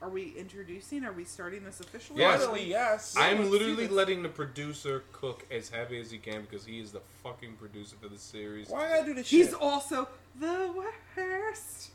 are 0.00 0.08
we 0.08 0.32
introducing? 0.36 1.04
Are 1.04 1.12
we 1.12 1.24
starting 1.24 1.64
this 1.64 1.80
officially? 1.80 2.20
Yes. 2.20 2.40
Finally, 2.44 2.68
yes. 2.68 3.14
I'm 3.16 3.38
let's 3.38 3.50
literally 3.50 3.88
letting 3.88 4.22
the 4.22 4.28
producer 4.28 5.02
cook 5.12 5.44
as 5.50 5.68
heavy 5.68 6.00
as 6.00 6.10
he 6.10 6.18
can 6.18 6.42
because 6.42 6.64
he 6.64 6.78
is 6.78 6.92
the 6.92 7.00
fucking 7.22 7.54
producer 7.54 7.96
for 8.00 8.08
the 8.08 8.18
series. 8.18 8.68
Why 8.68 8.86
I 8.86 8.88
gotta 8.90 9.06
do 9.06 9.14
this 9.14 9.28
He's 9.28 9.46
shit? 9.50 9.60
also 9.60 10.08
the 10.38 10.72
worst. 10.74 11.90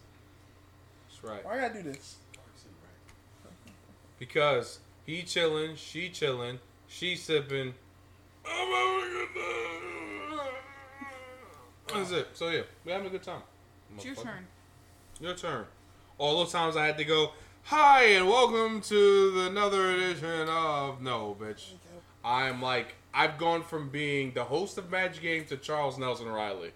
That's 1.09 1.23
right. 1.23 1.45
Why 1.45 1.57
I 1.57 1.61
gotta 1.61 1.81
do 1.81 1.91
this? 1.91 2.17
Because 4.19 4.79
he 5.05 5.23
chilling, 5.23 5.75
she 5.75 6.09
chilling, 6.09 6.59
she 6.87 7.15
sipping. 7.15 7.73
That's 11.93 12.11
it. 12.11 12.27
So 12.33 12.49
yeah, 12.49 12.61
we're 12.83 12.93
having 12.93 13.07
a 13.07 13.11
good 13.11 13.23
time. 13.23 13.41
It's 13.95 14.05
your 14.05 14.15
turn. 14.15 14.47
Your 15.19 15.35
turn. 15.35 15.65
All 16.17 16.37
those 16.37 16.51
times 16.51 16.75
I 16.75 16.85
had 16.85 16.97
to 16.97 17.05
go, 17.05 17.31
hi 17.63 18.03
and 18.05 18.27
welcome 18.27 18.81
to 18.81 19.31
the 19.31 19.47
another 19.47 19.91
edition 19.91 20.47
of 20.49 21.01
no, 21.01 21.35
bitch. 21.39 21.71
I'm 22.23 22.61
like 22.61 22.95
I've 23.13 23.37
gone 23.37 23.63
from 23.63 23.89
being 23.89 24.33
the 24.33 24.43
host 24.43 24.77
of 24.77 24.89
Match 24.89 25.21
Game 25.21 25.45
to 25.45 25.57
Charles 25.57 25.97
Nelson 25.97 26.27
Reilly. 26.27 26.71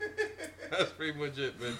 That's 0.70 0.90
pretty 0.92 1.18
much 1.18 1.38
it, 1.38 1.58
bitch. 1.60 1.76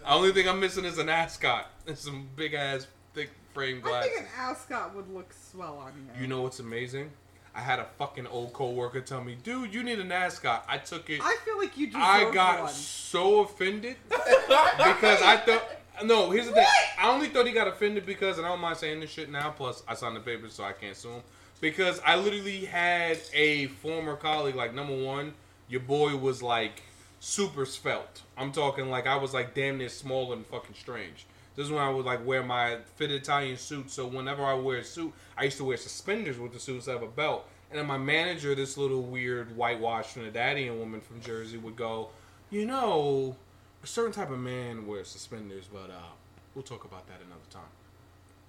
The 0.00 0.12
only 0.12 0.32
thing 0.32 0.48
I'm 0.48 0.60
missing 0.60 0.84
is 0.84 0.98
an 0.98 1.08
ascot 1.08 1.70
and 1.86 1.96
some 1.96 2.28
big 2.36 2.54
ass 2.54 2.86
thick 3.14 3.30
frame 3.54 3.80
glass. 3.80 4.04
I 4.04 4.08
think 4.08 4.20
an 4.20 4.26
ascot 4.38 4.94
would 4.94 5.12
look 5.12 5.32
swell 5.32 5.78
on 5.78 5.92
you. 5.96 6.22
You 6.22 6.26
know 6.28 6.42
what's 6.42 6.60
amazing? 6.60 7.10
I 7.54 7.60
had 7.60 7.78
a 7.78 7.86
fucking 7.96 8.26
old 8.26 8.52
coworker 8.52 9.00
tell 9.00 9.24
me, 9.24 9.38
dude, 9.42 9.72
you 9.72 9.82
need 9.82 9.98
an 9.98 10.12
ascot. 10.12 10.66
I 10.68 10.76
took 10.76 11.08
it. 11.08 11.20
I 11.24 11.38
feel 11.42 11.56
like 11.56 11.78
you 11.78 11.86
deserve 11.86 12.02
I 12.02 12.30
got 12.30 12.64
one. 12.64 12.72
so 12.72 13.40
offended 13.40 13.96
because 14.10 15.22
I 15.22 15.42
thought. 15.44 15.66
No, 16.04 16.30
here's 16.30 16.46
the 16.46 16.52
thing. 16.52 16.66
I 16.98 17.10
only 17.10 17.28
thought 17.28 17.46
he 17.46 17.52
got 17.52 17.68
offended 17.68 18.04
because, 18.04 18.38
and 18.38 18.46
I 18.46 18.50
don't 18.50 18.60
mind 18.60 18.76
saying 18.76 19.00
this 19.00 19.10
shit 19.10 19.30
now. 19.30 19.50
Plus, 19.50 19.82
I 19.88 19.94
signed 19.94 20.16
the 20.16 20.20
papers, 20.20 20.52
so 20.52 20.64
I 20.64 20.72
can't 20.72 20.96
sue 20.96 21.10
him. 21.10 21.22
Because 21.60 22.00
I 22.04 22.16
literally 22.16 22.66
had 22.66 23.18
a 23.32 23.66
former 23.66 24.16
colleague, 24.16 24.56
like 24.56 24.74
number 24.74 24.94
one, 24.94 25.32
your 25.68 25.80
boy 25.80 26.16
was 26.16 26.42
like 26.42 26.82
super 27.20 27.64
svelte. 27.64 28.22
I'm 28.36 28.52
talking 28.52 28.90
like 28.90 29.06
I 29.06 29.16
was 29.16 29.32
like 29.32 29.54
damn 29.54 29.78
near 29.78 29.88
small 29.88 30.32
and 30.32 30.46
fucking 30.46 30.74
strange. 30.74 31.26
This 31.54 31.66
is 31.66 31.72
when 31.72 31.82
I 31.82 31.88
would 31.88 32.04
like 32.04 32.26
wear 32.26 32.42
my 32.42 32.78
fitted 32.96 33.22
Italian 33.22 33.56
suit. 33.56 33.90
So 33.90 34.06
whenever 34.06 34.44
I 34.44 34.52
wear 34.54 34.78
a 34.78 34.84
suit, 34.84 35.14
I 35.38 35.44
used 35.44 35.56
to 35.56 35.64
wear 35.64 35.78
suspenders 35.78 36.38
with 36.38 36.52
the 36.52 36.60
suit 36.60 36.76
instead 36.76 36.96
of 36.96 37.02
a 37.02 37.08
belt. 37.08 37.48
And 37.70 37.78
then 37.78 37.86
my 37.86 37.98
manager, 37.98 38.54
this 38.54 38.76
little 38.76 39.02
weird 39.02 39.56
whitewashed 39.56 40.14
Trinidadian 40.14 40.78
woman 40.78 41.00
from 41.00 41.20
Jersey, 41.20 41.56
would 41.56 41.74
go, 41.74 42.10
you 42.50 42.66
know, 42.66 43.36
a 43.86 43.88
certain 43.88 44.12
type 44.12 44.30
of 44.32 44.40
man 44.40 44.84
wears 44.84 45.06
suspenders, 45.06 45.66
but 45.72 45.90
uh, 45.90 46.10
we'll 46.56 46.64
talk 46.64 46.84
about 46.84 47.06
that 47.06 47.20
another 47.24 47.40
time. 47.50 47.62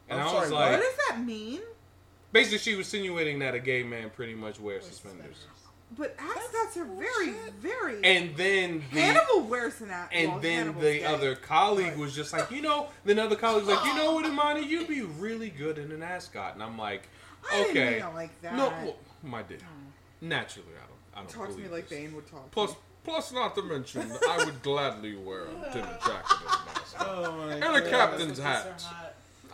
And 0.10 0.20
I'm 0.20 0.28
I 0.28 0.34
was 0.34 0.50
sorry, 0.50 0.50
like, 0.50 0.72
what 0.72 0.82
does 0.82 0.98
that 1.10 1.24
mean? 1.24 1.62
basically, 2.32 2.58
she 2.58 2.76
was 2.76 2.88
insinuating 2.88 3.38
that 3.40 3.54
a 3.54 3.60
gay 3.60 3.84
man 3.84 4.10
pretty 4.10 4.34
much 4.34 4.60
wears 4.60 4.86
suspenders. 4.86 5.46
But 5.96 6.16
ascots 6.18 6.76
are 6.76 6.86
very, 6.86 7.36
very. 7.62 8.04
And 8.04 8.36
then 8.36 8.84
the 8.92 9.00
Hannibal 9.00 9.42
wears 9.42 9.80
an 9.80 9.92
ascot. 9.92 10.14
and 10.16 10.42
then 10.42 10.78
the 10.80 11.06
other 11.06 11.36
colleague 11.36 11.96
was 11.98 12.16
just 12.16 12.34
like, 12.34 12.50
you 12.50 12.62
know, 12.64 12.88
then 13.06 13.20
other 13.20 13.36
colleague 13.36 13.66
was 13.68 13.76
like, 13.76 13.86
you 13.86 13.96
know 13.96 14.14
what, 14.14 14.26
Imani, 14.30 14.66
you'd 14.68 14.88
be 14.88 15.04
really 15.04 15.50
good 15.52 15.78
in 15.78 15.92
an 15.92 16.02
ascot. 16.02 16.56
And 16.56 16.64
I'm 16.64 16.80
like, 16.80 17.04
I 17.50 17.58
didn't 17.58 17.70
okay, 17.70 17.90
mean 17.92 18.10
it 18.10 18.14
like 18.16 18.42
that. 18.42 18.56
no, 18.56 18.70
well, 18.70 18.96
my 19.22 19.44
dear, 19.44 19.60
naturally, 20.20 20.70
I 20.76 20.88
don't, 20.88 20.98
I 21.14 21.20
don't 21.20 21.48
Talk 21.48 21.56
to 21.56 21.62
me 21.62 21.70
like 21.70 21.88
this. 21.88 22.00
Bane 22.00 22.16
would 22.16 22.28
talk. 22.28 22.50
Plus, 22.50 22.72
to 22.72 22.76
me. 22.76 22.82
Plus, 23.08 23.32
not 23.32 23.56
to 23.56 23.62
mention, 23.64 24.12
I 24.30 24.44
would 24.46 24.62
gladly 24.62 25.16
wear 25.16 25.44
a 25.46 25.74
dinner 25.74 25.98
jacket 26.06 26.38
and 26.42 26.44
an 26.44 26.68
ascot. 26.76 26.84
Oh 27.00 27.32
my 27.38 27.54
And 27.54 27.76
a 27.76 27.90
captain's 27.90 28.40
hat. 28.40 28.84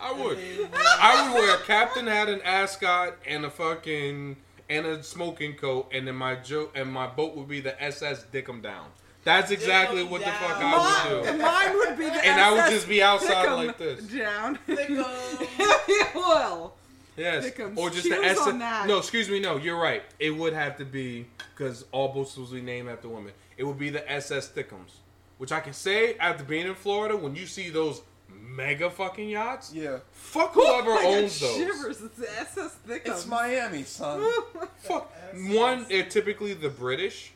I 0.00 0.12
would. 0.12 0.38
I 0.74 1.28
would 1.32 1.34
wear 1.40 1.54
a 1.56 1.60
captain 1.60 2.06
hat, 2.06 2.28
an 2.28 2.40
ascot, 2.42 3.14
and 3.26 3.44
a 3.44 3.50
fucking 3.50 4.36
and 4.68 4.86
a 4.86 5.02
smoking 5.02 5.54
coat, 5.54 5.90
and 5.92 6.06
then 6.08 6.16
my 6.16 6.34
jo- 6.36 6.70
and 6.74 6.90
my 6.90 7.06
boat 7.06 7.36
would 7.36 7.48
be 7.48 7.60
the 7.60 7.80
SS 7.82 8.24
Dickum 8.32 8.62
Down. 8.62 8.86
That's 9.24 9.50
exactly 9.50 10.02
what 10.02 10.20
the 10.22 10.30
fuck 10.30 10.56
I 10.56 11.14
would 11.20 11.24
do. 11.26 11.38
mine 11.42 11.74
would 11.76 11.96
be 11.98 12.04
the 12.04 12.26
And 12.26 12.40
I 12.40 12.50
would 12.50 12.60
SS 12.60 12.72
just 12.72 12.88
be 12.88 13.02
outside 13.02 13.46
Thickum 13.46 13.66
like 13.66 13.78
this. 13.78 14.04
Down. 14.04 14.58
Thickum. 14.68 16.14
well, 16.14 16.74
Yes, 17.16 17.44
Dickums. 17.50 17.76
or 17.78 17.90
just 17.90 18.04
the 18.04 18.16
Cheers 18.16 18.38
SS. 18.38 18.86
No, 18.88 18.98
excuse 18.98 19.28
me. 19.30 19.38
No, 19.40 19.56
you're 19.56 19.78
right. 19.80 20.02
It 20.18 20.30
would 20.30 20.52
have 20.52 20.76
to 20.78 20.84
be 20.84 21.26
because 21.54 21.84
all 21.92 22.08
boats 22.08 22.36
will 22.36 22.46
be 22.46 22.60
named 22.60 22.88
after 22.88 23.08
women. 23.08 23.32
It 23.56 23.64
would 23.64 23.78
be 23.78 23.90
the 23.90 24.10
SS 24.10 24.50
Thickums, 24.50 24.98
which 25.38 25.52
I 25.52 25.60
can 25.60 25.72
say 25.72 26.16
after 26.18 26.44
being 26.44 26.66
in 26.66 26.74
Florida, 26.74 27.16
when 27.16 27.34
you 27.36 27.46
see 27.46 27.70
those 27.70 28.02
mega 28.28 28.90
fucking 28.90 29.28
yachts, 29.28 29.72
Yeah. 29.72 29.98
fuck 30.12 30.54
whoever 30.54 30.92
I 30.92 31.02
got 31.02 31.04
owns 31.06 31.40
those. 31.40 31.56
Shivers. 31.56 32.00
It's 32.02 32.16
the 32.18 32.30
SS 32.40 32.76
Thickum. 32.86 33.06
It's 33.06 33.26
Miami, 33.26 33.82
son. 33.84 34.28
Fuck. 34.78 35.12
One, 35.48 35.86
they're 35.88 36.04
typically 36.04 36.52
the 36.54 36.68
British, 36.68 37.32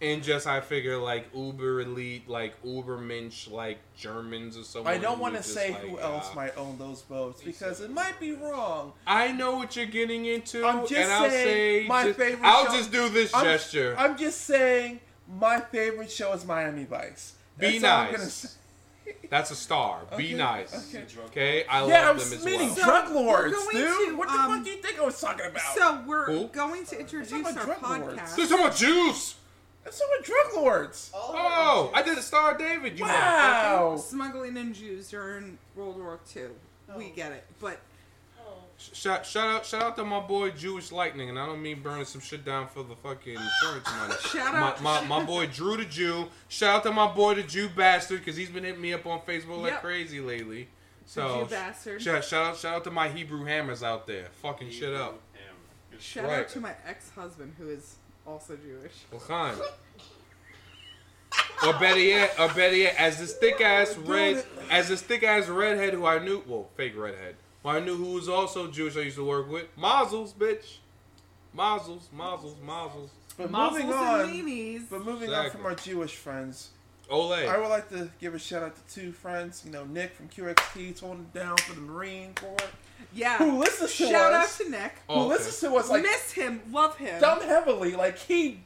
and 0.00 0.22
just 0.22 0.46
I 0.46 0.60
figure 0.60 0.96
like 0.98 1.26
uber 1.34 1.80
elite, 1.80 2.28
like 2.28 2.54
uber 2.62 2.96
mensch, 2.98 3.48
like 3.48 3.78
Germans 3.96 4.56
or 4.56 4.62
something. 4.64 4.92
I 4.92 4.98
don't 4.98 5.18
want 5.18 5.34
to 5.36 5.42
say 5.42 5.72
like, 5.72 5.80
who 5.82 5.98
else 5.98 6.30
uh, 6.32 6.34
might 6.34 6.56
own 6.56 6.78
those 6.78 7.02
boats 7.02 7.42
because 7.42 7.80
it 7.80 7.90
might 7.90 8.18
be 8.20 8.32
wrong. 8.32 8.92
I 9.06 9.32
know 9.32 9.56
what 9.56 9.76
you're 9.76 9.86
getting 9.86 10.26
into, 10.26 10.64
I'm 10.64 10.80
just 10.86 10.92
and 10.94 11.12
I'll 11.12 11.30
say 11.30 11.86
my 11.88 12.04
just- 12.04 12.18
favorite 12.18 12.46
I'll 12.46 12.66
show- 12.66 12.72
just 12.76 12.92
do 12.92 13.08
this 13.08 13.34
I'm, 13.34 13.44
gesture. 13.44 13.94
I'm 13.98 14.16
just 14.16 14.42
saying 14.42 15.00
my 15.28 15.60
favorite 15.60 16.10
show 16.10 16.32
is 16.32 16.44
Miami 16.44 16.84
Vice. 16.84 17.34
Be 17.58 17.78
That's 17.78 17.84
all 17.84 17.90
I'm 18.00 18.06
nice. 18.12 18.16
gonna 18.16 18.30
say. 18.30 18.48
That's 19.30 19.50
a 19.50 19.56
star. 19.56 20.00
Be 20.16 20.34
nice. 20.34 20.94
okay. 20.94 21.04
Okay, 21.26 21.64
I 21.66 21.86
Yeah, 21.86 22.08
love 22.08 22.16
I'm 22.22 22.30
them 22.30 22.38
as 22.38 22.44
meaning 22.44 22.68
well. 22.68 22.76
So, 22.76 22.84
drug 22.84 23.08
we're 23.10 23.14
lords, 23.22 23.54
going 23.54 23.76
dude. 23.76 24.08
to, 24.10 24.16
what 24.16 24.28
the 24.28 24.34
um, 24.34 24.50
fuck 24.56 24.64
do 24.64 24.70
you 24.70 24.76
think 24.78 24.98
I 24.98 25.04
was 25.04 25.20
talking 25.20 25.46
about? 25.46 25.74
So 25.74 26.02
we're 26.06 26.26
Who? 26.26 26.48
going 26.48 26.86
to 26.86 26.98
introduce 27.00 27.32
our 27.32 27.52
drug 27.52 27.78
podcast. 27.80 28.36
They're 28.36 28.46
talking 28.46 28.64
about 28.64 28.76
juice. 28.76 29.36
That's 29.82 29.98
so 29.98 30.04
much 30.16 30.24
drug 30.26 30.54
lords. 30.62 31.10
Oh, 31.14 31.90
I 31.94 32.00
did 32.02 32.16
a 32.16 32.22
Star 32.22 32.56
David. 32.56 32.98
You 32.98 33.04
motherfucker. 33.04 33.10
Wow. 33.10 33.96
Smuggling 33.98 34.56
in 34.56 34.72
Jews 34.72 35.10
during 35.10 35.58
World 35.76 35.98
War 35.98 36.18
II. 36.34 36.44
We 36.96 37.10
get 37.10 37.32
it, 37.32 37.44
but 37.60 37.80
Shout, 38.92 39.24
shout 39.24 39.48
out, 39.48 39.66
shout 39.66 39.82
out 39.82 39.96
to 39.96 40.04
my 40.04 40.20
boy 40.20 40.50
Jewish 40.50 40.92
Lightning, 40.92 41.28
and 41.30 41.38
I 41.38 41.46
don't 41.46 41.62
mean 41.62 41.80
burning 41.80 42.04
some 42.04 42.20
shit 42.20 42.44
down 42.44 42.68
for 42.68 42.82
the 42.82 42.94
fucking 42.96 43.34
insurance 43.34 43.86
money. 43.98 44.14
Shout 44.20 44.52
my, 44.52 44.60
out- 44.60 44.82
my, 44.82 45.04
my 45.20 45.24
boy 45.24 45.46
Drew 45.46 45.76
the 45.76 45.84
Jew. 45.84 46.26
Shout 46.48 46.76
out 46.76 46.82
to 46.84 46.92
my 46.92 47.06
boy 47.12 47.34
the 47.34 47.42
Jew 47.42 47.68
bastard 47.68 48.18
because 48.20 48.36
he's 48.36 48.50
been 48.50 48.64
hitting 48.64 48.80
me 48.80 48.92
up 48.92 49.06
on 49.06 49.20
Facebook 49.20 49.62
like 49.62 49.72
Yep. 49.72 49.80
crazy 49.82 50.20
lately. 50.20 50.68
the 51.04 51.10
So 51.10 51.44
Jew 51.44 51.50
bastard. 51.50 52.02
shout, 52.02 52.24
shout 52.24 52.46
out, 52.46 52.56
shout 52.58 52.74
out 52.76 52.84
to 52.84 52.90
my 52.90 53.08
Hebrew 53.08 53.44
hammers 53.44 53.82
out 53.82 54.06
there, 54.06 54.26
fucking 54.42 54.70
shit 54.70 54.92
up. 54.94 55.20
Shout 55.98 56.24
Right. 56.26 56.40
out 56.40 56.48
to 56.50 56.60
my 56.60 56.74
ex-husband 56.86 57.54
who 57.56 57.68
is 57.70 57.94
also 58.26 58.56
Jewish. 58.56 58.92
L'chaim. 59.12 59.56
Or 61.64 61.72
better 61.74 62.00
yet, 62.00 62.34
or 62.38 62.48
better 62.48 62.76
yet, 62.76 62.96
as 62.98 63.18
this 63.18 63.32
thick 63.34 63.60
ass 63.60 63.94
oh, 63.96 64.02
red, 64.02 64.44
as 64.70 64.88
this 64.88 65.00
thick 65.02 65.22
ass 65.22 65.48
redhead 65.48 65.94
who 65.94 66.04
I 66.04 66.18
knew, 66.18 66.42
well, 66.46 66.68
fake 66.76 66.94
redhead, 66.96 67.36
who 67.64 67.68
I 67.70 67.80
knew 67.80 67.96
who 67.96 68.12
was 68.12 68.28
also 68.28 68.70
Jewish. 68.70 68.96
I 68.96 69.00
used 69.00 69.16
to 69.16 69.24
work 69.24 69.50
with 69.50 69.66
Mazel's, 69.76 70.32
bitch. 70.32 70.76
Mazel's, 71.56 72.08
Mazel's, 72.16 72.56
Mazel's. 72.64 73.10
But 73.36 73.50
Muzzles 73.50 73.82
moving 73.82 73.92
on, 73.92 74.86
but 74.90 75.04
moving 75.04 75.22
Exactly. 75.24 75.34
on 75.46 75.50
from 75.50 75.66
our 75.66 75.74
Jewish 75.74 76.14
friends, 76.14 76.70
Ole. 77.10 77.32
I 77.32 77.58
would 77.58 77.68
like 77.68 77.88
to 77.88 78.08
give 78.20 78.32
a 78.34 78.38
shout 78.38 78.62
out 78.62 78.76
to 78.76 78.94
two 78.94 79.10
friends. 79.10 79.62
You 79.66 79.72
know, 79.72 79.84
Nick 79.84 80.14
from 80.14 80.28
QXT, 80.28 80.76
he's 80.76 81.00
holding 81.00 81.22
it 81.22 81.34
down 81.34 81.56
for 81.56 81.74
the 81.74 81.80
Marine 81.80 82.32
Corps. 82.34 82.56
Yeah. 83.12 83.38
Who 83.38 83.58
listens 83.58 83.94
to 83.96 84.06
Shout 84.08 84.32
out 84.32 84.48
to 84.48 84.70
Nick. 84.70 84.94
Oh, 85.08 85.14
Who 85.14 85.20
okay. 85.22 85.28
listens 85.30 85.60
to 85.60 85.76
us 85.76 85.90
like 85.90 86.02
Miss 86.02 86.30
him. 86.32 86.60
Love 86.70 86.96
him. 86.96 87.20
dumb 87.20 87.40
heavily. 87.42 87.94
Like 87.96 88.18
he 88.18 88.60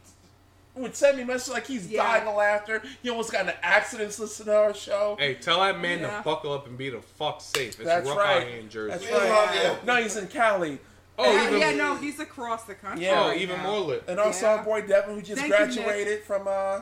would 0.79 0.97
send 0.97 1.17
me 1.19 1.25
messages 1.25 1.53
like 1.55 1.67
he's 1.67 1.87
Yeah. 1.89 2.03
dying 2.03 2.29
of 2.29 2.35
laughter. 2.37 2.83
He 3.03 3.11
almost 3.11 3.33
got 3.33 3.43
in 3.43 3.49
an 3.51 3.55
accident 3.63 4.19
listening 4.19 4.47
to 4.47 4.57
our 4.57 4.75
show. 4.75 5.17
Hey, 5.19 5.35
tell 5.35 5.61
that 5.61 5.79
man 5.81 6.01
Yeah. 6.01 6.19
to 6.19 6.23
buckle 6.23 6.53
up 6.53 6.67
and 6.67 6.77
be 6.79 6.91
the 6.91 7.01
fuck 7.01 7.41
safe. 7.41 7.75
It's 7.81 7.85
That's 7.85 8.07
rough 8.09 8.19
right. 8.19 8.43
out 8.43 8.49
here 8.49 8.59
in 8.61 8.69
Jersey. 8.69 8.91
That's 9.07 9.11
right. 9.13 9.29
love 9.31 9.55
you. 9.55 9.87
No, 9.87 9.97
he's 10.03 10.17
in 10.17 10.29
Cali. 10.29 10.79
Oh, 11.21 11.33
yeah, 11.33 11.47
even 11.49 11.59
yeah, 11.61 11.73
no, 11.73 11.97
he's 11.97 12.21
across 12.21 12.63
the 12.65 12.75
country. 12.75 13.05
Yeah. 13.05 13.25
oh, 13.25 13.29
right 13.29 13.41
even 13.41 13.57
now. 13.57 13.71
more 13.73 13.81
lit. 13.81 14.05
And 14.07 14.21
also 14.21 14.47
Yeah. 14.47 14.53
our 14.57 14.63
boy 14.65 14.83
Devin, 14.83 15.17
who 15.17 15.21
just 15.23 15.41
Thank 15.41 15.53
you, 15.53 15.83
graduated 15.83 16.23
from 16.23 16.47
uh, 16.47 16.81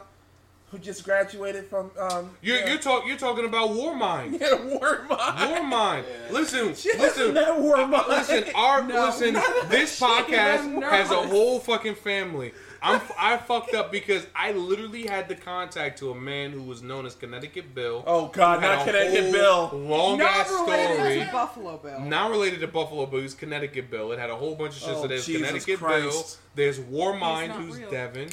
who 0.71 0.79
just 0.79 1.05
graduated 1.05 1.67
from 1.69 1.91
um. 1.99 2.37
You're 2.43 2.59
yeah. 2.59 2.69
you're 2.69 2.79
talk 2.79 3.06
you're 3.06 3.17
talking 3.17 3.47
about 3.47 3.71
War 3.71 3.94
Mind. 3.97 4.37
yeah, 4.41 4.55
War 4.62 5.06
Mind. 5.09 5.50
War 5.50 5.62
Mind. 5.62 6.05
Listen, 6.31 6.75
Shit, 6.75 6.99
listen. 6.99 7.32
that 7.35 7.59
War 7.59 7.87
Mind. 7.87 8.05
Listen, 8.09 8.44
our 8.55 8.82
No. 8.82 9.06
listen. 9.06 9.35
This 9.69 9.99
podcast 10.03 10.82
has 10.91 11.11
a 11.11 11.15
whole 11.23 11.59
fucking 11.61 11.94
family. 11.94 12.53
I'm 12.82 13.00
I 13.19 13.37
fucked 13.38 13.75
up 13.75 13.90
because 13.90 14.26
I 14.34 14.52
literally 14.52 15.06
had 15.06 15.28
the 15.28 15.34
contact 15.34 15.99
to 16.00 16.11
a 16.11 16.14
man 16.14 16.52
who 16.52 16.62
was 16.62 16.82
known 16.82 17.06
as 17.06 17.14
Connecticut 17.14 17.75
Bill. 17.75 18.05
Oh 18.06 18.28
God, 18.28 18.61
not 18.61 18.84
Connecticut 18.87 19.32
Bill. 19.32 19.70
Long 19.75 20.20
ass 20.20 20.50
Not 20.50 20.67
related 20.69 20.94
story. 20.96 21.19
to 21.26 21.32
Buffalo 21.32 21.76
Bill. 21.78 22.00
Not 22.00 22.31
related 22.31 22.61
to 22.61 22.69
Buffalo 22.69 23.06
Bill, 23.06 23.20
it 23.20 23.23
was 23.25 23.34
Connecticut 23.34 23.90
Bill. 23.90 24.12
It 24.12 24.19
had 24.19 24.31
a 24.31 24.37
whole 24.37 24.55
bunch 24.55 24.75
of 24.76 24.82
shit. 24.82 24.90
Oh, 24.90 25.02
so 25.02 25.08
there's 25.08 25.26
Jesus 25.26 25.46
Connecticut 25.49 25.81
Bill. 25.81 26.25
There's 26.55 26.78
War 26.81 27.17
Mind, 27.17 27.52
who's 27.52 27.78
real. 27.78 27.90
Devin. 27.90 28.28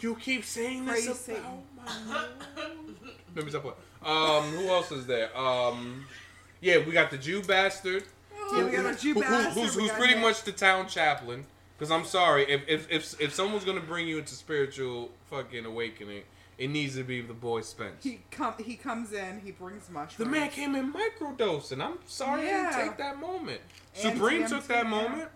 You 0.00 0.16
keep 0.16 0.44
saying 0.44 0.84
this 0.86 1.04
Praise 1.06 1.28
about 1.38 1.58
my 1.76 2.24
Let 3.36 3.44
me 3.44 3.50
stop 3.50 3.62
playing. 3.62 3.76
Um, 4.04 4.44
who 4.56 4.68
else 4.68 4.90
is 4.92 5.06
there? 5.06 5.36
Um, 5.38 6.04
Yeah, 6.60 6.78
we 6.78 6.92
got 6.92 7.10
the 7.10 7.18
Jew 7.18 7.42
bastard. 7.42 8.04
Yeah, 8.54 8.64
we 8.64 8.70
got 8.72 8.86
a 8.86 8.94
Jew 8.98 9.14
who- 9.14 9.22
who- 9.22 9.30
bastard, 9.30 9.52
who's 9.62 9.76
we 9.76 9.82
who's 9.82 9.92
pretty 9.92 10.14
Nick. 10.14 10.22
much 10.22 10.42
the 10.42 10.52
town 10.52 10.88
chaplain. 10.88 11.46
Because 11.82 11.90
I'm 11.90 12.04
sorry, 12.04 12.44
if, 12.48 12.62
if 12.68 12.86
if 12.92 13.20
if 13.20 13.34
someone's 13.34 13.64
gonna 13.64 13.80
bring 13.80 14.06
you 14.06 14.18
into 14.18 14.34
spiritual 14.34 15.10
fucking 15.28 15.66
awakening, 15.66 16.22
it 16.56 16.70
needs 16.70 16.94
to 16.94 17.02
be 17.02 17.22
the 17.22 17.34
boy 17.34 17.62
Spence. 17.62 18.04
He 18.04 18.20
come 18.30 18.54
he 18.64 18.76
comes 18.76 19.12
in, 19.12 19.40
he 19.40 19.50
brings 19.50 19.90
mushrooms. 19.90 20.16
The 20.18 20.26
man 20.26 20.50
came 20.50 20.76
in 20.76 20.92
microdosing. 20.92 21.84
I'm 21.84 21.98
sorry 22.06 22.42
I 22.42 22.44
Yeah. 22.44 22.70
didn't 22.70 22.88
take 22.88 22.98
that 22.98 23.18
moment. 23.18 23.62
And 24.00 24.14
Supreme 24.14 24.46
took 24.46 24.68
that 24.68 24.86
moment. 24.86 25.28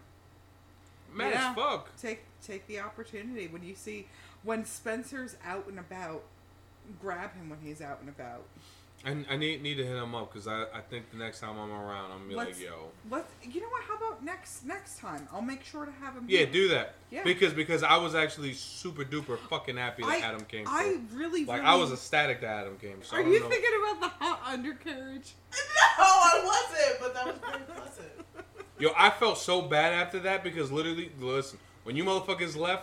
Mad 1.12 1.32
Yeah. 1.32 1.50
as 1.50 1.56
fuck. 1.56 1.96
take 2.00 2.22
take 2.40 2.64
the 2.69 2.78
opportunity 2.78 3.48
when 3.48 3.64
you 3.64 3.75
see 3.75 4.06
when 4.44 4.64
Spencer's 4.64 5.34
out 5.44 5.66
and 5.66 5.81
about, 5.81 6.22
grab 7.02 7.34
him 7.34 7.50
when 7.50 7.58
he's 7.60 7.82
out 7.82 7.98
and 7.98 8.08
about. 8.08 8.44
I, 9.06 9.25
I 9.31 9.37
need 9.37 9.62
need 9.62 9.76
to 9.76 9.85
hit 9.87 9.97
him 9.97 10.14
up 10.17 10.32
because 10.32 10.49
I, 10.49 10.62
I 10.75 10.81
think 10.91 11.11
the 11.12 11.17
next 11.17 11.38
time 11.38 11.56
I'm 11.58 11.70
around, 11.70 12.11
I'm 12.11 12.19
gonna 12.19 12.29
be 12.29 12.35
like, 12.35 12.49
Let's- 12.49 12.61
yo. 12.61 12.88
Let's 13.08 13.31
you 13.43 13.61
know 13.61 13.69
what? 13.69 13.85
How 13.85 13.94
about 13.97 14.25
next 14.25 14.64
next 14.67 14.99
time? 14.99 15.29
I'll 15.32 15.41
make 15.41 15.62
sure 15.64 15.87
to 15.87 15.93
have 15.93 16.14
him. 16.14 16.25
Yeah, 16.26 16.38
here. 16.41 16.47
do 16.49 16.69
that. 16.70 16.94
Yeah. 17.11 17.23
Because 17.23 17.53
because 17.53 17.82
I 17.85 17.97
was 17.99 18.14
actually 18.17 18.53
super 18.53 19.05
duper 19.05 19.38
fucking 19.49 19.76
happy 19.76 20.03
that 20.03 20.11
I, 20.11 20.19
Adam 20.19 20.41
came. 20.43 20.67
I 20.69 20.99
through. 21.08 21.19
really, 21.20 21.44
like 21.44 21.58
really, 21.61 21.70
I 21.70 21.76
was 21.76 21.93
ecstatic 21.93 22.41
that 22.41 22.50
Adam 22.62 22.76
came. 22.79 23.03
So 23.03 23.17
I 23.17 23.20
Are 23.20 23.23
don't 23.23 23.32
you 23.32 23.41
know. 23.41 23.49
thinking 23.49 23.70
about 23.81 24.00
the 24.00 24.25
hot 24.25 24.41
undercarriage? 24.53 25.35
No, 25.99 26.05
I 26.05 26.43
wasn't, 26.44 27.00
but 27.00 27.14
that 27.14 27.26
was 27.26 27.37
very 27.38 27.62
pleasant. 27.64 28.08
Yo, 28.79 28.91
I 28.99 29.08
felt 29.08 29.38
so 29.38 29.62
bad 29.62 29.94
after 29.94 30.19
that 30.20 30.44
because 30.44 30.70
literally, 30.70 31.11
listen, 31.19 31.58
when 31.85 31.97
you 31.97 32.05
motherfuckers 32.05 32.55
left, 32.55 32.82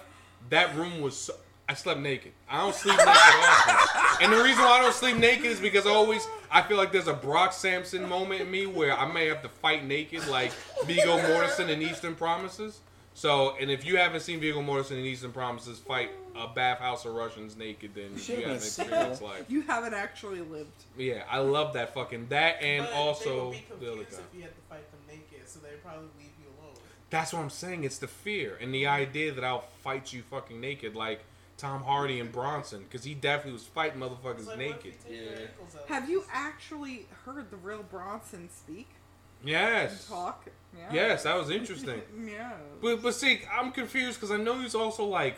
that 0.50 0.76
room 0.76 1.00
was. 1.02 1.16
So, 1.16 1.34
I 1.70 1.76
slept 1.76 2.00
naked. 2.00 2.32
I 2.50 2.58
don't 2.62 2.74
sleep 2.76 2.98
naked 2.98 3.08
often, 3.14 3.76
and 4.24 4.34
the 4.34 4.44
reason 4.44 4.64
why 4.64 4.80
I 4.80 4.82
don't 4.82 4.94
sleep 4.94 5.18
naked 5.18 5.46
is 5.46 5.60
because 5.60 5.86
I 5.86 5.92
always 5.92 6.28
I 6.52 6.62
feel 6.62 6.78
like 6.78 6.92
there's 6.92 7.08
a 7.08 7.14
Brock 7.14 7.54
Samson 7.54 8.08
moment 8.08 8.42
in 8.42 8.50
me 8.52 8.66
where 8.66 8.98
I 8.98 9.12
may 9.12 9.28
have 9.28 9.42
to 9.44 9.50
fight 9.50 9.86
naked, 9.86 10.28
like 10.28 10.52
Viggo 10.86 11.18
Mortensen 11.20 11.70
in 11.70 11.82
Eastern 11.82 12.16
Promises. 12.16 12.80
So, 13.16 13.56
and 13.62 13.70
if 13.70 13.86
you 13.86 13.98
haven't 13.98 14.22
seen 14.22 14.40
Viggo 14.40 14.62
Mortensen 14.62 14.98
in 15.00 15.06
Eastern 15.06 15.32
Promises 15.32 15.78
fight 15.80 16.10
a 16.36 16.48
bathhouse 16.48 17.06
of 17.06 17.14
Russians 17.14 17.56
naked, 17.56 17.92
then 17.94 18.18
Should've 18.18 18.40
you 18.42 18.46
haven't 18.48 18.62
sick. 18.62 18.86
experienced 18.88 19.22
life. 19.22 19.46
You 19.48 19.62
haven't 19.62 19.94
actually 19.94 20.42
lived. 20.42 20.72
Yeah, 20.98 21.24
I 21.30 21.38
love 21.40 21.74
that 21.74 21.94
fucking 21.94 22.28
that, 22.30 22.62
and 22.62 22.86
But 22.86 22.92
they 22.92 22.98
also 22.98 23.46
would 23.50 23.52
be 23.54 23.64
the 23.80 23.92
other 23.92 24.04
confused 24.04 24.12
guy. 24.12 24.18
if 24.32 24.36
you 24.38 24.42
had 24.42 24.56
to 24.56 24.62
fight 24.70 24.92
them 24.92 25.00
naked, 25.08 25.48
so 25.48 25.60
they'd 25.60 25.84
probably 25.84 26.08
leave 26.18 26.32
you 26.40 26.48
alone. 26.60 26.76
That's 27.12 27.34
what 27.34 27.42
I'm 27.44 27.52
saying. 27.52 27.84
It's 27.84 28.00
the 28.00 28.08
fear 28.08 28.58
and 28.60 28.74
the 28.74 28.88
idea 28.88 29.32
that 29.32 29.44
I'll 29.44 29.66
fight 29.84 30.12
you 30.12 30.24
fucking 30.24 30.60
naked, 30.60 30.96
like 30.96 31.22
Tom 31.64 31.82
Hardy 31.82 32.20
and 32.20 32.30
Bronson, 32.30 32.84
because 32.84 33.06
he 33.06 33.14
definitely 33.14 33.54
was 33.54 33.64
fighting 33.64 34.02
motherfuckers 34.02 34.46
like, 34.48 34.58
naked. 34.58 34.76
What 34.76 34.86
if 34.86 35.12
you 35.12 35.18
take 35.18 35.38
their 35.38 35.40
Yeah. 35.40 35.82
Have 35.88 36.10
you 36.10 36.26
actually 36.34 37.08
heard 37.26 37.50
the 37.52 37.56
real 37.56 37.84
Bronson 37.84 38.50
speak 38.50 38.90
and 39.40 39.50
Yes. 39.50 40.08
talk? 40.10 40.46
Yeah. 40.78 40.90
Yes, 40.92 41.24
that 41.24 41.38
was 41.38 41.50
interesting. 41.50 42.02
yeah. 42.26 42.52
But 42.82 43.02
but 43.02 43.14
see, 43.16 43.44
I'm 43.50 43.72
confused 43.72 44.20
because 44.20 44.32
I 44.32 44.38
know 44.44 44.60
he's 44.60 44.76
also 44.76 45.06
like 45.06 45.38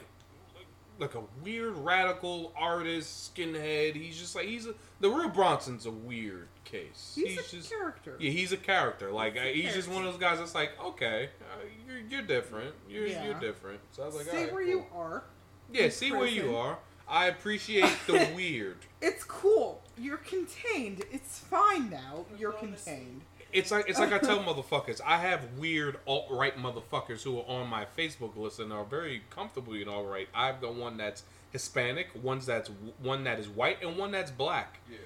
like 0.98 1.14
a 1.14 1.22
weird 1.44 1.78
radical 1.78 2.54
artist, 2.58 3.36
skinhead. 3.36 3.96
He's 3.96 4.18
just 4.18 4.34
like 4.36 4.46
he's 4.46 4.66
a, 4.66 4.74
the 5.02 5.10
real 5.10 5.30
Bronson's 5.30 5.86
a 5.86 5.92
weird 5.92 6.48
case. 6.64 7.12
He's, 7.16 7.38
a 7.38 7.44
just 7.58 7.70
character. 7.70 8.16
yeah, 8.20 8.32
he's 8.32 8.52
a 8.52 8.58
character. 8.58 9.12
Like 9.12 9.34
He's 9.34 9.42
a 9.44 9.50
uh, 9.50 9.54
he's 9.54 9.74
just 9.76 9.90
one 9.90 10.04
of 10.06 10.12
those 10.12 10.20
guys 10.20 10.40
that's 10.40 10.56
like, 10.56 10.72
okay, 10.84 11.30
uh, 11.42 11.66
you're 11.88 12.00
you're 12.00 12.22
different. 12.24 12.74
You're 12.90 13.06
Yeah. 13.06 13.26
you're 13.26 13.40
different. 13.40 13.80
So 13.92 14.02
I 14.02 14.06
was 14.08 14.16
like, 14.16 14.26
Stay 14.26 14.38
alright, 14.38 14.54
where 14.54 14.64
cool. 14.64 14.72
you 14.74 14.86
are. 14.96 15.24
Yeah, 15.72 15.84
in 15.84 15.92
see 15.92 16.12
where 16.12 16.28
you 16.28 16.56
are. 16.56 16.78
I 17.08 17.28
appreciate 17.28 17.92
the 18.08 18.30
weird. 18.36 18.78
It's 19.02 19.24
cool. 19.24 19.82
You're 19.98 20.18
contained. 20.18 21.04
It's 21.12 21.40
fine 21.40 21.90
now. 21.90 22.26
You're 22.38 22.52
contained. 22.52 23.22
It's 23.54 23.72
like 23.72 23.88
it's 23.88 24.00
like 24.00 24.12
I 24.12 24.18
tell 24.18 24.40
motherfuckers. 24.44 25.00
I 25.06 25.18
have 25.18 25.58
weird 25.58 25.98
alt 26.08 26.28
right 26.30 26.58
motherfuckers 26.58 27.24
who 27.24 27.40
are 27.40 27.46
on 27.48 27.70
my 27.70 27.86
Facebook 27.98 28.36
list 28.36 28.60
and 28.60 28.74
are 28.74 28.84
very 28.84 29.22
comfortable 29.30 29.74
in 29.74 29.88
alt 29.88 30.08
right. 30.08 30.28
I've 30.34 30.60
got 30.60 30.76
one 30.76 30.98
that's 30.98 31.24
Hispanic, 31.52 32.10
one's 32.22 32.46
that's 32.46 32.70
one 33.02 33.24
that 33.24 33.40
is 33.40 33.48
white, 33.48 33.82
and 33.84 33.98
one 33.98 34.12
that's 34.12 34.32
black. 34.32 34.80
Yeah. 34.92 34.98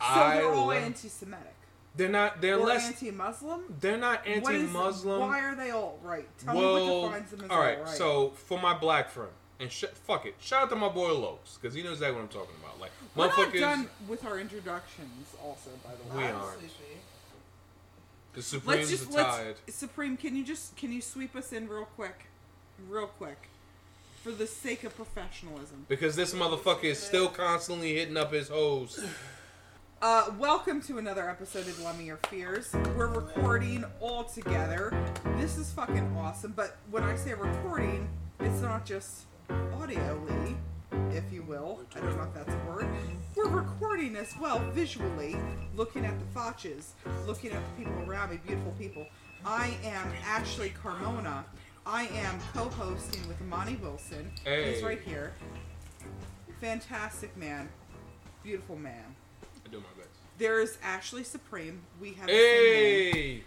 So 0.00 0.06
I 0.20 0.34
they're 0.36 0.52
all 0.52 0.66
love- 0.68 0.76
anti-Semitic. 0.78 1.54
They're 1.96 2.08
not. 2.08 2.40
They're 2.40 2.58
or 2.58 2.66
less. 2.66 2.88
anti-Muslim. 2.88 3.76
they're 3.80 3.96
not 3.96 4.26
anti-Muslim. 4.26 5.20
Why 5.20 5.40
are 5.42 5.54
they 5.54 5.70
all 5.70 5.98
right? 6.02 6.26
Tell 6.38 6.54
me 6.54 6.60
well, 6.60 7.02
what 7.02 7.12
defines 7.12 7.30
them 7.30 7.44
as 7.44 7.50
all 7.50 7.60
right. 7.60 7.78
all 7.78 7.84
right. 7.84 7.94
So 7.94 8.30
for 8.30 8.58
my 8.60 8.76
black 8.76 9.08
friend, 9.10 9.30
and 9.60 9.70
sh- 9.70 9.84
fuck 10.06 10.26
it, 10.26 10.34
shout 10.40 10.64
out 10.64 10.70
to 10.70 10.76
my 10.76 10.88
boy 10.88 11.10
Lokes 11.10 11.60
because 11.60 11.74
he 11.74 11.82
knows 11.82 11.94
exactly 11.94 12.16
what 12.16 12.22
I'm 12.22 12.28
talking 12.28 12.54
about. 12.62 12.80
Like 12.80 12.90
we're 13.14 13.26
not 13.26 13.34
motherfuckers, 13.34 13.60
done 13.60 13.88
with 14.08 14.24
our 14.24 14.38
introductions. 14.38 15.34
Also, 15.44 15.70
by 15.84 15.90
the 15.94 16.16
way, 16.18 16.26
We 16.26 16.30
are. 16.32 16.52
sleepy. 16.58 16.72
the 18.34 18.42
Supremes 18.42 18.90
let's 18.90 18.90
just 18.90 19.10
are 19.12 19.16
let's 19.16 19.36
tired. 19.36 19.56
Supreme. 19.68 20.16
Can 20.16 20.36
you 20.36 20.44
just 20.44 20.76
can 20.76 20.92
you 20.92 21.00
sweep 21.00 21.36
us 21.36 21.52
in 21.52 21.68
real 21.68 21.84
quick, 21.96 22.26
real 22.88 23.06
quick, 23.06 23.48
for 24.22 24.32
the 24.32 24.46
sake 24.46 24.84
of 24.84 24.94
professionalism? 24.96 25.86
Because 25.88 26.16
this 26.16 26.34
motherfucker 26.34 26.84
is 26.84 26.98
still 26.98 27.28
constantly 27.28 27.94
hitting 27.94 28.16
up 28.16 28.32
his 28.32 28.48
hoes. 28.48 29.04
Uh, 30.02 30.30
welcome 30.38 30.82
to 30.82 30.98
another 30.98 31.30
episode 31.30 31.66
of 31.66 31.78
Lumming 31.78 32.04
Your 32.04 32.18
Fears. 32.28 32.74
We're 32.94 33.06
recording 33.06 33.84
all 34.00 34.24
together. 34.24 34.92
This 35.38 35.56
is 35.56 35.70
fucking 35.72 36.14
awesome. 36.18 36.52
But 36.54 36.76
when 36.90 37.04
I 37.04 37.16
say 37.16 37.32
recording, 37.32 38.06
it's 38.40 38.60
not 38.60 38.84
just 38.84 39.22
audioly, 39.84 40.56
if 41.12 41.24
you 41.30 41.42
will. 41.42 41.80
I 41.94 42.00
don't 42.00 42.16
know 42.16 42.22
if 42.22 42.34
that's 42.34 42.54
a 42.54 42.70
word. 42.70 42.88
We're 43.36 43.48
recording 43.48 44.16
as 44.16 44.32
well 44.40 44.58
visually, 44.70 45.36
looking 45.76 46.06
at 46.06 46.18
the 46.18 46.24
fotches, 46.26 46.94
looking 47.26 47.50
at 47.50 47.62
the 47.64 47.84
people 47.84 48.02
around 48.08 48.30
me, 48.30 48.38
beautiful 48.46 48.72
people. 48.78 49.06
I 49.44 49.76
am 49.84 50.10
Ashley 50.24 50.72
Carmona. 50.82 51.44
I 51.84 52.04
am 52.04 52.38
co-hosting 52.54 53.28
with 53.28 53.38
Monty 53.42 53.76
Wilson. 53.76 54.30
He's 54.44 54.82
right 54.82 55.00
here. 55.02 55.34
Fantastic 56.62 57.36
man. 57.36 57.68
Beautiful 58.42 58.76
man. 58.76 59.14
I 59.66 59.68
do 59.68 59.78
my 59.78 59.84
best. 59.98 60.08
There's 60.38 60.78
Ashley 60.82 61.24
Supreme. 61.24 61.82
We 62.00 62.14
have. 62.14 62.28
Hey, 62.30 63.42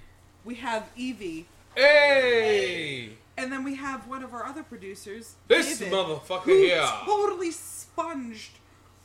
we 0.45 0.53
have 0.55 0.87
Evie, 0.95 1.47
hey, 1.75 3.13
and 3.37 3.51
then 3.51 3.63
we 3.63 3.75
have 3.75 4.07
one 4.07 4.23
of 4.23 4.33
our 4.33 4.45
other 4.45 4.63
producers. 4.63 5.35
this 5.47 5.79
David, 5.79 5.93
motherfucker 5.93 6.43
who 6.43 6.57
here. 6.57 6.85
totally 7.05 7.51
sponged 7.51 8.39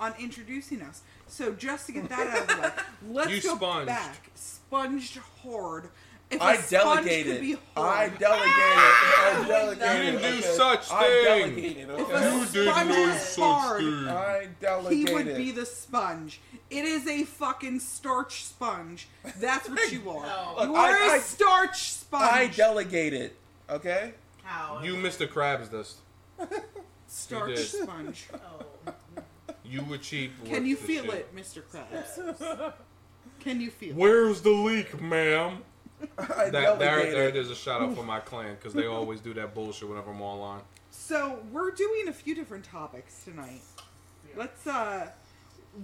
on 0.00 0.14
introducing 0.18 0.82
us. 0.82 1.02
So 1.28 1.52
just 1.52 1.86
to 1.86 1.92
get 1.92 2.08
that 2.08 2.26
out 2.28 2.38
of 2.42 2.48
the 2.48 2.62
way, 2.62 2.70
let's 3.14 3.30
You 3.30 3.42
go 3.50 3.56
sponged. 3.56 3.86
back. 3.86 4.30
Sponged 4.34 5.18
hard. 5.42 5.88
If 6.30 6.40
a 6.40 6.44
I 6.44 6.56
delegated. 6.68 7.32
Could 7.32 7.40
be 7.42 7.56
I 7.76 7.80
hard, 8.08 8.18
delegated. 8.18 8.52
I 8.56 9.38
You 9.40 9.74
didn't 9.76 10.22
do 10.22 10.28
okay? 10.28 10.40
such 10.40 10.90
I 10.90 11.02
thing. 11.02 11.24
delegated. 11.54 11.90
If 11.90 12.00
Okay. 12.00 12.14
a 12.14 12.34
You 12.34 12.46
did 12.46 12.68
sponge 12.72 12.88
no 12.88 13.16
such 13.16 13.38
hard, 13.44 13.80
thing. 13.80 14.08
I 14.08 14.94
he 14.94 15.12
would 15.12 15.36
be 15.36 15.50
the 15.50 15.66
sponge. 15.66 16.40
It 16.70 16.86
is 16.86 17.06
a 17.06 17.24
fucking 17.24 17.80
starch 17.80 18.44
sponge. 18.44 19.08
That's 19.38 19.68
what 19.68 19.92
you 19.92 20.08
are. 20.10 20.24
No. 20.24 20.64
You 20.64 20.74
are 20.74 20.90
I- 20.96 21.08
a 21.08 21.10
I- 21.16 21.18
starch 21.18 21.92
sponge. 21.92 22.32
I 22.32 22.46
delegated. 22.48 23.32
Okay. 23.68 24.14
How? 24.42 24.80
You 24.82 24.94
Mr. 24.96 25.26
Krabs 25.26 25.70
dust. 25.70 25.98
starch 27.06 27.54
did. 27.54 27.58
sponge. 27.58 28.28
Oh. 28.86 28.92
You 29.64 29.82
were 29.84 29.96
cheap. 29.96 30.32
Can 30.44 30.66
you 30.66 30.76
feel 30.76 31.04
shit. 31.04 31.14
it, 31.14 31.36
Mr. 31.36 31.62
Krabs? 31.62 32.74
Can 33.40 33.60
you 33.60 33.70
feel 33.70 33.90
it? 33.90 33.96
Where's 33.96 34.42
the 34.42 34.50
leak, 34.50 35.00
ma'am? 35.00 35.58
I 36.18 36.50
That 36.50 36.78
there, 36.78 37.10
there, 37.10 37.30
there's 37.30 37.50
a 37.50 37.54
shout 37.54 37.80
out 37.80 37.94
for 37.94 38.02
my 38.02 38.20
clan 38.20 38.54
because 38.56 38.74
they 38.74 38.86
always 38.86 39.20
do 39.20 39.32
that 39.34 39.54
bullshit 39.54 39.88
whenever 39.88 40.10
I'm 40.10 40.20
online. 40.20 40.60
So 40.90 41.38
we're 41.50 41.70
doing 41.70 42.08
a 42.08 42.12
few 42.12 42.34
different 42.34 42.64
topics 42.64 43.24
tonight. 43.24 43.62
Let's 44.36 44.66
uh, 44.66 45.08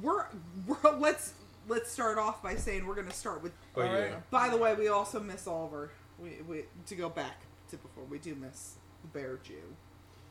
we're, 0.03 0.27
we're 0.67 0.97
let's 0.99 1.35
let's 1.67 1.91
start 1.91 2.19
off 2.19 2.43
by 2.43 2.57
saying 2.57 2.87
we're 2.87 2.95
gonna 2.95 3.13
start 3.13 3.43
with. 3.43 3.53
But 3.75 3.87
All 3.87 3.95
right. 3.95 4.11
yeah, 4.11 4.17
By 4.31 4.49
the 4.49 4.57
way, 4.57 4.75
we 4.75 4.89
also 4.89 5.21
miss 5.21 5.47
Oliver. 5.47 5.91
We, 6.19 6.39
we 6.47 6.65
to 6.87 6.95
go 6.95 7.09
back 7.09 7.43
to 7.69 7.77
before 7.77 8.05
we 8.05 8.19
do 8.19 8.35
miss 8.35 8.75
the 9.03 9.09
bear 9.09 9.39
Jew 9.43 9.55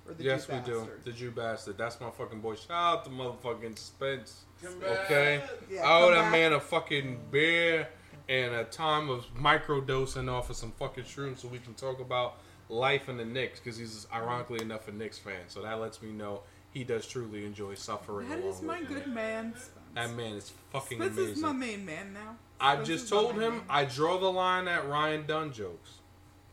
or 0.08 0.14
the 0.14 0.24
yes 0.24 0.48
Jew 0.48 0.54
we 0.54 0.60
do. 0.62 0.80
bastard. 0.80 1.02
The 1.06 1.12
Jew 1.12 1.32
bastard. 1.32 1.78
That's 1.78 2.00
my 2.00 2.10
fucking 2.10 2.40
boy. 2.42 2.56
Shout 2.56 2.72
out 2.72 3.04
to 3.06 3.10
motherfucking 3.10 3.78
Spence. 3.78 4.44
Come. 4.62 4.76
Okay. 4.84 5.42
Yeah, 5.72 5.82
I 5.84 6.02
owe 6.02 6.12
that 6.12 6.22
back. 6.24 6.32
man 6.32 6.54
a 6.54 6.60
fucking 6.60 7.20
beer 7.32 7.88
and 8.30 8.54
a 8.54 8.64
time 8.66 9.10
of 9.10 9.26
microdosing 9.36 10.30
off 10.32 10.50
of 10.50 10.56
some 10.56 10.72
fucking 10.72 11.04
shrooms 11.06 11.40
so 11.40 11.48
we 11.48 11.60
can 11.60 11.74
talk 11.74 12.00
about 12.00 12.36
life 12.70 13.08
in 13.10 13.18
the 13.18 13.26
Knicks 13.26 13.60
because 13.60 13.78
he's 13.78 14.08
ironically 14.14 14.62
enough 14.62 14.88
a 14.88 14.92
Knicks 14.92 15.18
fan. 15.18 15.42
So 15.48 15.62
that 15.62 15.80
lets 15.80 16.02
me 16.02 16.12
know 16.12 16.42
he 16.72 16.84
does 16.84 17.08
truly 17.08 17.46
enjoy 17.46 17.76
suffering. 17.76 18.30
That 18.30 18.40
along 18.40 18.50
is 18.54 18.62
my 18.62 18.82
good 18.84 19.08
me. 19.08 19.14
man. 19.14 19.54
That 19.96 20.12
man 20.12 20.34
is 20.34 20.52
fucking 20.72 21.00
Spence 21.00 21.14
amazing. 21.18 21.34
is 21.36 21.42
my 21.42 21.54
main 21.54 21.86
man 21.86 22.14
now. 22.14 22.36
I've 22.60 22.84
just 22.84 23.08
told 23.08 23.34
him 23.34 23.54
man. 23.58 23.62
I 23.70 23.86
draw 23.86 24.18
the 24.20 24.32
line 24.32 24.68
at 24.68 24.88
Ryan 24.88 25.26
Dunn 25.26 25.54
jokes 25.54 25.92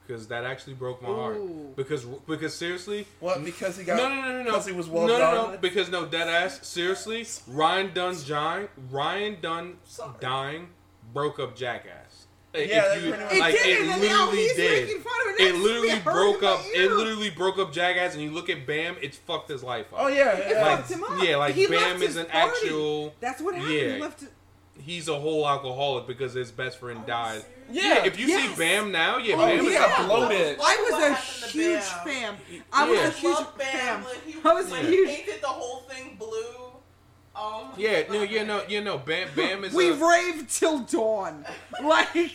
because 0.06 0.26
that 0.28 0.44
actually 0.44 0.74
broke 0.74 1.00
my 1.02 1.08
heart. 1.08 1.36
Ooh. 1.36 1.72
Because 1.76 2.04
because 2.04 2.54
seriously, 2.54 3.06
What? 3.20 3.44
Because 3.44 3.76
he 3.78 3.84
got. 3.84 3.96
no 3.96 4.08
no 4.08 4.14
no 4.20 4.32
no 4.32 4.38
no 4.38 4.44
Because 4.44 4.66
he 4.66 4.72
was 4.72 4.88
well 4.88 5.06
no, 5.06 5.18
done. 5.18 5.34
no 5.34 5.50
no 5.52 5.56
because 5.58 5.90
no 5.90 6.04
dead 6.06 6.28
ass 6.28 6.66
seriously 6.66 7.26
Ryan 7.48 7.92
Dunn's 7.94 8.26
dying 8.26 8.68
Ryan 8.90 9.38
Dunn 9.40 9.76
dying 10.20 10.68
broke 11.12 11.38
up 11.38 11.56
Jackass. 11.56 12.26
Like, 12.52 12.68
Yeah, 12.68 12.94
you- 12.94 13.10
pretty 13.10 13.24
much- 13.24 13.32
It 13.32 13.38
like 13.40 13.54
did, 13.54 13.66
it 13.66 13.98
literally 14.00 14.36
he's 14.36 14.54
did. 14.54 14.88
fun 15.02 15.12
of 15.28 15.34
it. 15.34 15.40
It 15.40 15.54
literally 15.56 15.98
broke 16.00 16.42
up. 16.44 16.60
It 16.66 16.90
literally 16.92 17.30
broke 17.30 17.58
up 17.58 17.72
Jackass, 17.72 18.14
and 18.14 18.22
you 18.22 18.30
look 18.30 18.48
at 18.48 18.64
Bam, 18.64 18.96
it's 19.02 19.16
fucked 19.18 19.48
his 19.50 19.64
life 19.64 19.92
up. 19.92 19.98
Oh 20.02 20.06
yeah, 20.06 20.36
It 20.36 20.50
yeah. 20.52 20.62
like 20.62 20.76
fucked 20.78 20.90
him 20.92 21.02
up. 21.02 21.20
yeah, 21.22 21.36
like 21.36 21.54
He 21.56 21.66
Bam 21.66 22.00
is 22.00 22.14
an 22.16 22.26
party. 22.26 22.50
actual. 22.66 23.12
That's 23.20 23.40
what 23.42 23.56
happened. 23.56 23.72
Yeah. 23.74 24.08
He 24.76 24.80
left. 24.80 24.88
it- 24.88 24.92
He's 24.94 25.08
a 25.08 25.18
whole 25.18 25.48
alcoholic 25.48 26.06
because 26.06 26.34
his 26.34 26.50
best 26.50 26.78
friend 26.78 27.04
died. 27.06 27.42
serious? 27.72 27.84
yeah. 27.84 28.04
if 28.04 28.18
you 28.18 28.26
Yes. 28.26 28.50
see 28.50 28.56
Bam 28.58 28.92
now, 28.92 29.18
yeah, 29.18 29.34
Oh, 29.36 29.46
Bam 29.46 29.60
he 29.60 29.66
is 29.68 29.78
got 29.78 30.06
bloated. 30.06 30.58
I 30.62 30.76
was 30.82 30.92
What 30.92 31.10
a 31.12 31.14
huge 31.48 31.80
Bam? 32.04 32.36
fan. 32.36 32.36
I 32.72 32.88
was 32.88 32.98
Yeah. 32.98 33.04
a 33.04 33.08
I 33.08 33.10
huge 33.10 33.34
love 33.34 33.58
Bam. 33.58 33.66
fan. 33.78 34.04
Like, 34.04 34.24
he 34.26 34.34
I 34.44 34.52
was 34.52 34.68
a 34.68 34.70
like, 34.72 34.84
huge. 34.86 35.08
painted 35.08 35.40
the 35.42 35.46
whole 35.48 35.80
thing 35.88 36.16
blue. 36.18 36.30
Oh 37.36 37.70
Yeah, 37.76 38.02
no, 38.10 38.20
God. 38.20 38.30
yeah, 38.30 38.44
no, 38.44 38.62
you 38.68 38.80
know, 38.80 38.98
Bam, 38.98 39.28
Bam 39.34 39.64
is. 39.64 39.72
We 39.74 39.90
a, 39.90 39.94
raved 39.94 40.50
till 40.50 40.80
dawn. 40.80 41.44
Like 41.82 42.30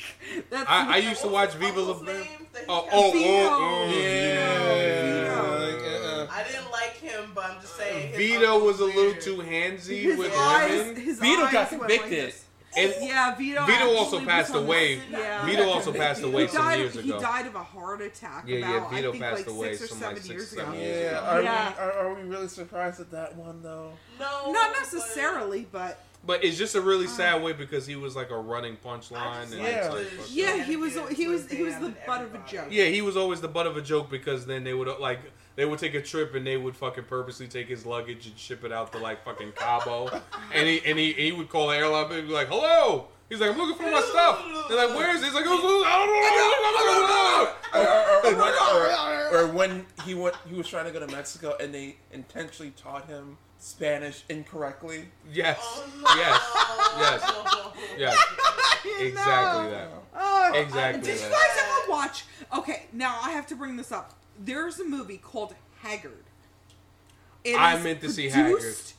that's. 0.49 0.69
I, 0.69 0.95
I 0.95 0.97
used 0.97 1.21
to 1.21 1.29
watch 1.29 1.53
Viva 1.53 1.79
La 1.79 1.93
Bam. 1.93 2.05
name 2.05 2.47
that 2.51 2.59
he 2.63 2.65
Oh, 2.67 2.87
oh, 2.91 3.11
oh, 3.15 3.85
oh, 3.85 3.89
Yeah. 3.97 5.69
Vito. 5.71 5.78
Like, 6.49 6.55
uh, 6.55 6.57
I 6.57 6.61
didn't 6.61 6.71
like 6.71 6.95
him, 6.97 7.31
but 7.35 7.45
I'm 7.45 7.61
just 7.61 7.75
saying. 7.75 8.09
his 8.09 8.17
Vito 8.17 8.53
uncle 8.53 8.67
was 8.67 8.79
a 8.79 8.85
little 8.85 9.03
weird. 9.03 9.21
too 9.21 9.37
handsy 9.37 10.01
his 10.01 10.17
with 10.17 10.33
eyes, 10.35 10.71
women. 10.87 10.95
his 11.01 11.19
Vito 11.19 11.41
got 11.51 11.53
went 11.53 11.69
convicted. 11.69 12.25
Like. 12.25 12.35
And 12.77 12.93
yeah, 13.01 13.35
Vito. 13.35 13.65
Vito 13.65 13.95
also 13.95 14.23
passed 14.23 14.53
away. 14.53 15.01
Yeah. 15.09 15.43
Vito 15.45 15.67
also 15.67 15.91
passed 15.91 16.21
away 16.21 16.43
he 16.43 16.47
some 16.49 16.65
died, 16.65 16.79
years 16.79 16.93
He 16.93 17.09
died 17.11 17.47
of 17.47 17.55
a 17.55 17.63
heart 17.63 17.99
attack. 18.01 18.43
Yeah, 18.47 18.57
yeah, 18.57 18.89
Vito 18.89 19.09
I 19.09 19.11
think 19.11 19.23
passed 19.23 19.47
like 19.47 19.55
away 19.55 19.75
six 19.75 19.91
or 19.91 19.95
some, 19.95 20.01
like, 20.01 20.17
six, 20.17 20.29
years 20.29 20.49
seven 20.49 20.73
ago. 20.73 20.81
years 20.81 20.97
yeah. 21.11 21.17
ago. 21.17 21.25
Are 21.25 21.41
Yeah. 21.41 21.73
we 21.73 21.79
are, 21.83 21.91
are 21.93 22.13
we 22.13 22.21
really 22.29 22.47
surprised 22.47 22.99
at 22.99 23.09
that 23.11 23.35
one 23.35 23.63
though? 23.63 23.93
No, 24.19 24.51
Not 24.51 24.71
necessarily, 24.79 25.67
but 25.71 25.99
But 26.23 26.43
it's 26.43 26.57
just 26.59 26.75
a 26.75 26.81
really 26.81 27.07
sad 27.07 27.41
way 27.41 27.53
because 27.53 27.87
he 27.87 27.95
was 27.95 28.15
like 28.15 28.29
a 28.29 28.37
running 28.37 28.77
punchline, 28.85 29.45
just 29.45 29.55
Yeah. 29.55 29.89
like 29.89 29.91
like, 29.91 30.09
the 30.11 30.15
fuck 30.17 30.27
Yeah, 30.29 30.63
he 30.63 30.75
was- 30.75 30.93
shenanigans 30.93 31.17
he 31.17 31.27
was- 31.27 31.49
he 31.49 31.63
was 31.63 31.75
the 31.79 31.93
butt 32.05 32.21
of 32.21 32.35
a 32.35 32.39
joke. 32.47 32.67
yeah, 32.69 32.85
he 32.85 33.01
was 33.01 33.17
always 33.17 33.41
the 33.41 33.47
butt 33.47 33.65
of 33.65 33.77
a 33.77 33.81
joke 33.81 34.11
because 34.11 34.45
then 34.45 34.63
they 34.63 34.75
would 34.75 34.87
like 34.99 35.21
they 35.59 35.65
would 35.65 35.77
take 35.79 35.93
a 35.93 36.01
trip 36.01 36.33
and 36.35 36.47
they 36.47 36.55
would 36.57 36.75
fucking 36.75 37.03
purposely 37.03 37.47
take 37.47 37.67
his 37.67 37.85
luggage 37.85 38.25
and 38.27 38.35
ship 38.37 38.63
it 38.63 38.71
out 38.71 38.91
to 38.93 38.97
like 38.97 39.23
fucking 39.25 39.51
Cabo, 39.55 40.09
and 40.53 40.67
he 40.67 40.81
and 40.85 40.97
he, 40.97 41.11
he 41.13 41.31
would 41.33 41.49
call 41.49 41.67
the 41.67 41.75
airline 41.75 42.11
and 42.11 42.27
be 42.27 42.33
like, 42.33 42.47
"Hello." 42.47 43.07
He's 43.29 43.39
like, 43.39 43.51
I'm 43.51 43.57
looking 43.59 43.75
for 43.75 43.83
my 43.91 44.01
stuff. 44.01 44.43
They're 44.67 44.87
like, 44.87 44.97
where 44.97 45.15
is 45.15 45.21
it? 45.21 45.25
He's 45.25 45.35
like, 45.35 45.45
I 45.45 45.49
don't 45.53 45.61
know. 45.61 47.53
or, 47.75 48.33
or, 48.33 49.31
or, 49.31 49.37
or, 49.37 49.43
or 49.47 49.47
when 49.53 49.85
he 50.03 50.15
went, 50.15 50.35
he 50.49 50.55
was 50.55 50.67
trying 50.67 50.85
to 50.85 50.91
go 50.91 50.99
to 50.99 51.05
Mexico 51.13 51.55
and 51.61 51.71
they 51.71 51.97
intentionally 52.11 52.71
taught 52.75 53.05
him 53.05 53.37
Spanish 53.59 54.23
incorrectly. 54.29 55.09
Yes. 55.31 55.59
Oh, 55.61 56.15
Yes. 56.17 56.41
no. 57.21 57.71
Yes. 57.99 58.17
Yes. 58.83 58.97
Exactly 58.99 59.69
that. 59.71 59.89
Oh, 60.17 60.51
Exactly 60.55 61.01
Did 61.03 61.21
you 61.21 61.29
that. 61.29 61.31
guys 61.31 61.63
ever 61.83 61.91
watch? 61.91 62.23
Okay, 62.57 62.87
now 62.93 63.19
I 63.21 63.29
have 63.29 63.45
to 63.47 63.55
bring 63.55 63.77
this 63.77 63.91
up. 63.91 64.15
There's 64.39 64.79
a 64.79 64.85
movie 64.85 65.17
called 65.17 65.53
Haggard. 65.81 66.23
It 67.43 67.55
I 67.55 67.75
is 67.77 67.83
meant 67.83 68.01
to 68.01 68.09
see 68.09 68.29
produced, 68.29 68.93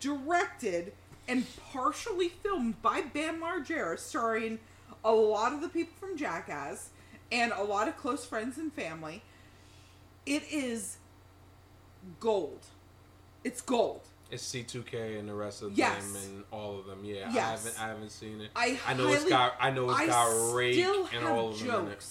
Directed 0.00 0.92
and 1.28 1.46
partially 1.72 2.28
filmed 2.28 2.80
by 2.82 3.02
Bam 3.02 3.40
Margera, 3.40 3.98
starring 3.98 4.58
a 5.04 5.12
lot 5.12 5.52
of 5.52 5.60
the 5.60 5.68
people 5.68 5.94
from 6.00 6.16
Jackass 6.16 6.90
and 7.30 7.52
a 7.52 7.62
lot 7.62 7.88
of 7.88 7.96
close 7.96 8.24
friends 8.24 8.58
and 8.58 8.72
family. 8.72 9.22
It 10.26 10.42
is 10.50 10.96
gold. 12.20 12.60
It's 13.44 13.60
gold. 13.60 14.02
It's 14.30 14.42
C2K 14.50 15.18
and 15.18 15.28
the 15.28 15.34
rest 15.34 15.62
of 15.62 15.76
Yes. 15.76 16.04
them 16.12 16.22
and 16.22 16.44
all 16.50 16.78
of 16.78 16.86
them. 16.86 17.04
Yeah, 17.04 17.28
I 17.28 17.32
haven't 17.32 17.80
I 17.80 17.88
haven't 17.88 18.10
seen 18.10 18.40
it. 18.40 18.50
I 18.56 18.94
know 18.94 19.12
it's 19.12 19.24
got 19.24 19.54
I 19.60 19.70
know 19.70 19.90
it's 19.90 20.00
I 20.00 20.06
got 20.06 20.54
Rake 20.54 20.84
and 21.12 21.24
all 21.26 21.50
of 21.50 21.58
them 21.58 21.86
in 21.86 21.92
it. 21.92 22.06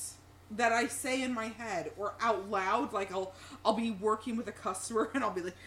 That 0.58 0.72
I 0.72 0.88
say 0.88 1.22
in 1.22 1.34
my 1.34 1.48
head 1.48 1.91
or 1.98 2.13
out 2.22 2.50
loud. 2.50 2.93
Like 2.93 3.12
I'll 3.12 3.34
I'll 3.65 3.74
be 3.74 3.91
working 3.91 4.36
with 4.36 4.48
a 4.48 4.51
customer 4.51 5.10
and 5.13 5.24
I'll 5.24 5.31
be 5.31 5.41
like, 5.41 5.58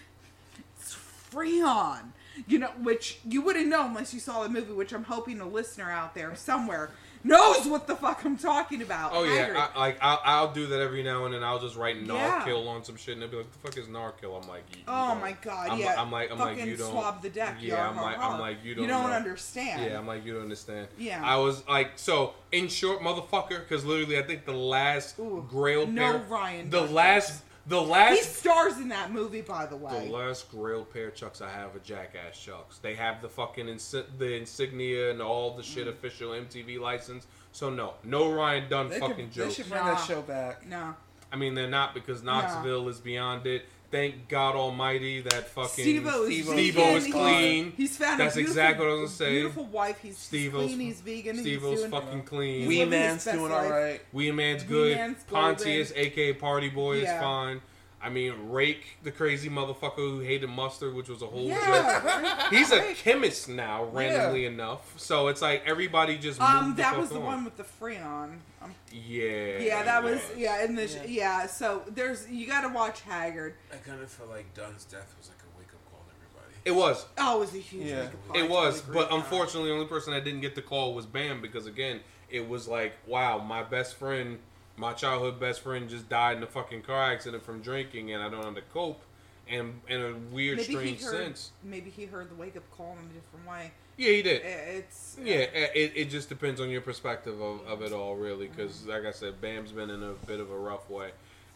"It's 0.79 0.97
Freon," 1.31 2.13
you 2.47 2.59
know, 2.59 2.71
which 2.83 3.19
you 3.29 3.43
wouldn't 3.43 3.69
know 3.69 3.87
unless 3.87 4.15
you 4.15 4.21
saw 4.21 4.43
the 4.43 4.49
movie. 4.49 4.73
Which 4.73 4.93
I'm 4.93 5.05
hoping 5.05 5.41
a 5.41 5.47
listener 5.49 5.91
out 5.91 6.15
there 6.15 6.35
somewhere 6.35 6.91
knows 7.25 7.67
what 7.67 7.87
the 7.87 7.97
fuck 7.97 8.25
I'm 8.25 8.37
talking 8.37 8.83
about. 8.83 9.11
Oh 9.15 9.25
yeah. 9.25 9.69
I, 9.75 9.79
like 9.79 9.99
I'll, 10.01 10.21
I'll 10.25 10.53
do 10.53 10.67
that 10.69 10.81
every 10.81 11.03
now 11.03 11.25
and 11.25 11.35
then. 11.35 11.43
I'll 11.43 11.59
just 11.59 11.77
write 11.77 11.97
Yeah. 11.97 12.45
On 12.69 12.85
some 12.85 12.97
shit, 12.97 13.15
and 13.15 13.23
they'll 13.23 13.31
be 13.31 13.37
like, 13.39 13.47
What 13.47 13.53
"The 13.53 13.59
fuck 13.59 13.79
is 13.79 13.87
Narkill?" 13.87 14.41
I'm 14.43 14.49
like, 14.49 14.65
Oh 14.87 15.09
don't- 15.09 15.21
my 15.21 15.33
god! 15.43 15.71
I'm, 15.71 15.79
yeah, 15.79 16.01
I'm 16.01 16.11
like, 16.13 16.31
I'm 16.31 16.39
fucking 16.39 16.59
like, 16.59 16.67
you 16.67 16.77
don't 16.77 16.91
swab 16.91 17.23
the 17.23 17.31
deck. 17.31 17.57
Yeah, 17.61 17.77
yar, 17.77 17.89
I'm 17.89 17.95
har, 17.97 18.05
like, 18.05 18.17
har. 18.17 18.35
I'm 18.35 18.41
like, 18.41 18.59
you 18.65 18.75
don't. 18.75 18.83
You 18.85 18.89
don't 18.91 19.09
know. 19.11 19.17
understand. 19.17 19.83
Yeah, 19.91 19.99
I'm 19.99 20.07
like, 20.07 20.25
you 20.25 20.35
don't 20.35 20.43
understand. 20.43 20.89
Yeah. 20.99 21.21
I 21.25 21.37
was 21.37 21.67
like, 21.67 21.93
so 21.97 22.35
in 22.53 22.69
short, 22.69 23.01
motherfucker, 23.01 23.61
because 23.61 23.85
literally, 23.85 24.19
I 24.19 24.23
think 24.23 24.45
the 24.45 24.53
last 24.53 25.19
Ooh, 25.19 25.45
Grail 25.49 25.87
no 25.87 26.13
pair, 26.13 26.19
Ryan 26.29 26.71
the 26.71 26.83
last, 26.83 27.43
the 27.67 27.81
last 27.81 28.17
he 28.17 28.23
stars 28.23 28.77
in 28.79 28.89
that 28.89 29.13
movie, 29.13 29.41
by 29.41 29.67
the 29.67 29.77
way. 29.77 30.07
The 30.07 30.13
last 30.13 30.51
Grail 30.51 30.85
pair 30.85 31.09
of 31.09 31.15
Chucks 31.15 31.41
I 31.41 31.51
have 31.51 31.75
are 31.75 31.81
Jackass 31.81 32.39
Chucks. 32.39 32.79
They 32.79 32.95
have 32.95 33.23
the 33.23 33.29
fucking 33.29 33.67
insi- 33.67 34.05
the 34.19 34.35
insignia 34.37 35.11
and 35.11 35.23
all 35.23 35.57
the 35.57 35.63
shit 35.63 35.87
mm. 35.87 35.91
official 35.91 36.31
MTV 36.31 36.79
license. 36.79 37.27
So 37.53 37.71
no, 37.71 37.95
no 38.05 38.33
Ryan 38.33 38.69
Dunn 38.69 38.89
They, 38.91 38.99
fucking 38.99 39.17
could, 39.17 39.31
they 39.35 39.45
jokes. 39.45 39.55
should 39.55 39.69
bring 39.69 39.85
Nah. 39.85 39.95
that 39.95 40.05
show 40.07 40.23
back. 40.23 40.67
no, 40.67 40.95
I 41.33 41.37
mean 41.37 41.55
they're 41.55 41.69
not 41.71 41.95
because 41.95 42.23
Knoxville 42.23 42.89
is 42.89 43.01
beyond 43.01 43.47
it. 43.47 43.67
Thank 43.95 44.29
God 44.29 44.57
Almighty 44.57 45.21
that 45.21 45.49
fucking 45.51 45.85
Steve-O 45.85 46.25
is 46.25 46.27
Steve-O 46.27 46.51
vegan. 46.51 46.73
Steve-O 46.73 46.97
is 46.97 47.07
clean. 47.13 47.73
He's 47.77 47.97
found 47.97 48.19
That's 48.19 48.35
a 48.35 48.39
beautiful, 48.39 48.51
exactly 48.61 48.87
what 48.87 48.91
I 48.93 49.01
was 49.01 49.11
gonna 49.11 49.17
say. 49.17 49.31
Beautiful 49.31 49.65
wife. 49.67 49.99
He's, 50.01 50.11
he's 50.11 50.19
Steve-O's- 50.19 50.67
clean. 50.67 50.81
He's 50.81 51.01
vegan. 51.01 51.37
Steve-O's 51.39 51.71
he's 51.71 51.79
doing, 51.79 51.91
fucking 51.93 52.23
clean. 52.25 52.59
He's 52.61 52.69
Wee 52.69 52.85
Man's 52.87 53.25
doing 53.25 53.43
life. 53.43 53.53
all 53.53 53.71
right. 53.71 54.01
Wee 54.13 54.33
Man's 54.33 54.63
Wee 54.65 54.69
good. 54.69 54.97
Man's 54.97 55.23
Pontius, 55.25 55.91
golden. 55.93 56.07
aka 56.07 56.33
Party 56.33 56.69
Boy, 56.71 57.03
Yeah. 57.03 57.15
is 57.15 57.23
fine. 57.23 57.61
I 58.03 58.09
mean, 58.11 58.51
Rake, 58.51 58.83
the 59.05 59.13
crazy 59.13 59.49
motherfucker 59.49 59.95
who 59.95 60.19
hated 60.21 60.51
mustard, 60.51 60.95
which 60.95 61.09
was 61.09 61.23
a 61.23 61.27
whole 61.27 61.49
joke. 61.49 61.59
Yeah, 61.61 62.51
He's 62.51 62.71
a 62.73 62.93
chemist 62.95 63.49
now, 63.49 63.85
randomly 63.85 64.45
enough. 64.45 64.93
So 65.01 65.29
it's 65.29 65.41
like 65.41 65.63
everybody 65.65 66.19
just 66.19 66.39
moved 66.41 66.53
Um, 66.53 66.71
the 66.73 66.83
that 66.83 66.91
fuck 66.91 67.01
was 67.01 67.09
the 67.11 67.17
on. 67.17 67.23
one 67.25 67.45
with 67.45 67.57
the 67.57 67.63
Freon. 67.65 68.39
Um, 68.61 68.75
Yeah. 68.95 69.59
yeah, 69.59 69.83
that 69.83 70.05
was 70.05 70.21
yeah. 70.37 70.59
yeah. 70.59 70.65
In 70.65 70.77
the 70.77 70.87
sh- 70.87 71.09
yeah. 71.09 71.47
So 71.47 71.83
there's 71.89 72.29
you 72.31 72.47
got 72.47 72.61
to 72.61 72.69
watch 72.69 73.01
Haggard. 73.01 73.55
I 73.73 73.77
kind 73.77 74.01
of 74.01 74.11
feel 74.11 74.29
like 74.29 74.55
Dunn's 74.55 74.85
death 74.85 75.15
was 75.19 75.29
like 75.29 75.39
a 75.39 75.59
wake 75.59 75.69
up 75.69 75.91
call 75.91 76.05
to 76.07 76.15
everybody. 76.17 76.55
It 76.65 76.71
was. 76.71 77.07
Oh, 77.19 77.39
it 77.39 77.41
was 77.41 77.55
a 77.55 77.59
huge. 77.59 77.87
Yeah. 77.87 78.03
wake-up 78.03 78.29
call. 78.29 78.37
It 78.37 78.49
was. 78.49 78.81
But 78.83 79.07
agree 79.07 79.17
unfortunately, 79.17 79.71
the 79.71 79.75
only 79.75 79.87
person 79.87 80.13
that 80.13 80.25
didn't 80.25 80.43
get 80.43 80.55
the 80.55 80.63
call 80.63 80.95
was 80.95 81.07
Bam 81.07 81.43
because 81.43 81.67
again, 81.67 82.01
it 82.31 82.49
was 82.49 82.69
like, 82.69 82.93
wow, 83.07 83.39
my 83.39 83.65
best 83.65 83.97
friend, 83.97 84.39
my 84.77 84.93
childhood 84.93 85.41
best 85.41 85.61
friend, 85.61 85.89
just 85.89 86.09
died 86.09 86.37
in 86.37 86.43
a 86.45 86.47
fucking 86.47 86.83
car 86.83 87.13
accident 87.13 87.43
from 87.43 87.63
drinking, 87.63 88.13
and 88.13 88.23
I 88.23 88.29
don't 88.29 88.41
know 88.41 88.49
how 88.49 88.55
to 88.55 88.63
cope. 88.73 89.03
And 89.49 89.81
in 89.89 90.01
a 90.01 90.15
weird, 90.33 90.59
maybe 90.59 90.73
strange 90.73 90.99
he 90.99 91.05
heard. 91.05 91.13
sense. 91.27 91.53
Maybe 91.63 91.91
he 91.91 92.07
heard 92.07 92.31
the 92.31 92.35
wake 92.35 92.57
up 92.57 92.69
call 92.71 92.93
in 92.93 93.11
a 93.11 93.13
different 93.13 93.47
way. 93.49 93.73
Yeah, 93.97 94.11
he 94.11 94.23
did. 94.23 94.43
Eh, 94.43 94.79
it's 94.79 95.17
Yeah, 95.23 95.47
eh, 95.53 95.69
it, 95.75 95.93
it 95.95 96.05
just 96.11 96.29
depends 96.29 96.61
on 96.61 96.71
your 96.71 96.81
perspective 96.81 97.41
of, 97.41 97.61
of 97.67 97.83
it 97.83 97.93
all, 97.93 98.17
really. 98.17 98.49
Because, 98.49 98.79
mm-hmm. 98.79 98.91
like 98.91 99.05
I 99.05 99.13
said, 99.13 99.41
Bam's 99.41 99.73
been 99.73 99.91
in 99.91 100.03
a 100.03 100.13
bit 100.27 100.41
of 100.41 100.51
a 100.51 100.59
rough 100.59 100.89
way, 100.91 101.11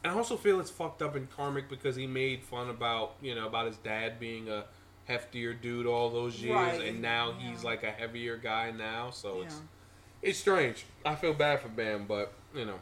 and 0.04 0.12
I 0.12 0.16
also 0.16 0.36
feel 0.36 0.60
it's 0.60 0.70
fucked 0.70 1.02
up 1.02 1.16
in 1.16 1.26
karmic 1.34 1.68
because 1.68 1.96
he 1.96 2.06
made 2.06 2.42
fun 2.42 2.70
about 2.70 3.14
you 3.20 3.34
know 3.34 3.46
about 3.46 3.66
his 3.66 3.76
dad 3.78 4.20
being 4.20 4.48
a 4.48 4.64
heftier 5.08 5.58
dude 5.60 5.86
all 5.86 6.10
those 6.10 6.40
years, 6.40 6.54
Right, 6.54 6.82
and 6.82 7.00
now 7.02 7.32
he's 7.32 7.64
like 7.64 7.82
a 7.82 7.90
heavier 7.90 8.36
guy 8.36 8.70
now. 8.70 9.10
So 9.10 9.38
Yeah. 9.38 9.46
it's 9.46 9.60
it's 10.20 10.38
strange. 10.38 10.84
I 11.04 11.14
feel 11.14 11.34
bad 11.34 11.60
for 11.60 11.68
Bam, 11.68 12.06
but 12.06 12.32
you 12.54 12.64
know, 12.64 12.78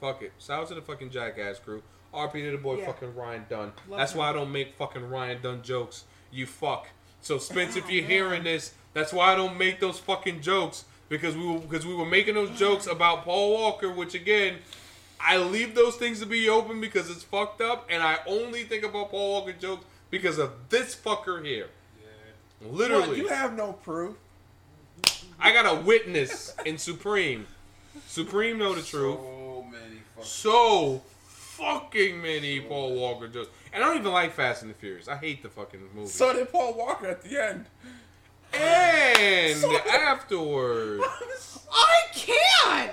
fuck 0.00 0.22
it. 0.22 0.32
Shout 0.38 0.62
out 0.62 0.68
to 0.68 0.74
the 0.74 0.82
fucking 0.82 1.10
jackass 1.10 1.58
crew. 1.58 1.82
RP 2.14 2.32
to 2.44 2.50
the 2.52 2.58
boy 2.58 2.78
Yeah. 2.78 2.86
fucking 2.86 3.14
Ryan 3.14 3.46
Dunn. 3.48 3.72
Love 3.88 3.98
That's 3.98 4.12
him. 4.12 4.18
why 4.18 4.30
I 4.30 4.32
don't 4.32 4.50
make 4.52 4.74
fucking 4.76 5.08
Ryan 5.08 5.42
Dunn 5.42 5.62
jokes. 5.62 6.04
You 6.30 6.46
fuck. 6.46 6.88
So 7.22 7.38
Spence, 7.38 7.76
if 7.76 7.84
oh, 7.86 7.90
you're 7.90 8.04
hearing 8.04 8.44
this, 8.44 8.72
that's 8.94 9.12
why 9.12 9.32
I 9.32 9.36
don't 9.36 9.56
make 9.58 9.80
those 9.80 9.98
fucking 9.98 10.40
jokes 10.40 10.84
because 11.08 11.36
we 11.36 11.46
were 11.46 11.58
because 11.58 11.86
we 11.86 11.94
were 11.94 12.06
making 12.06 12.34
those 12.34 12.50
jokes 12.58 12.86
about 12.86 13.24
Paul 13.24 13.52
Walker, 13.52 13.90
which 13.92 14.14
again, 14.14 14.56
I 15.20 15.36
leave 15.36 15.74
those 15.74 15.96
things 15.96 16.20
to 16.20 16.26
be 16.26 16.48
open 16.48 16.80
because 16.80 17.10
it's 17.10 17.22
fucked 17.22 17.60
up, 17.60 17.86
and 17.90 18.02
I 18.02 18.18
only 18.26 18.64
think 18.64 18.84
about 18.84 19.10
Paul 19.10 19.32
Walker 19.32 19.52
jokes 19.52 19.84
because 20.10 20.38
of 20.38 20.52
this 20.70 20.96
fucker 20.96 21.44
here. 21.44 21.68
Yeah. 22.00 22.68
Literally, 22.70 23.08
What, 23.08 23.16
you 23.18 23.28
have 23.28 23.54
no 23.56 23.74
proof. 23.74 24.16
I 25.38 25.52
got 25.52 25.66
a 25.66 25.80
witness 25.80 26.54
in 26.66 26.78
Supreme. 26.78 27.46
Supreme 28.06 28.58
know 28.58 28.74
the 28.74 28.82
truth. 28.82 29.18
So 29.18 29.66
many 29.70 30.00
fucking. 30.14 30.24
So 30.24 31.02
fucking 31.60 32.20
many 32.20 32.60
Paul 32.60 32.94
Walker 32.94 33.28
jokes, 33.28 33.50
and 33.72 33.84
I 33.84 33.86
don't 33.86 33.98
even 33.98 34.12
like 34.12 34.32
Fast 34.32 34.62
and 34.62 34.70
the 34.70 34.74
Furious. 34.74 35.08
I 35.08 35.16
hate 35.16 35.42
the 35.42 35.48
fucking 35.48 35.80
movie. 35.94 36.08
So 36.08 36.32
did 36.32 36.50
Paul 36.50 36.74
Walker 36.74 37.06
at 37.06 37.22
the 37.22 37.42
end. 37.42 37.66
and 38.52 39.64
afterwards, 39.88 41.04
I 41.72 42.00
can't. 42.12 42.92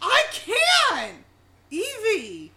I 0.00 0.22
can't. 0.32 1.16
Evie, 1.70 2.52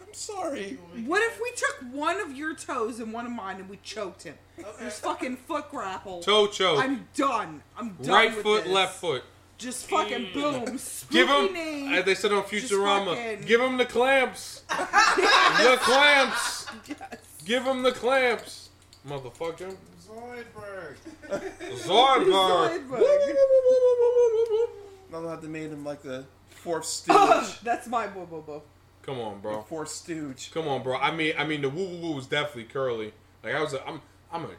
I'm 0.00 0.14
sorry. 0.14 0.78
what 1.04 1.22
if 1.22 1.40
we 1.40 1.50
took 1.56 1.92
one 1.92 2.20
of 2.20 2.34
your 2.34 2.54
toes 2.54 3.00
and 3.00 3.12
one 3.12 3.26
of 3.26 3.32
mine, 3.32 3.56
and 3.56 3.68
we 3.68 3.78
choked 3.82 4.22
him. 4.22 4.34
Just 4.80 5.02
fucking 5.02 5.36
foot 5.36 5.70
grapple. 5.70 6.22
Toe 6.22 6.46
choke. 6.46 6.82
I'm 6.82 7.06
done. 7.14 7.62
I'm 7.76 7.90
done. 8.00 8.10
right 8.10 8.34
with 8.34 8.42
foot, 8.42 8.64
this. 8.64 8.72
left 8.72 8.94
foot. 9.00 9.24
Just 9.58 9.88
fucking 9.88 10.26
mm. 10.26 10.34
boom. 10.34 10.78
Give 11.10 11.28
him, 11.28 11.94
as 11.94 12.04
they 12.04 12.14
said 12.14 12.32
on 12.32 12.42
Futurama, 12.44 13.16
fucking- 13.16 13.46
give 13.46 13.60
him 13.60 13.76
the 13.78 13.86
clamps. 13.86 14.62
the 14.68 14.74
clamps. 15.80 16.66
Yes. 16.86 16.98
Give 17.44 17.64
him 17.64 17.82
the 17.82 17.92
clamps. 17.92 18.68
Motherfucker. 19.08 19.76
Zoidberg. 20.06 20.96
Zoidberg. 21.30 22.88
Zoidberg. 22.88 24.68
They'll 25.10 25.28
have 25.28 25.40
to 25.40 25.48
made 25.48 25.70
him 25.70 25.84
like 25.84 26.02
the 26.02 26.24
fourth 26.50 26.84
stooge. 26.86 27.60
That's 27.62 27.86
my 27.86 28.06
boo 28.08 28.26
boo 28.26 28.42
boo. 28.44 28.62
Come 29.02 29.20
on, 29.20 29.34
the 29.36 29.40
bro. 29.40 29.62
fourth 29.62 29.88
stooge. 29.88 30.50
Come 30.52 30.66
on, 30.66 30.82
bro. 30.82 30.98
I 30.98 31.14
mean, 31.14 31.34
I 31.38 31.44
mean, 31.46 31.62
the 31.62 31.68
woo 31.70 31.86
woo 31.86 31.98
woo 31.98 32.16
was 32.16 32.26
definitely 32.26 32.64
curly. 32.64 33.12
Like 33.44 33.54
I 33.54 33.60
was, 33.60 33.72
a, 33.72 33.86
I'm, 33.86 34.02
I'm 34.32 34.44
a 34.44 34.50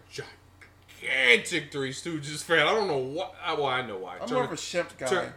gigantic 1.01 1.71
Three 1.71 1.91
Stooges 1.91 2.43
fan. 2.43 2.59
I 2.67 2.73
don't 2.73 2.87
know 2.87 2.97
what. 2.97 3.35
I- 3.43 3.53
Well, 3.53 3.65
I 3.65 3.81
know 3.81 3.97
why. 3.97 4.17
I'm 4.19 4.27
Turn- 4.27 4.35
more 4.35 4.43
of 4.45 4.51
a 4.51 4.55
Shemp 4.55 4.97
guy. 4.97 5.07
turn- 5.07 5.33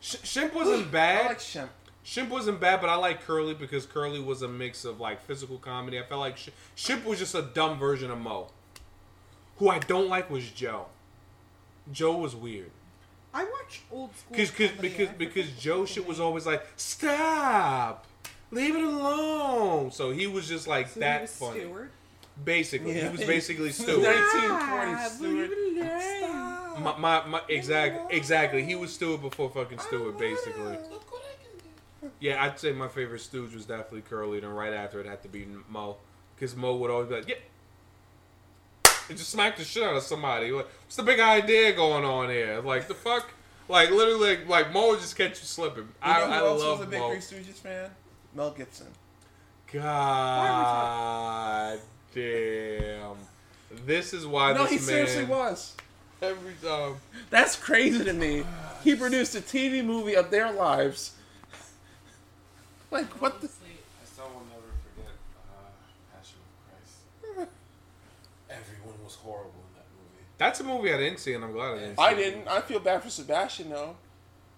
Sh- 0.00 0.16
Shemp 0.16 0.52
wasn't 0.54 0.90
bad. 0.90 1.24
I 1.26 1.28
like 1.28 1.38
Shemp. 1.38 1.68
Shimp 2.02 2.30
wasn't 2.30 2.58
bad, 2.60 2.80
but 2.80 2.88
I 2.88 2.94
like 2.94 3.24
Curly 3.26 3.54
because 3.54 3.84
Curly 3.86 4.20
was 4.20 4.42
a 4.42 4.48
mix 4.48 4.84
of 4.84 4.98
like 5.00 5.22
physical 5.26 5.58
comedy. 5.58 5.98
I 5.98 6.02
felt 6.02 6.20
like 6.20 6.36
Sh- 6.38 6.48
Shemp 6.76 7.04
was 7.04 7.18
just 7.18 7.34
a 7.34 7.42
dumb 7.42 7.78
version 7.78 8.10
of 8.10 8.18
Moe. 8.18 8.50
Who 9.58 9.68
I 9.68 9.78
don't 9.78 10.08
like 10.08 10.30
was 10.30 10.50
Joe. 10.50 10.86
Joe 11.92 12.16
was 12.16 12.34
weird. 12.34 12.70
I 13.34 13.44
watch 13.44 13.82
old 13.92 14.16
school. 14.16 14.36
Cause, 14.36 14.50
cause, 14.50 14.70
because 14.80 15.08
because 15.10 15.50
Joe 15.52 15.84
shit 15.84 16.06
was 16.06 16.18
always 16.18 16.46
like, 16.46 16.66
stop, 16.76 18.06
leave 18.50 18.74
it 18.74 18.82
alone. 18.82 19.90
So 19.92 20.10
he 20.10 20.26
was 20.26 20.48
just 20.48 20.66
like 20.66 20.88
So 20.88 21.00
that 21.00 21.28
funny. 21.28 21.60
Stewart. 21.60 21.90
Basically, 22.42 22.94
he 23.00 23.08
was 23.08 23.20
basically 23.26 23.70
Stewart. 23.72 24.02
1940 24.02 24.92
Ah, 24.92 25.08
Stewart. 25.08 25.50
leave 25.50 25.82
it 25.82 26.22
alone. 26.22 26.82
my, 26.82 26.96
my, 26.98 27.26
my, 27.26 27.40
exactly, 27.48 28.16
exactly. 28.16 28.64
He 28.64 28.74
was 28.74 28.92
Stewart 28.94 29.20
before 29.20 29.50
fucking 29.50 29.78
Stewart, 29.80 30.18
basically. 30.18 30.78
Yeah, 32.18 32.42
I'd 32.42 32.58
say 32.58 32.72
my 32.72 32.88
favorite 32.88 33.20
Stooge 33.20 33.54
was 33.54 33.66
definitely 33.66 34.02
Curly. 34.02 34.40
Then 34.40 34.50
right 34.50 34.72
after 34.72 35.00
it 35.00 35.06
had 35.06 35.20
to 35.22 35.28
be 35.28 35.46
Moe, 35.68 35.96
because 36.34 36.56
Moe 36.56 36.76
would 36.76 36.90
always 36.90 37.08
be 37.08 37.14
like, 37.16 37.28
yeah, 37.28 37.34
and 39.10 39.18
just 39.18 39.30
smack 39.30 39.56
the 39.58 39.64
shit 39.64 39.82
out 39.82 39.96
of 39.96 40.02
somebody. 40.02 40.50
Like, 40.50 40.66
what's 40.84 40.96
the 40.96 41.02
big 41.02 41.20
idea 41.20 41.72
going 41.74 42.04
on 42.04 42.30
here? 42.30 42.60
Like 42.62 42.88
the 42.88 42.94
fuck. 42.94 43.30
Like 43.68 43.90
literally, 43.90 44.36
like, 44.36 44.48
like 44.48 44.72
Moe 44.72 44.88
would 44.88 45.00
just 45.00 45.14
catch 45.16 45.40
you 45.40 45.46
slipping. 45.46 45.84
You 45.84 45.88
I, 46.02 46.20
know 46.20 46.26
who 46.26 46.32
I 46.32 46.36
else 46.38 46.62
love 46.62 46.78
was 46.78 46.88
a 46.88 46.90
big 46.90 47.00
Moe. 47.00 47.10
Stooges 47.16 47.58
fan? 47.58 47.90
Mel 48.34 48.50
Gibson. 48.52 48.86
God 49.72 50.40
damn. 52.14 53.16
This 53.86 54.12
is 54.12 54.26
why 54.26 54.52
this 54.52 54.58
man. 54.58 54.64
no, 54.64 54.70
he 54.70 54.76
man 54.76 54.84
seriously 54.84 55.24
was. 55.24 55.74
every 56.20 56.54
time. 56.62 56.96
That's 57.30 57.56
crazy 57.56 58.04
to 58.04 58.12
me. 58.12 58.44
He 58.82 58.94
produced 58.94 59.34
a 59.36 59.40
TV 59.40 59.84
movie 59.84 60.14
of 60.14 60.30
their 60.30 60.52
lives. 60.52 61.12
Like 62.92 63.06
what 63.22 63.40
the? 63.40 63.46
I 63.46 64.04
still 64.04 64.24
will 64.24 64.42
never 64.50 64.66
forget 64.82 65.12
uh, 65.48 66.12
Passion 66.12 66.38
of 66.42 67.36
Christ. 67.38 67.48
Everyone 68.50 69.04
was 69.04 69.14
horrible 69.14 69.62
in 69.68 69.76
that 69.76 69.86
movie. 69.94 70.24
That's 70.38 70.58
a 70.58 70.64
movie 70.64 70.92
I 70.92 70.96
didn't 70.96 71.20
see, 71.20 71.34
and 71.34 71.44
I'm 71.44 71.52
glad 71.52 71.74
I 71.74 71.78
didn't. 71.78 71.96
See 71.98 72.02
I 72.02 72.14
didn't. 72.14 72.48
I 72.48 72.60
feel 72.62 72.80
bad 72.80 73.04
for 73.04 73.10
Sebastian 73.10 73.70
though. 73.70 73.94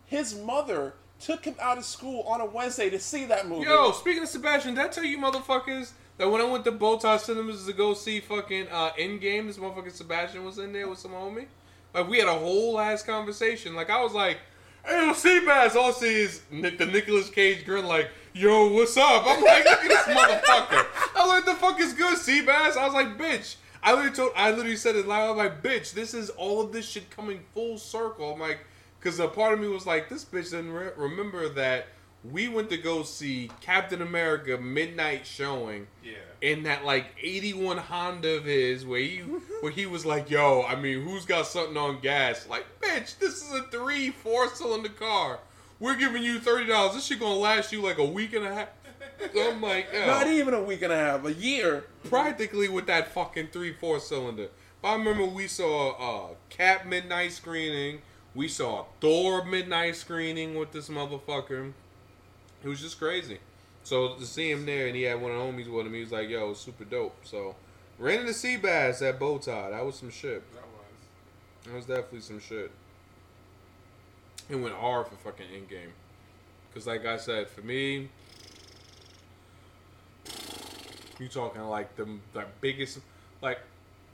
His 0.07 0.35
mother 0.35 0.95
took 1.21 1.45
him 1.45 1.57
out 1.61 1.77
of 1.77 1.85
school 1.85 2.23
on 2.23 2.41
a 2.41 2.47
Wednesday 2.47 2.89
to 2.89 2.99
see 2.99 3.27
that 3.27 3.47
movie. 3.47 3.67
Yo, 3.67 3.93
speaking 3.93 4.23
of 4.23 4.31
Sebastian, 4.31 4.77
did 4.77 4.85
I 4.85 4.89
tell 4.89 5.05
you 5.05 5.19
motherfuckers 5.19 5.93
that 6.19 6.31
when 6.31 6.41
I 6.41 6.45
went 6.45 6.65
to 6.65 6.73
Bowtie 6.73 7.19
Cinemas 7.19 7.67
to 7.67 7.73
go 7.73 7.95
see 7.95 8.21
fucking 8.21 8.69
uh, 8.71 8.91
Endgame, 8.99 9.47
this 9.47 9.57
motherfucking 9.57 9.93
Sebastian 9.93 10.45
was 10.45 10.59
in 10.59 10.73
there 10.73 10.89
with 10.89 10.99
some 10.99 11.13
homie? 11.13 11.47
Like, 11.95 12.09
we 12.09 12.19
had 12.19 12.29
a 12.29 12.39
whole 12.39 12.79
ass 12.79 13.03
conversation. 13.03 13.75
Like, 13.75 13.91
I 13.91 14.03
was 14.03 14.13
like, 14.13 14.39
hey, 14.85 15.07
yo, 15.07 15.13
Seabass. 15.13 15.75
All 15.75 15.89
I 15.89 15.93
see 15.93 16.21
is 16.23 16.43
Nick, 16.51 16.79
the 16.79 16.87
Nicolas 16.87 17.31
Cage 17.31 17.65
grin, 17.65 17.87
like, 17.87 18.11
yo, 18.33 18.73
what's 18.73 18.97
up? 18.97 19.25
I'm 19.27 19.43
like, 19.43 19.65
look 19.65 19.85
at 19.85 19.89
this 19.89 20.17
motherfucker. 20.17 20.87
I 21.17 21.21
was 21.21 21.29
like, 21.29 21.45
the 21.45 21.55
fuck 21.55 21.81
is 21.81 21.93
good, 21.93 22.19
Seabass? 22.19 22.77
I 22.77 22.85
was 22.85 22.95
like, 22.95 23.19
bitch. 23.19 23.57
I 23.83 23.93
literally 23.93 24.15
told, 24.15 24.33
I 24.37 24.51
literally 24.51 24.77
said 24.77 24.95
it 24.95 25.09
loud. 25.09 25.33
I'm 25.33 25.37
like, 25.37 25.63
bitch, 25.63 25.93
this 25.93 26.15
is 26.15 26.31
all 26.31 26.61
of 26.61 26.73
this 26.73 26.87
shit 26.89 27.11
coming 27.11 27.41
full 27.53 27.79
circle. 27.79 28.33
I'm 28.33 28.41
like, 28.41 28.61
because 29.01 29.19
a 29.19 29.27
part 29.27 29.55
of 29.55 29.61
me 29.61 29.67
was 29.67 29.87
like, 29.87 30.09
this 30.09 30.25
bitch 30.25 30.51
didn't 30.51 30.73
re- 30.73 30.93
remember 30.97 31.49
that 31.49 31.89
we 32.25 32.47
went 32.49 32.71
to 32.71 32.77
go 32.77 33.03
see 33.03 33.51
Captain 33.61 34.01
America 34.01 34.57
midnight 34.59 35.27
showing 35.27 35.89
Yeah. 36.05 36.13
in 36.41 36.63
that 36.65 36.85
like 36.85 37.07
81 37.21 37.79
Honda 37.79 38.37
of 38.37 38.45
his 38.45 38.85
where 38.87 39.01
he 39.01 39.19
where 39.61 39.73
he 39.73 39.87
was 39.87 40.07
like, 40.07 40.31
yo, 40.31 40.63
I 40.63 40.77
mean, 40.77 41.03
who's 41.03 41.25
got 41.25 41.47
something 41.47 41.77
on 41.77 42.01
gas? 42.01 42.47
Like, 42.49 42.65
bitch, 42.81 43.19
this 43.19 43.43
is 43.43 43.53
a 43.53 43.63
three, 43.65 44.11
four 44.11 44.49
cylinder 44.55 44.89
car. 44.89 45.41
We're 45.81 45.97
giving 45.97 46.23
you 46.23 46.39
thirty 46.39 46.67
dollars. 46.67 46.95
This 46.95 47.07
shit 47.07 47.19
gonna 47.19 47.35
last 47.35 47.73
you 47.73 47.83
like 47.83 47.99
a 47.99 48.05
week 48.05 48.35
and 48.35 48.45
a 48.47 48.55
half. 48.55 48.69
I'm 49.37 49.61
like, 49.61 49.89
yo 49.93 50.07
Not 50.07 50.27
even 50.29 50.55
a 50.55 50.63
week 50.63 50.83
and 50.83 50.93
a 50.93 50.97
half, 50.97 51.25
a 51.25 51.33
year. 51.33 51.85
practically 52.05 52.69
with 52.69 52.87
that 52.87 53.13
fucking 53.13 53.49
three 53.49 53.73
four 53.73 53.99
cylinder. 53.99 54.49
But 54.81 54.89
I 54.89 54.93
remember 54.95 55.25
we 55.27 55.49
saw 55.49 56.31
uh 56.31 56.35
Cap 56.51 56.87
midnight 56.87 57.33
screening. 57.33 58.03
We 58.35 58.47
saw 58.49 58.81
a 58.83 58.85
Thor 59.01 59.45
midnight 59.45 59.97
screening 59.97 60.55
with 60.55 60.71
this 60.73 60.89
motherfucker. 60.89 61.73
It 62.65 62.69
was 62.69 62.81
just 62.81 62.99
crazy. 62.99 63.39
So 63.85 64.15
to 64.15 64.25
see 64.25 64.51
him 64.51 64.65
there 64.65 64.87
and 64.87 64.95
he 64.95 65.03
had 65.03 65.21
one 65.21 65.33
of 65.33 65.39
the 65.39 65.43
homies 65.43 65.73
with 65.73 65.87
him, 65.87 65.95
he 65.95 66.01
was 66.01 66.13
like, 66.13 66.29
"Yo, 66.29 66.55
super 66.55 66.85
dope." 66.85 67.17
So 67.25 67.57
ran 67.99 68.21
into 68.21 68.35
sea 68.35 68.57
bass 68.57 69.03
at 69.03 69.19
bow 69.19 69.39
tie. 69.39 69.71
That 69.71 69.85
was 69.85 69.97
some 69.97 70.11
shit. 70.11 70.43
That 70.55 70.63
was. 70.63 71.65
That 71.65 71.75
was 71.75 71.87
definitely 71.87 72.21
some 72.21 72.41
shit. 72.41 72.71
It 74.49 74.57
went 74.57 74.75
hard 74.75 75.09
for 75.09 75.17
fucking 75.17 75.47
Endgame. 75.47 75.93
Cause 76.75 76.87
like 76.87 77.05
I 77.05 77.19
said, 77.19 77.49
for 77.49 77.61
me, 77.61 78.09
you 81.19 81.29
talking 81.29 81.63
like 81.63 81.97
the 81.97 82.07
the 82.33 82.45
biggest 82.61 83.01
like. 83.41 83.59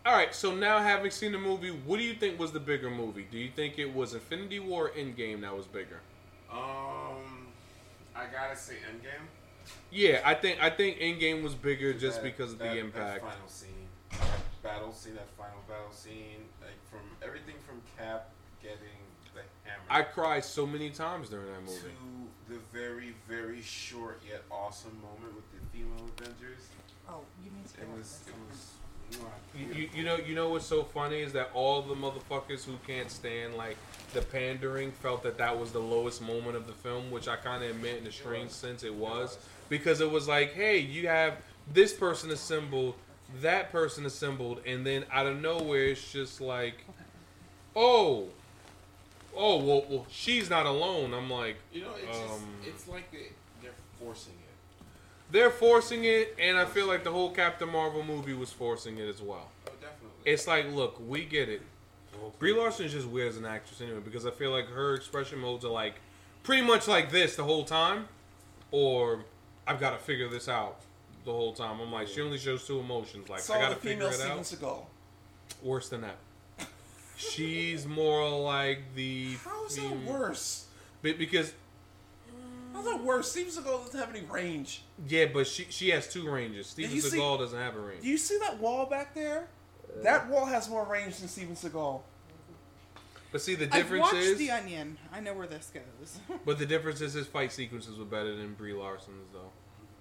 All 0.06 0.14
right, 0.14 0.34
so 0.34 0.54
now 0.54 0.78
having 0.78 1.10
seen 1.10 1.32
the 1.32 1.38
movie, 1.38 1.70
what 1.70 1.98
do 1.98 2.02
you 2.02 2.14
think 2.14 2.38
was 2.38 2.50
the 2.50 2.60
bigger 2.60 2.88
movie? 2.88 3.26
Do 3.30 3.36
you 3.36 3.50
think 3.54 3.78
it 3.78 3.92
was 3.94 4.14
Infinity 4.14 4.58
War 4.58 4.86
or 4.86 4.90
Endgame 4.90 5.42
that 5.42 5.54
was 5.54 5.66
bigger? 5.66 6.00
Um, 6.50 7.37
I 8.18 8.26
gotta 8.26 8.56
say 8.56 8.74
Endgame. 8.90 9.26
Yeah, 9.90 10.22
I 10.24 10.34
think 10.34 10.60
I 10.62 10.70
think 10.70 10.98
Endgame 10.98 11.42
was 11.42 11.54
bigger 11.54 11.92
just 11.92 12.16
That- 12.22 12.24
because 12.24 12.52
of 12.52 12.58
that- 12.58 12.72
the 12.74 12.78
impact. 12.80 13.22
That 13.22 13.32
final 13.32 13.48
scene, 13.48 13.88
battle 14.62 14.92
scene, 14.92 15.14
that 15.14 15.28
final 15.36 15.62
battle 15.68 15.92
scene, 15.92 16.48
like 16.60 16.78
from 16.90 17.00
everything 17.22 17.56
from 17.66 17.80
Cap 17.96 18.30
getting 18.62 18.78
the 19.34 19.42
hammer 19.64 19.84
I 19.88 20.02
cried 20.02 20.44
so 20.44 20.66
many 20.66 20.90
times 20.90 21.28
during 21.28 21.46
that 21.52 21.60
movie. 21.62 21.78
to 22.48 22.52
the 22.54 22.58
very, 22.72 23.14
very 23.28 23.62
short 23.62 24.20
yet 24.26 24.42
awesome 24.50 25.00
moment 25.00 25.36
with 25.36 25.44
the 25.52 25.64
female 25.72 26.08
Avengers. 26.18 26.68
Oh, 27.08 27.24
you 27.44 27.50
mean 27.52 27.64
It 27.64 27.88
was, 27.96 28.20
it 28.26 28.34
was. 28.48 28.72
You, 29.56 29.74
you, 29.74 29.88
you 29.94 30.04
know 30.04 30.16
you 30.16 30.34
know 30.34 30.50
what's 30.50 30.66
so 30.66 30.84
funny 30.84 31.20
is 31.20 31.32
that 31.32 31.50
all 31.54 31.82
the 31.82 31.94
motherfuckers 31.94 32.64
who 32.64 32.74
can't 32.86 33.10
stand 33.10 33.56
like 33.56 33.76
the 34.14 34.22
pandering 34.22 34.92
felt 34.92 35.22
that 35.24 35.38
that 35.38 35.58
was 35.58 35.72
the 35.72 35.80
lowest 35.80 36.22
moment 36.22 36.56
of 36.56 36.66
the 36.66 36.72
film, 36.72 37.10
which 37.10 37.28
I 37.28 37.36
kind 37.36 37.64
of 37.64 37.70
admit 37.70 37.98
in 38.00 38.06
a 38.06 38.12
strange 38.12 38.50
sense 38.50 38.84
it 38.84 38.94
was 38.94 39.38
because 39.68 40.00
it 40.00 40.10
was 40.10 40.28
like, 40.28 40.52
hey, 40.54 40.78
you 40.78 41.08
have 41.08 41.34
this 41.72 41.92
person 41.92 42.30
assembled, 42.30 42.94
that 43.42 43.70
person 43.72 44.06
assembled, 44.06 44.60
and 44.66 44.86
then 44.86 45.04
out 45.12 45.26
of 45.26 45.40
nowhere 45.40 45.86
it's 45.88 46.12
just 46.12 46.40
like, 46.40 46.84
oh, 47.76 48.28
oh 49.36 49.56
well, 49.62 49.84
well 49.88 50.06
she's 50.10 50.48
not 50.48 50.66
alone. 50.66 51.12
I'm 51.14 51.30
like, 51.30 51.56
You 51.72 51.82
know, 51.82 51.94
it's 52.02 52.18
just, 52.18 52.32
Um, 52.32 52.48
it's 52.66 52.88
like 52.88 53.10
they, 53.10 53.32
they're 53.62 53.72
forcing 53.98 54.34
it. 54.34 54.47
They're 55.30 55.50
forcing 55.50 56.04
it, 56.04 56.34
and 56.38 56.56
I 56.58 56.64
feel 56.64 56.86
like 56.86 57.04
the 57.04 57.10
whole 57.12 57.30
Captain 57.30 57.68
Marvel 57.70 58.02
movie 58.02 58.32
was 58.34 58.50
forcing 58.50 58.98
it 58.98 59.08
as 59.08 59.20
well. 59.22 59.48
Oh, 59.66 59.70
definitely. 59.80 60.08
It's 60.24 60.46
like, 60.46 60.72
look, 60.72 61.00
we 61.06 61.24
get 61.24 61.48
it. 61.48 61.62
Brie 62.38 62.52
Larson 62.52 62.86
is 62.86 62.92
just 62.92 63.06
weird 63.06 63.28
as 63.28 63.36
an 63.36 63.44
actress 63.46 63.80
anyway 63.80 64.00
because 64.04 64.26
I 64.26 64.30
feel 64.30 64.50
like 64.50 64.66
her 64.68 64.94
expression 64.94 65.38
modes 65.38 65.64
are 65.64 65.70
like 65.70 65.94
pretty 66.42 66.62
much 66.62 66.88
like 66.88 67.10
this 67.12 67.36
the 67.36 67.44
whole 67.44 67.64
time, 67.64 68.08
or 68.70 69.24
I've 69.66 69.78
got 69.78 69.90
to 69.90 69.98
figure 69.98 70.28
this 70.28 70.48
out 70.48 70.80
the 71.24 71.32
whole 71.32 71.52
time. 71.52 71.78
I'm 71.80 71.92
like, 71.92 72.08
she 72.08 72.20
only 72.20 72.38
shows 72.38 72.66
two 72.66 72.80
emotions. 72.80 73.28
Like 73.28 73.40
Saw 73.40 73.54
I 73.54 73.60
got 73.60 73.68
to 73.70 73.74
figure 73.76 73.94
female 73.96 74.08
it 74.08 74.14
Steven 74.14 74.32
out. 74.38 74.40
Seagal. 74.40 74.84
Worse 75.62 75.88
than 75.90 76.00
that. 76.02 76.16
She's 77.16 77.86
more 77.86 78.28
like 78.40 78.80
the. 78.94 79.34
How 79.44 79.66
is 79.66 79.76
that 79.76 79.82
fem- 79.82 80.06
worse? 80.06 80.66
Be- 81.02 81.12
Because 81.14 81.52
How's 82.78 82.86
that 82.86 83.04
worse? 83.04 83.30
Steven 83.30 83.50
Seagal 83.50 83.86
doesn't 83.86 83.98
have 83.98 84.10
any 84.14 84.24
range. 84.26 84.82
yeah, 85.08 85.26
but 85.26 85.46
she 85.46 85.66
she 85.68 85.90
has 85.90 86.06
two 86.12 86.30
ranges. 86.30 86.68
Steven 86.68 86.94
you 86.94 87.00
see- 87.00 87.18
doesn't 87.18 87.58
have 87.58 87.74
a 87.74 87.80
range. 87.80 88.02
Do 88.02 88.08
you 88.08 88.18
see 88.18 88.38
that 88.38 88.58
wall 88.58 88.86
back 88.86 89.14
there? 89.14 89.48
Uh, 89.84 90.02
that 90.02 90.28
wall 90.28 90.46
has 90.46 90.68
more 90.68 90.84
range 90.84 91.18
than 91.18 91.28
Steven 91.28 91.56
Seagal. 91.56 92.00
But 93.32 93.42
see, 93.42 93.56
the 93.56 93.64
I've 93.66 93.72
difference 93.72 94.02
watched 94.02 94.16
is. 94.16 94.38
The 94.38 94.50
Onion. 94.52 94.96
I 95.12 95.20
know 95.20 95.34
where 95.34 95.46
this 95.46 95.70
goes. 95.74 96.18
But 96.46 96.58
the 96.58 96.66
difference 96.66 97.00
is 97.00 97.12
his 97.14 97.26
fight 97.26 97.52
sequences 97.52 97.98
were 97.98 98.04
better 98.04 98.34
than 98.34 98.54
Brie 98.54 98.72
Larson's 98.72 99.28
though. 99.32 99.50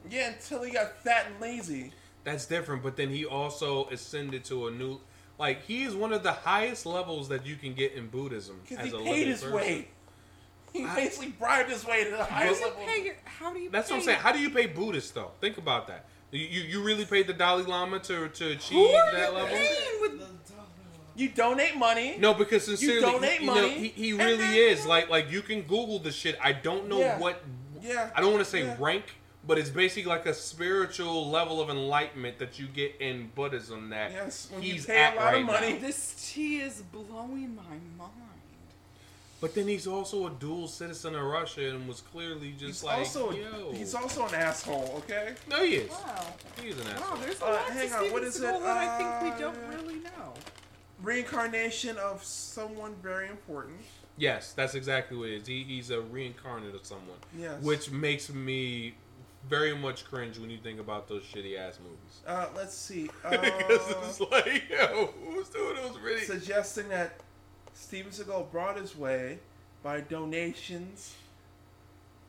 Yeah, 0.10 0.34
until 0.34 0.64
he 0.64 0.72
got 0.72 0.98
fat 1.00 1.26
and 1.32 1.42
lazy. 1.42 1.92
That's 2.24 2.46
different. 2.46 2.84
But 2.84 2.96
then 2.96 3.10
he 3.10 3.26
also 3.26 3.88
ascended 3.90 4.46
to 4.46 4.68
a 4.68 4.72
new. 4.72 5.02
Like 5.40 5.64
he 5.64 5.84
is 5.84 5.96
one 5.96 6.14
of 6.14 6.22
the 6.24 6.32
highest 6.32 6.86
levels 6.86 7.28
that 7.30 7.46
you 7.46 7.56
can 7.56 7.74
get 7.74 7.94
in 7.94 8.08
Buddhism. 8.08 8.62
Because 8.64 8.86
as 8.86 8.92
he 8.92 8.98
a 8.98 9.04
paid 9.04 9.28
his 9.28 9.42
person. 9.42 9.56
way. 9.56 9.88
He 10.78 10.86
I- 10.86 10.96
basically 10.96 11.30
bribed 11.30 11.70
his 11.70 11.86
way 11.86 12.04
to 12.06 12.12
the 12.12 12.18
How 12.18 12.26
do 12.26 12.34
highest 12.34 12.60
you 12.62 12.68
level. 12.68 12.84
pay 12.86 13.04
your, 13.04 13.16
How 13.26 13.54
do 13.54 13.60
you? 13.60 13.70
That's 13.70 13.88
pay 13.90 13.94
what 13.96 14.00
I'm 14.00 14.06
saying. 14.06 14.20
How 14.20 14.32
do 14.32 14.40
you 14.40 14.50
pay 14.50 14.68
Buddhists 14.68 15.12
though? 15.12 15.32
Think 15.42 15.58
about 15.58 15.88
that. 15.88 16.06
You 16.32 16.42
you, 16.46 16.62
you 16.62 16.84
really 16.84 17.06
paid 17.06 17.28
the 17.28 17.34
Dalai 17.34 17.64
Lama 17.64 18.00
to 18.00 18.28
to 18.30 18.52
achieve 18.52 18.78
Who 18.78 18.86
are 18.88 19.12
that 19.14 19.30
you 19.30 19.36
level? 19.36 19.58
with? 20.02 20.22
You 21.16 21.30
donate 21.30 21.76
money. 21.76 22.16
No, 22.20 22.36
because 22.36 22.66
sincerely, 22.66 23.02
donate 23.02 23.40
he, 23.40 23.46
you 23.46 23.46
know, 23.48 23.56
money, 23.56 23.70
he, 23.74 23.88
he 23.88 24.14
really 24.14 24.38
then- 24.38 24.54
is. 24.54 24.86
Like 24.86 25.10
like 25.10 25.32
you 25.32 25.42
can 25.42 25.62
Google 25.64 26.00
the 26.00 26.12
shit. 26.12 26.38
I 26.44 26.52
don't 26.54 26.88
know 26.88 27.00
Yeah. 27.00 27.18
what. 27.18 27.42
Yeah. 27.82 28.10
I 28.16 28.22
don't 28.22 28.32
want 28.34 28.44
to 28.44 28.50
say 28.50 28.64
Yeah. 28.64 28.76
rank, 28.80 29.06
but 29.48 29.58
it's 29.58 29.70
basically 29.72 30.10
like 30.10 30.26
a 30.28 30.34
spiritual 30.34 31.30
level 31.30 31.60
of 31.62 31.70
enlightenment 31.72 32.38
that 32.40 32.60
you 32.60 32.68
get 32.68 32.96
in 33.00 33.32
Buddhism 33.34 33.90
that 33.90 34.12
Yes, 34.12 34.48
when 34.52 34.62
you 34.62 34.74
he's 34.74 34.86
pay 34.86 34.98
a 34.98 35.06
at 35.08 35.16
lot 35.16 35.26
right 35.26 35.38
of 35.40 35.46
money. 35.46 35.74
now. 35.74 35.80
This 35.80 36.32
tea 36.34 36.58
is 36.60 36.82
blowing 36.92 37.56
my 37.56 37.64
mind. 37.98 38.12
But 39.40 39.54
then 39.54 39.68
he's 39.68 39.86
also 39.86 40.26
a 40.28 40.32
dual 40.32 40.68
citizen 40.68 41.14
of 41.14 41.22
Russia 41.24 41.70
and 41.76 41.88
was 41.88 42.02
clearly 42.02 42.52
just 42.54 42.64
He's 42.64 42.84
like, 42.84 42.98
also 43.00 43.32
yo. 43.32 43.72
he's 43.72 43.94
also 43.94 44.26
an 44.28 44.34
asshole. 44.34 44.96
Okay. 44.98 45.36
no, 45.48 45.64
he 45.64 45.76
is. 45.76 45.92
Wow. 45.92 46.26
He 46.62 46.70
is 46.70 46.80
an 46.80 46.88
Wow, 46.88 46.94
asshole. 46.94 47.18
there's 47.18 47.42
a 47.42 47.46
Uh, 47.46 47.52
lot 47.52 47.70
hang 47.70 47.94
on, 47.94 48.12
what 48.12 48.24
is 48.24 48.38
it? 48.38 48.42
that 48.42 48.62
I 48.64 48.98
think 48.98 49.22
we 49.40 49.46
Uh, 49.46 49.52
don't 49.52 49.68
really 49.76 50.00
know. 50.00 50.34
Reincarnation 51.04 51.98
of 51.98 52.24
someone 52.24 52.96
very 53.04 53.30
important. 53.30 53.78
Yes, 54.18 54.54
that's 54.54 54.74
exactly 54.74 55.16
what 55.16 55.30
it 55.30 55.42
is. 55.42 55.48
He, 55.48 55.64
he's 55.64 55.92
a 55.92 56.02
reincarnate 56.02 56.74
of 56.74 56.84
someone. 56.86 57.20
Yes. 57.38 57.62
Which 57.62 57.92
makes 57.92 58.32
me 58.32 58.96
very 59.48 59.76
much 59.78 60.04
cringe 60.06 60.40
when 60.40 60.50
you 60.50 60.58
think 60.58 60.80
about 60.80 61.08
those 61.08 61.22
shitty 61.24 61.56
ass 61.58 61.78
movies. 61.82 62.22
Uh, 62.26 62.48
let's 62.56 62.74
see. 62.74 63.04
Because 63.30 63.92
Uh, 63.92 64.02
it's 64.08 64.20
like, 64.20 64.64
yo, 64.70 65.14
who's 65.24 65.50
doing 65.50 65.76
those 65.76 66.00
really? 66.00 66.22
suggesting 66.22 66.90
that 66.90 67.20
Steven 67.80 68.12
Seagal 68.12 68.52
brought 68.52 68.78
his 68.78 68.98
way 68.98 69.40
by 69.84 70.02
donations 70.02 71.16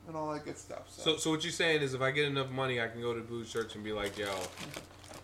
and 0.07 0.17
all 0.17 0.33
that 0.33 0.45
good 0.45 0.59
stuff. 0.59 0.83
So, 0.89 1.03
So, 1.03 1.17
so 1.17 1.31
what 1.31 1.43
you're 1.43 1.53
saying 1.53 1.83
is, 1.83 1.95
if 1.95 2.01
I 2.01 2.11
get 2.11 2.27
enough 2.27 2.51
money, 2.51 2.81
I 2.81 2.89
can 2.89 3.01
go 3.01 3.15
to 3.15 3.21
Buddhist 3.21 3.53
church 3.53 3.75
and 3.75 3.83
be 3.83 3.93
like, 3.93 4.17
"Yo, 4.19 4.29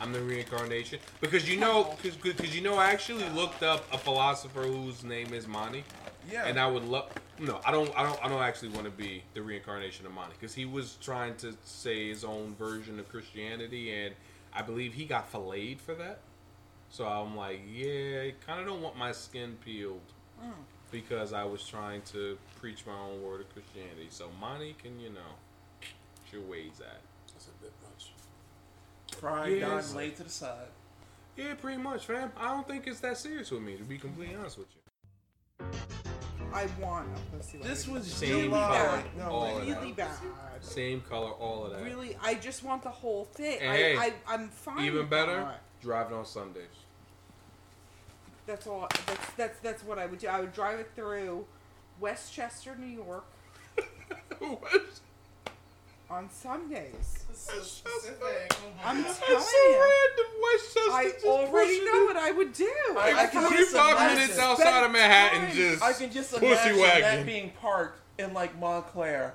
I'm 0.00 0.12
the 0.12 0.20
reincarnation." 0.20 0.98
Because 1.20 1.48
you 1.48 1.58
know, 1.58 1.94
because 2.02 2.54
you 2.54 2.62
know, 2.62 2.76
I 2.76 2.90
actually 2.90 3.28
looked 3.30 3.62
up 3.62 3.84
a 3.92 3.98
philosopher 3.98 4.62
whose 4.62 5.04
name 5.04 5.32
is 5.32 5.46
Mani, 5.46 5.84
yeah, 6.30 6.46
and 6.46 6.58
I 6.58 6.66
would 6.66 6.84
love. 6.84 7.10
No, 7.38 7.60
I 7.64 7.70
don't. 7.70 7.96
I 7.96 8.02
don't. 8.02 8.24
I 8.24 8.28
don't 8.28 8.42
actually 8.42 8.70
want 8.70 8.84
to 8.84 8.90
be 8.90 9.22
the 9.34 9.42
reincarnation 9.42 10.06
of 10.06 10.12
Mani 10.12 10.32
because 10.38 10.54
he 10.54 10.64
was 10.64 10.96
trying 11.00 11.36
to 11.36 11.54
say 11.64 12.08
his 12.08 12.24
own 12.24 12.54
version 12.56 12.98
of 12.98 13.08
Christianity, 13.08 13.92
and 13.92 14.14
I 14.52 14.62
believe 14.62 14.94
he 14.94 15.04
got 15.04 15.28
filleted 15.30 15.80
for 15.80 15.94
that. 15.94 16.20
So 16.94 17.06
I'm 17.08 17.36
like, 17.36 17.60
yeah, 17.68 18.20
I 18.22 18.34
kind 18.46 18.60
of 18.60 18.66
don't 18.66 18.80
want 18.80 18.96
my 18.96 19.10
skin 19.10 19.56
peeled 19.64 19.98
Mm. 20.40 20.52
because 20.92 21.32
I 21.32 21.42
was 21.42 21.66
trying 21.66 22.02
to 22.12 22.38
preach 22.60 22.86
my 22.86 22.92
own 22.96 23.20
word 23.20 23.40
of 23.40 23.52
Christianity. 23.52 24.06
So 24.10 24.28
Monty 24.40 24.76
can, 24.80 25.00
you 25.00 25.10
know, 25.10 25.32
get 25.80 26.32
your 26.32 26.42
ways 26.42 26.80
at. 26.80 27.00
That's 27.32 27.48
a 27.48 27.62
bit 27.62 27.72
much. 27.82 28.12
pride 29.18 29.58
Yes. 29.58 29.60
died 29.70 29.84
and 29.86 29.94
laid 29.96 30.16
to 30.18 30.22
the 30.24 30.30
side. 30.30 30.68
Yeah, 31.36 31.54
pretty 31.54 31.82
much, 31.82 32.06
fam. 32.06 32.30
I 32.36 32.46
don't 32.48 32.66
think 32.68 32.86
it's 32.86 33.00
that 33.00 33.16
serious 33.18 33.50
with 33.50 33.62
me, 33.62 33.76
to 33.76 33.82
be 33.82 33.98
completely 33.98 34.36
honest 34.36 34.58
with 34.58 34.68
you. 34.76 35.66
I 36.52 36.66
want 36.80 37.08
a 37.16 37.36
pussy. 37.36 37.58
This 37.58 37.88
was 37.88 38.06
Same 38.06 38.44
July. 38.50 38.76
color, 38.76 39.02
No, 39.18 39.30
all 39.32 39.58
of 39.58 39.66
really 39.66 39.92
that. 39.92 40.20
bad. 40.22 40.64
Same 40.64 41.00
color, 41.00 41.30
all 41.32 41.64
of 41.66 41.72
that. 41.72 41.82
Really, 41.82 42.16
I 42.22 42.34
just 42.34 42.62
want 42.62 42.84
the 42.84 42.90
whole 42.90 43.24
thing. 43.24 43.58
Hey, 43.58 43.96
I, 43.96 44.04
I, 44.06 44.12
I'm 44.28 44.48
fine. 44.48 44.84
Even 44.84 45.08
better, 45.08 45.52
driving 45.82 46.16
on 46.16 46.24
Sundays. 46.24 46.68
That's 48.46 48.66
all. 48.66 48.88
That's 49.06 49.30
that's 49.36 49.58
that's 49.60 49.82
what 49.84 49.98
I 49.98 50.06
would 50.06 50.18
do. 50.18 50.28
I 50.28 50.40
would 50.40 50.52
drive 50.52 50.78
it 50.78 50.90
through 50.94 51.46
Westchester, 52.00 52.76
New 52.76 52.86
York, 52.86 53.24
What? 54.38 54.82
on 56.10 56.28
Sundays. 56.30 57.24
So 57.34 57.54
specific. 57.62 58.54
I'm 58.84 59.02
That's 59.02 59.18
telling 59.18 59.42
so 59.42 59.48
you. 59.50 59.72
random. 59.72 60.42
Westchester 60.42 60.92
I 60.92 61.10
just 61.14 61.24
already 61.24 61.78
pushing 61.78 61.84
know 61.86 62.02
it. 62.02 62.06
what 62.06 62.16
I 62.16 62.30
would 62.32 62.52
do. 62.52 62.70
I- 62.98 63.14
I 63.22 63.26
can 63.26 63.44
I 63.44 63.50
just 63.50 63.72
was- 63.72 63.80
45 63.82 63.96
imagine. 63.96 64.18
minutes 64.18 64.38
outside 64.38 64.84
of 64.84 64.92
Manhattan, 64.92 65.54
just 65.56 65.82
I 65.82 65.92
can 65.94 66.10
just 66.12 66.32
pussy 66.32 66.46
imagine 66.46 66.78
wagon. 66.78 67.00
that 67.02 67.26
being 67.26 67.50
parked 67.60 68.00
in 68.18 68.32
like 68.34 68.56
Montclair, 68.60 69.34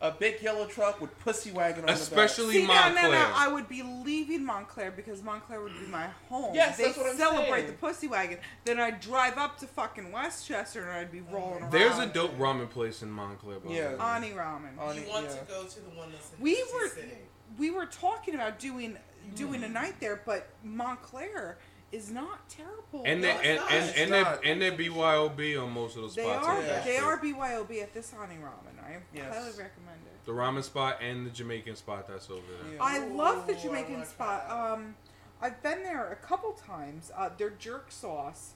a 0.00 0.12
big 0.12 0.40
yellow 0.40 0.64
truck 0.66 1.00
with 1.00 1.16
pussy 1.20 1.50
wagon 1.50 1.82
on 1.84 1.90
Especially 1.90 2.54
See, 2.54 2.66
now, 2.66 2.84
Montclair. 2.84 3.10
now, 3.10 3.28
now, 3.30 3.32
I 3.34 3.48
would 3.48 3.68
be 3.68 3.82
leaving 3.82 4.44
Montclair 4.44 4.92
because 4.92 5.22
Montclair 5.24 5.60
would 5.60 5.72
be 5.78 5.86
my 5.86 6.06
home. 6.28 6.54
Yes, 6.54 6.76
they 6.76 6.84
that's 6.84 6.96
what 6.98 7.10
I'm 7.10 7.16
celebrate 7.16 7.50
saying. 7.62 7.66
the 7.66 7.72
pussy 7.72 8.06
wagon. 8.06 8.38
Then 8.64 8.78
I'd 8.78 9.00
drive 9.00 9.38
up 9.38 9.58
to 9.58 9.66
fucking 9.66 10.12
Westchester 10.12 10.82
and 10.82 10.92
I'd 10.92 11.10
be 11.10 11.20
rolling 11.22 11.62
around. 11.62 11.72
There's 11.72 11.98
a 11.98 12.06
dope 12.06 12.38
ramen 12.38 12.70
place 12.70 13.02
in 13.02 13.10
Montclair. 13.10 13.58
By 13.58 13.72
Yeah. 13.72 13.88
the 13.90 13.96
way. 13.96 14.02
Ani 14.04 14.30
Ramen. 14.30 14.78
On 14.78 14.94
You 14.94 15.08
want 15.08 15.26
yeah. 15.26 15.34
to 15.34 15.44
go 15.46 15.64
to 15.64 15.80
the 15.80 15.90
one 15.90 16.12
that's 16.12 16.30
in 16.32 16.40
we 16.42 16.54
Jersey 16.54 16.70
were 16.74 16.88
City. 16.90 17.18
we 17.58 17.70
were 17.72 17.86
talking 17.86 18.34
about 18.36 18.58
doing 18.60 18.96
doing 19.34 19.60
Mm. 19.62 19.64
a 19.66 19.68
night 19.68 19.94
there, 20.00 20.22
but 20.24 20.46
Montclair 20.64 21.58
is 21.90 22.10
not 22.10 22.48
terrible. 22.48 23.02
And 23.04 23.22
they 23.24 23.32
No, 23.34 23.40
it's 23.40 23.46
and 23.48 23.56
not. 23.58 23.72
and 23.72 23.84
It's 23.88 23.98
and 23.98 24.12
they 24.12 24.50
and 24.50 24.62
they 24.62 24.70
BYOB 24.88 25.56
on 25.62 25.70
most 25.72 25.96
of 25.96 26.02
those 26.02 26.14
they 26.14 26.22
spots. 26.22 26.46
are 26.46 26.56
on 26.58 26.64
that 26.66 26.84
they 26.84 26.98
are 26.98 27.18
BYOB 27.18 27.82
at 27.82 27.92
this 27.94 28.12
Ani 28.14 28.36
Ramen. 28.36 28.78
I 28.84 28.98
Yes. 29.14 29.34
highly 29.34 29.48
recommend 29.50 29.66
it. 29.87 29.87
The 30.28 30.34
ramen 30.34 30.62
spot 30.62 30.98
and 31.00 31.24
the 31.24 31.30
Jamaican 31.30 31.74
spot 31.76 32.06
that's 32.06 32.28
over 32.28 32.42
there. 32.62 32.74
Yeah. 32.74 32.82
I 32.82 32.98
love 33.06 33.46
the 33.46 33.54
Jamaican 33.54 33.96
like 34.00 34.06
spot. 34.08 34.46
that. 34.46 34.54
Um, 34.54 34.94
I've 35.40 35.62
been 35.62 35.82
there 35.82 36.12
a 36.12 36.16
couple 36.16 36.52
times. 36.52 37.10
Uh, 37.16 37.30
their 37.38 37.48
jerk 37.48 37.86
sauce. 37.90 38.52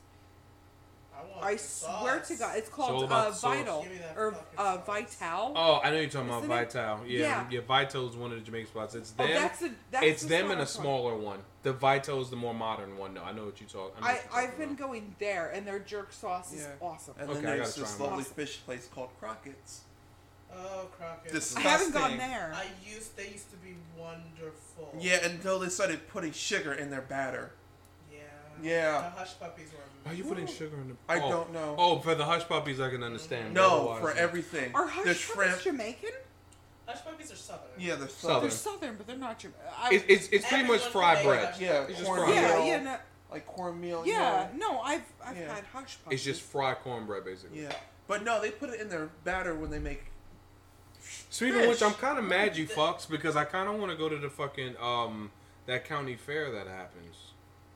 I, 1.16 1.22
want 1.24 1.44
I 1.46 1.56
swear 1.56 2.18
sauce. 2.18 2.28
to 2.28 2.34
God, 2.36 2.56
it's 2.58 2.68
called 2.68 3.04
about 3.04 3.28
uh. 3.28 3.30
Vital 3.30 3.82
Give 3.84 3.92
me 3.92 3.98
that 3.98 4.18
or 4.18 4.34
uh. 4.58 4.76
Vital. 4.84 5.52
Oh, 5.56 5.80
I 5.82 5.88
know 5.88 5.96
you're 6.00 6.10
talking 6.10 6.28
about 6.28 6.42
Isn't 6.42 6.52
it? 6.52 6.72
Vital. 6.74 7.00
Yeah, 7.06 7.46
Yeah. 7.50 7.60
yeah. 7.64 8.00
is 8.06 8.16
one 8.16 8.32
of 8.32 8.38
the 8.38 8.44
Jamaican 8.44 8.68
spots. 8.70 8.94
It's 8.94 9.14
Oh, 9.18 9.26
them. 9.26 9.32
that's 9.34 9.62
a, 9.62 9.70
that's 9.90 10.04
it's 10.06 10.22
the 10.24 10.28
them 10.28 10.50
and 10.50 10.60
a 10.60 10.66
talking- 10.66 10.82
smaller 10.82 11.16
one. 11.16 11.38
The 11.62 11.72
Vital 11.72 12.20
is 12.20 12.28
the 12.28 12.36
more 12.36 12.52
modern 12.52 12.98
one. 12.98 13.14
though. 13.14 13.22
I 13.22 13.32
know 13.32 13.46
what 13.46 13.58
you 13.62 13.66
talk. 13.66 13.96
I 13.96 14.00
know 14.02 14.06
I 14.08 14.12
what 14.12 14.24
you're 14.30 14.42
I've 14.42 14.58
been 14.58 14.68
about. 14.72 14.78
going 14.90 15.16
there, 15.18 15.48
and 15.54 15.66
their 15.66 15.78
jerk 15.78 16.12
sauce 16.12 16.52
is 16.52 16.68
awesome. 16.82 17.14
And 17.18 17.30
then 17.30 17.38
I 17.46 17.56
there's 17.56 17.76
this 17.76 17.96
try 17.96 18.04
'em. 18.04 18.10
lovely 18.10 18.24
Awesome. 18.24 18.34
fish 18.34 18.60
place 18.66 18.88
called 18.94 19.08
Crockett's. 19.18 19.80
Oh, 20.54 20.86
Crockett. 20.98 21.32
This- 21.32 21.56
I 21.56 21.60
haven't 21.60 21.92
gone 21.92 22.16
there. 22.18 22.52
I 22.54 22.66
used. 22.88 23.16
They 23.16 23.28
used 23.28 23.50
to 23.50 23.56
be 23.56 23.76
wonderful. 23.98 24.94
Yeah, 24.98 25.24
until 25.24 25.58
they 25.58 25.68
started 25.68 26.08
putting 26.08 26.32
sugar 26.32 26.72
in 26.74 26.90
their 26.90 27.00
batter. 27.02 27.52
Yeah. 28.12 28.18
Yeah. 28.62 28.92
The 29.02 29.10
hush 29.20 29.38
puppies 29.40 29.68
were. 29.72 29.78
Why 30.04 30.12
are 30.12 30.14
you 30.14 30.24
putting 30.24 30.46
sugar 30.46 30.76
in 30.76 30.88
the? 30.88 30.96
I 31.08 31.20
oh. 31.20 31.30
don't 31.30 31.52
know. 31.52 31.74
Oh, 31.78 31.98
for 32.00 32.14
the 32.14 32.24
hush 32.24 32.46
puppies, 32.48 32.80
I 32.80 32.90
can 32.90 33.02
understand. 33.02 33.54
no, 33.54 33.90
Otherwise, 33.90 34.00
for 34.00 34.18
everything. 34.18 34.72
Are 34.74 34.86
hush 34.86 35.04
the 35.04 35.08
hush 35.10 35.18
shrimp. 35.18 35.50
puppies 35.52 35.64
Jamaican? 35.64 36.10
Hush 36.86 37.04
puppies 37.04 37.32
are 37.32 37.36
southern. 37.36 37.70
Yeah, 37.78 37.94
the 37.94 38.08
Southern. 38.08 38.40
They're 38.42 38.50
southern, 38.50 38.96
but 38.96 39.06
they're 39.06 39.16
not 39.16 39.38
Jamaican. 39.38 39.62
It's, 39.92 40.04
it's, 40.08 40.28
it's 40.32 40.48
pretty 40.48 40.64
much 40.64 40.84
Everyone 40.84 40.92
fried 40.92 41.16
can 41.18 41.26
bread. 41.26 41.44
hush 41.46 41.60
Yeah, 41.60 41.78
puppies. 41.80 41.96
just 41.96 42.08
cornmeal. 42.08 42.26
fried. 42.26 42.42
yeah, 42.44 42.64
yeah, 42.64 42.82
no, 42.82 42.96
Like 43.30 43.46
cornmeal. 43.46 44.02
yeah. 44.06 44.48
you 44.52 44.58
No, 44.58 44.80
I've 44.80 45.02
I've 45.24 45.36
Yeah. 45.36 45.54
had 45.54 45.64
hush 45.72 45.98
puppies. 46.02 46.18
It's 46.18 46.24
just 46.24 46.42
fried 46.42 46.78
cornbread, 46.80 47.24
basically. 47.24 47.62
Yeah. 47.62 47.72
But 48.08 48.24
no, 48.24 48.40
they 48.42 48.50
put 48.50 48.70
it 48.70 48.80
in 48.80 48.88
their 48.88 49.10
batter 49.24 49.54
when 49.54 49.70
they 49.70 49.78
make. 49.78 50.06
Speaking 51.30 51.60
of 51.62 51.68
which, 51.68 51.82
I'm 51.82 51.94
kind 51.94 52.18
of 52.18 52.24
mad 52.24 52.56
you 52.56 52.66
fucks 52.66 53.08
because 53.08 53.36
I 53.36 53.44
kind 53.44 53.68
of 53.68 53.76
want 53.76 53.90
to 53.90 53.96
go 53.98 54.08
to 54.08 54.16
the 54.18 54.30
fucking 54.30 54.76
um 54.80 55.30
that 55.66 55.84
county 55.84 56.16
fair 56.16 56.50
that 56.52 56.66
happens. 56.66 57.16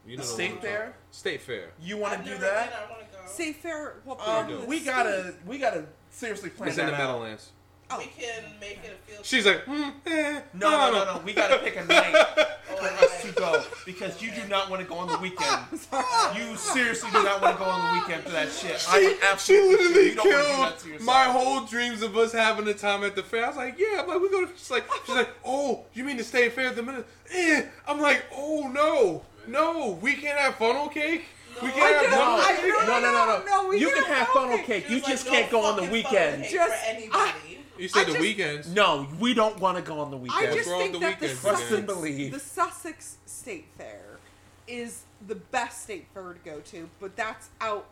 You 0.07 0.17
know 0.17 0.23
The 0.23 0.29
the 0.29 0.35
state 0.35 0.43
one 0.51 0.51
I'm 0.53 0.57
talking- 0.63 0.71
fair? 0.77 0.95
State 1.11 1.41
fair. 1.43 1.71
You 1.81 1.97
want 1.97 2.25
to 2.25 2.31
do 2.31 2.39
that? 2.39 2.71
Been, 2.71 2.79
I 2.79 2.91
want 2.91 3.01
to 3.01 3.17
go. 3.19 3.23
Say 3.27 3.53
fair. 3.53 3.95
What 4.05 4.21
Um, 4.27 4.67
we 4.67 4.81
gotta, 4.81 5.35
we 5.45 5.59
gotta 5.59 5.87
seriously 6.11 6.51
plan 6.51 6.69
It's 6.69 6.79
in 6.79 6.87
the 6.87 6.93
out. 6.95 6.99
Meadowlands. 6.99 7.51
Oh. 7.89 7.99
We 7.99 8.07
can 8.07 8.43
make 8.61 8.81
it 8.85 8.99
a 8.99 9.11
field. 9.11 9.25
She's 9.25 9.47
like, 9.47 9.61
hmm, 9.61 9.91
eh, 10.07 10.41
No, 10.55 10.71
no, 10.71 10.91
no, 10.93 11.15
no. 11.15 11.23
We 11.25 11.33
gotta 11.33 11.59
pick 11.59 11.77
a 11.77 11.85
night 11.85 12.13
Oh, 12.17 12.77
for 12.77 13.05
us 13.05 13.23
to 13.23 13.33
go 13.33 13.63
because 13.85 14.21
you 14.21 14.33
do 14.33 14.47
not 14.49 14.69
want 14.69 14.83
to 14.83 14.89
go 14.89 14.97
on 14.97 15.07
the 15.09 15.19
weekend. 15.19 15.61
You 16.37 16.57
seriously 16.57 17.09
do 17.13 17.23
not 17.23 17.41
want 17.41 17.57
to 17.57 17.65
go 17.65 17.71
on 17.71 17.95
the 17.95 18.01
weekend 18.01 18.25
for 18.25 18.31
that 18.31 18.51
shit. 18.51 18.85
I 18.89 19.01
She, 19.01 19.07
am 19.07 19.13
she 19.13 19.23
absolutely 19.23 19.77
sure 19.77 19.89
literally 19.89 20.09
you 20.11 20.15
don't 20.17 20.59
want 20.59 20.79
to 20.79 20.85
do 20.85 20.91
that 20.91 20.99
to 20.99 20.99
killed 20.99 21.03
my 21.03 21.25
whole 21.25 21.65
dreams 21.65 22.03
of 22.03 22.17
us 22.17 22.33
having 22.33 22.67
a 22.67 22.75
time 22.75 23.05
at 23.05 23.15
the 23.15 23.23
fair. 23.23 23.45
I 23.45 23.49
was 23.49 23.57
like, 23.57 23.79
yeah. 23.79 24.01
I'm 24.03 24.09
like, 24.09 24.21
we 24.21 24.31
go 24.31 24.45
to. 24.45 24.51
She's 24.57 24.71
like, 24.71 24.85
she's 25.07 25.15
like, 25.15 25.29
oh, 25.45 25.85
you 25.95 26.03
mean 26.03 26.17
to 26.17 26.25
stay 26.25 26.47
at 26.47 26.51
the 26.51 26.57
fair 26.57 26.69
at 26.71 26.77
the 26.77 26.83
minute? 26.83 27.07
Eh. 27.33 27.63
I'm 27.87 28.01
like, 28.01 28.25
oh 28.35 28.69
no, 28.69 29.23
no, 29.47 29.93
we 30.03 30.15
can't 30.15 30.39
have 30.39 30.57
funnel 30.57 30.89
cake. 30.89 31.25
We 31.63 31.71
can't 31.71 31.95
have 32.03 32.11
don't- 32.11 32.19
funnel 32.19 32.41
I 32.41 32.57
cake. 32.61 32.87
No, 32.87 33.01
no, 33.01 33.13
no, 33.13 33.27
no. 33.27 33.45
No, 33.63 33.69
we 33.71 33.79
you 33.81 33.89
can 33.91 34.03
have 34.05 34.17
have 34.19 34.29
funnel 34.29 34.59
cake. 34.59 34.67
cake. 34.67 34.89
You 34.91 34.97
was 34.97 35.05
just 35.05 35.27
like, 35.29 35.39
can't 35.39 35.53
go 35.53 35.65
on 35.65 35.77
the 35.77 35.91
weekend. 35.91 36.45
funnel 36.45 36.51
Just- 36.51 36.85
for 36.85 36.91
anybody. 36.91 37.56
You 37.79 37.89
said 37.89 38.01
I 38.01 38.05
the 38.05 38.11
just- 38.13 38.21
weekends. 38.21 38.69
No, 38.69 39.07
we 39.21 39.35
don't 39.35 39.59
want 39.61 39.77
to 39.77 39.83
go 39.83 40.01
on 40.01 40.11
the 40.11 40.17
weekends. 40.17 40.39
I 40.43 40.49
weekend. 40.51 40.65
just 40.65 40.77
think 40.79 40.93
the 40.93 40.99
that 41.01 41.21
the 41.21 41.29
Sussex, 41.29 42.31
the 42.33 42.41
Sussex 42.41 43.17
State 43.27 43.67
Fair 43.77 44.19
is 44.67 45.03
the 45.27 45.35
best 45.37 45.83
state 45.85 46.07
fair 46.13 46.33
to 46.35 46.39
go 46.45 46.61
to, 46.61 46.89
but 47.01 47.17
that's 47.17 47.49
out 47.61 47.87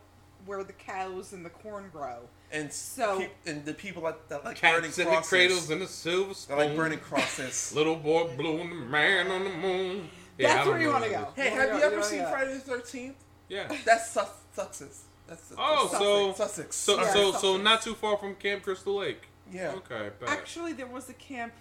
where 0.45 0.63
the 0.63 0.73
cows 0.73 1.33
and 1.33 1.45
the 1.45 1.49
corn 1.49 1.89
grow. 1.91 2.19
and 2.51 2.71
So- 2.71 3.19
pe- 3.19 3.29
and 3.51 3.65
the 3.65 3.73
people 3.73 4.03
that, 4.03 4.29
that 4.29 4.45
like 4.45 4.61
burning 4.61 4.83
Cats 4.83 4.99
in 4.99 5.09
the 5.09 5.15
cradles 5.21 5.69
and 5.71 5.81
the 5.81 5.87
silver 5.87 6.29
That 6.29 6.35
spoon. 6.35 6.57
like 6.57 6.75
burning 6.75 6.99
crosses. 6.99 7.71
Little 7.75 7.95
boy 7.95 8.35
blue 8.37 8.59
and 8.61 8.71
the 8.71 8.75
man 8.75 9.31
on 9.31 9.43
the 9.43 9.49
moon. 9.49 10.09
Yeah, 10.37 10.53
That's 10.55 10.67
where 10.67 10.79
you 10.79 10.89
want 10.89 11.05
to 11.05 11.09
go. 11.09 11.27
Hey, 11.35 11.49
wanna 11.49 11.61
have 11.61 11.69
go- 11.71 11.77
you 11.77 11.83
ever 11.83 11.95
wanna 11.95 12.05
seen 12.07 12.19
go. 12.19 12.29
Friday 12.29 12.53
the 12.53 12.59
Thirteenth? 12.59 13.15
Yeah. 13.49 13.73
That's 13.85 14.11
Sus- 14.11 14.29
Sussex. 14.53 15.01
That's 15.27 15.53
Oh, 15.57 15.87
Sussex. 15.87 15.99
so 15.99 16.33
Sussex. 16.33 16.75
so 16.75 16.95
Yeah, 16.97 17.03
so 17.13 17.19
Sussex. 17.31 17.41
so 17.41 17.57
not 17.57 17.81
too 17.81 17.95
far 17.95 18.17
from 18.17 18.35
Camp 18.35 18.63
Crystal 18.63 18.95
Lake. 18.97 19.23
Yeah. 19.51 19.71
Okay, 19.77 20.09
bet. 20.19 20.29
Actually, 20.29 20.73
there 20.73 20.87
was 20.87 21.09
a 21.09 21.13
camp 21.13 21.53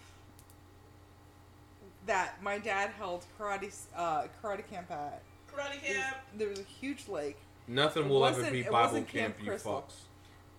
that 2.07 2.43
my 2.43 2.59
dad 2.59 2.91
held 2.99 3.25
karate 3.39 3.75
uh, 3.97 4.25
karate 4.43 4.67
camp 4.69 4.91
at. 4.91 5.23
Karate 5.53 5.81
There 5.83 5.95
was, 5.95 6.03
camp. 6.05 6.17
there 6.37 6.49
was 6.49 6.59
a 6.61 6.65
huge 6.65 7.09
lake, 7.09 7.37
Nothing 7.69 8.05
it 8.05 8.09
will 8.09 8.27
ever 8.27 8.51
be 8.51 8.63
Bible 8.63 9.03
camp, 9.03 9.09
Camp 9.09 9.37
you 9.43 9.53
fucks. 9.53 9.93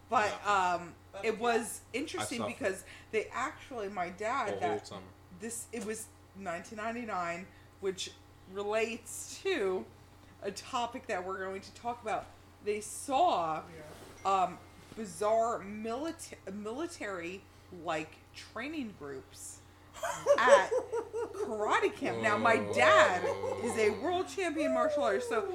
but 0.09 0.31
um, 0.47 0.93
it 1.23 1.39
was 1.39 1.81
interesting 1.93 2.43
because 2.47 2.83
they 3.11 3.27
actually 3.33 3.89
my 3.89 4.07
The 4.09 4.13
dad 4.23 4.49
whole 4.49 4.59
that 4.59 4.87
summer. 4.87 5.01
this 5.39 5.65
it 5.71 5.85
was 5.85 6.05
1999, 6.41 7.45
which 7.81 8.11
relates 8.53 9.39
to 9.43 9.85
a 10.41 10.51
topic 10.51 11.07
that 11.07 11.25
we're 11.25 11.39
going 11.39 11.61
to 11.61 11.71
talk 11.73 12.01
about. 12.01 12.27
They 12.63 12.81
saw 12.81 13.61
um, 14.25 14.57
bizarre 14.95 15.59
milita- 15.59 16.35
military 16.53 17.41
like 17.83 18.15
training 18.35 18.93
groups 18.99 19.59
at 20.39 20.69
karate 21.35 21.93
camp. 21.95 22.21
Now, 22.21 22.37
my 22.37 22.57
dad 22.73 23.21
is 23.63 23.77
a 23.77 23.89
world 24.01 24.27
champion 24.27 24.73
martial 24.73 25.03
artist, 25.03 25.29
so 25.29 25.45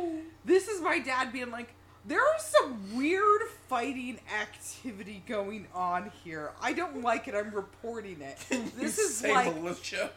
this 0.45 0.69
is 0.69 0.81
my 0.81 0.99
dad 0.99 1.33
being 1.33 1.51
like, 1.51 1.75
there 2.07 2.23
is 2.37 2.43
some 2.43 2.97
weird 2.97 3.43
fighting 3.69 4.19
activity 4.41 5.23
going 5.27 5.67
on 5.75 6.11
here. 6.25 6.53
I 6.63 6.73
don't 6.73 7.03
like 7.03 7.29
it. 7.29 7.35
I'm 7.35 7.55
reporting 7.55 8.23
it. 8.23 8.39
This 8.77 8.97
You 8.99 9.05
is 9.05 9.17
say 9.17 9.35
like 9.35 9.55
militia. 9.55 10.11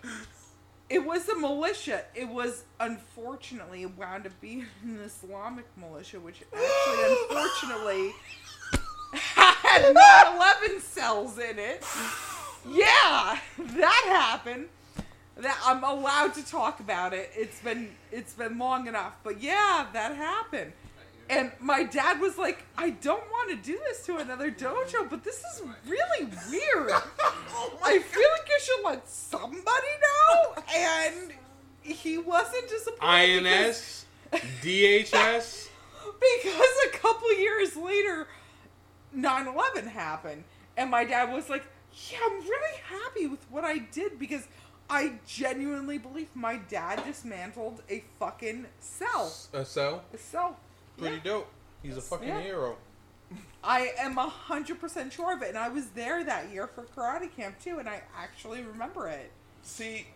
it 0.90 1.06
was 1.06 1.28
a 1.28 1.36
militia. 1.36 2.04
It 2.16 2.30
was 2.30 2.64
unfortunately 2.80 3.86
wound 3.86 4.26
up 4.26 4.32
being 4.40 4.66
an 4.84 5.00
Islamic 5.04 5.66
militia, 5.76 6.22
which 6.22 6.42
actually 6.54 7.18
unfortunately 7.30 8.12
had 9.14 9.94
9/11 9.96 10.82
cells 10.82 11.38
in 11.38 11.60
it. 11.60 11.84
Yeah, 12.70 13.38
that 13.58 14.04
happened. 14.08 14.68
That 15.38 15.58
I'm 15.66 15.84
allowed 15.84 16.36
to 16.36 16.46
talk 16.46 16.80
about 16.80 17.14
it. 17.14 17.32
It's 17.36 17.60
been 17.60 17.90
it's 18.12 18.34
been 18.34 18.58
long 18.58 18.88
enough, 18.88 19.16
but 19.24 19.42
yeah, 19.42 19.88
that 19.94 20.16
happened. 20.16 20.74
And 21.30 21.52
my 21.60 21.84
dad 21.84 22.20
was 22.20 22.38
like, 22.38 22.66
"I 22.78 22.92
don't 22.92 23.24
want 23.32 23.50
to 23.50 23.56
do 23.56 23.80
this 23.88 24.06
to 24.06 24.18
another 24.18 24.52
dojo, 24.52 25.10
but 25.10 25.24
this 25.24 25.38
is 25.40 25.62
really 25.88 26.30
weird. 26.52 26.92
Oh 27.56 27.78
I 27.84 28.00
feel 28.00 28.30
like 28.38 28.50
you 28.50 28.60
should 28.62 28.84
let 28.84 29.08
somebody 29.10 29.94
know." 30.02 30.64
And 30.76 31.34
he 31.82 32.18
wasn't 32.18 32.68
disappointed 32.70 33.44
because- 33.44 34.06
INS, 34.32 34.42
DHS. 34.62 35.70
because 36.20 36.76
a 36.88 36.98
couple 36.98 37.34
years 37.38 37.76
later 37.76 38.28
9-11 39.16 39.88
happened 39.88 40.44
and 40.78 40.90
my 40.90 41.04
dad 41.06 41.32
was 41.34 41.50
like 41.50 41.64
yeah 42.10 42.18
i'm 42.26 42.40
really 42.42 42.78
happy 42.86 43.28
with 43.28 43.46
what 43.52 43.64
i 43.64 43.78
did 43.78 44.18
because 44.18 44.48
i 44.90 45.14
genuinely 45.28 45.98
believe 45.98 46.28
my 46.36 46.56
dad 46.70 47.04
dismantled 47.06 47.82
a 47.90 48.04
fucking 48.20 48.66
cell 48.80 49.32
A 49.54 49.64
cell? 49.66 50.04
a 50.14 50.18
cell 50.18 50.58
pretty 50.98 51.20
dope. 51.20 51.48
He's 51.82 51.98
a 51.98 52.02
fucking 52.02 52.28
Yeah. 52.28 52.42
hero. 52.42 52.78
i 53.64 53.92
am 54.00 54.16
100% 54.16 55.12
sure 55.12 55.34
of 55.34 55.42
it 55.42 55.50
and 55.50 55.58
i 55.58 55.70
was 55.70 55.88
there 55.90 56.24
that 56.24 56.50
year 56.52 56.68
for 56.68 56.84
karate 56.96 57.34
camp 57.36 57.60
too 57.60 57.80
and 57.80 57.88
i 57.90 58.02
actually 58.18 58.62
remember 58.64 59.08
it 59.08 59.32
See, 59.64 60.08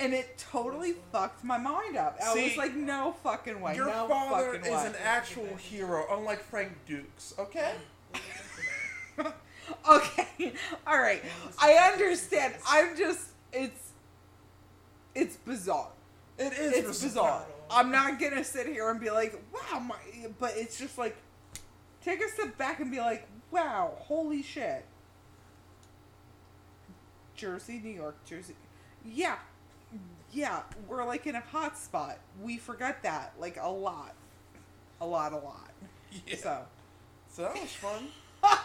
and 0.00 0.12
it 0.12 0.36
totally 0.36 0.94
fucked 1.12 1.44
my 1.44 1.58
mind 1.58 1.96
up 1.96 2.18
i 2.24 2.34
was 2.34 2.56
like 2.56 2.74
no 2.74 3.14
fucking 3.22 3.60
way 3.60 3.76
your 3.76 3.86
no 3.86 4.08
father 4.08 4.54
fucking 4.54 4.62
is 4.72 4.76
way 4.82 4.86
an 4.86 4.94
actual 5.02 5.56
hero, 5.56 6.04
unlike 6.10 6.42
Frank 6.42 6.72
Dukes. 6.86 7.34
Okay. 7.38 7.72
okay 9.90 10.52
all 10.86 10.98
right. 10.98 11.22
I 11.58 11.72
understand. 11.92 12.54
I'm 12.68 12.96
just 12.96 13.30
it's 13.52 13.92
it's 15.14 15.36
bizarre. 15.36 15.88
It 16.38 16.52
is. 16.52 16.72
it's 16.74 17.02
bizarre. 17.02 17.46
i'm 17.70 17.90
not 17.90 18.20
gonna 18.20 18.44
sit 18.44 18.66
here 18.66 18.90
and 18.90 19.00
be 19.00 19.10
like 19.10 19.42
wow 19.54 19.78
my 19.78 19.96
but 20.38 20.52
it's 20.54 20.78
just 20.78 20.98
like 20.98 21.16
take 22.04 22.22
a 22.22 22.28
step 22.28 22.58
back 22.58 22.78
and 22.80 22.90
be 22.90 22.98
like 22.98 23.26
wow 23.50 23.94
holy 24.00 24.42
shit. 24.42 24.84
Jersey 27.34 27.80
new 27.82 27.90
york 27.90 28.16
jersey. 28.26 28.54
Yeah 29.04 29.36
yeah 30.32 30.60
we're 30.86 31.04
like 31.04 31.26
in 31.26 31.34
a 31.34 31.40
hot 31.40 31.78
spot. 31.78 32.18
We 32.42 32.58
forget 32.58 33.02
that 33.02 33.32
like 33.40 33.56
a 33.60 33.70
lot. 33.70 34.14
A 35.00 35.06
lot 35.06 35.32
a 35.32 35.36
lot. 35.38 35.70
Yeah. 36.26 36.36
so. 36.36 36.62
So 37.28 37.42
that 37.42 37.60
was 37.60 37.72
fun. 37.72 38.08
Bible 38.42 38.60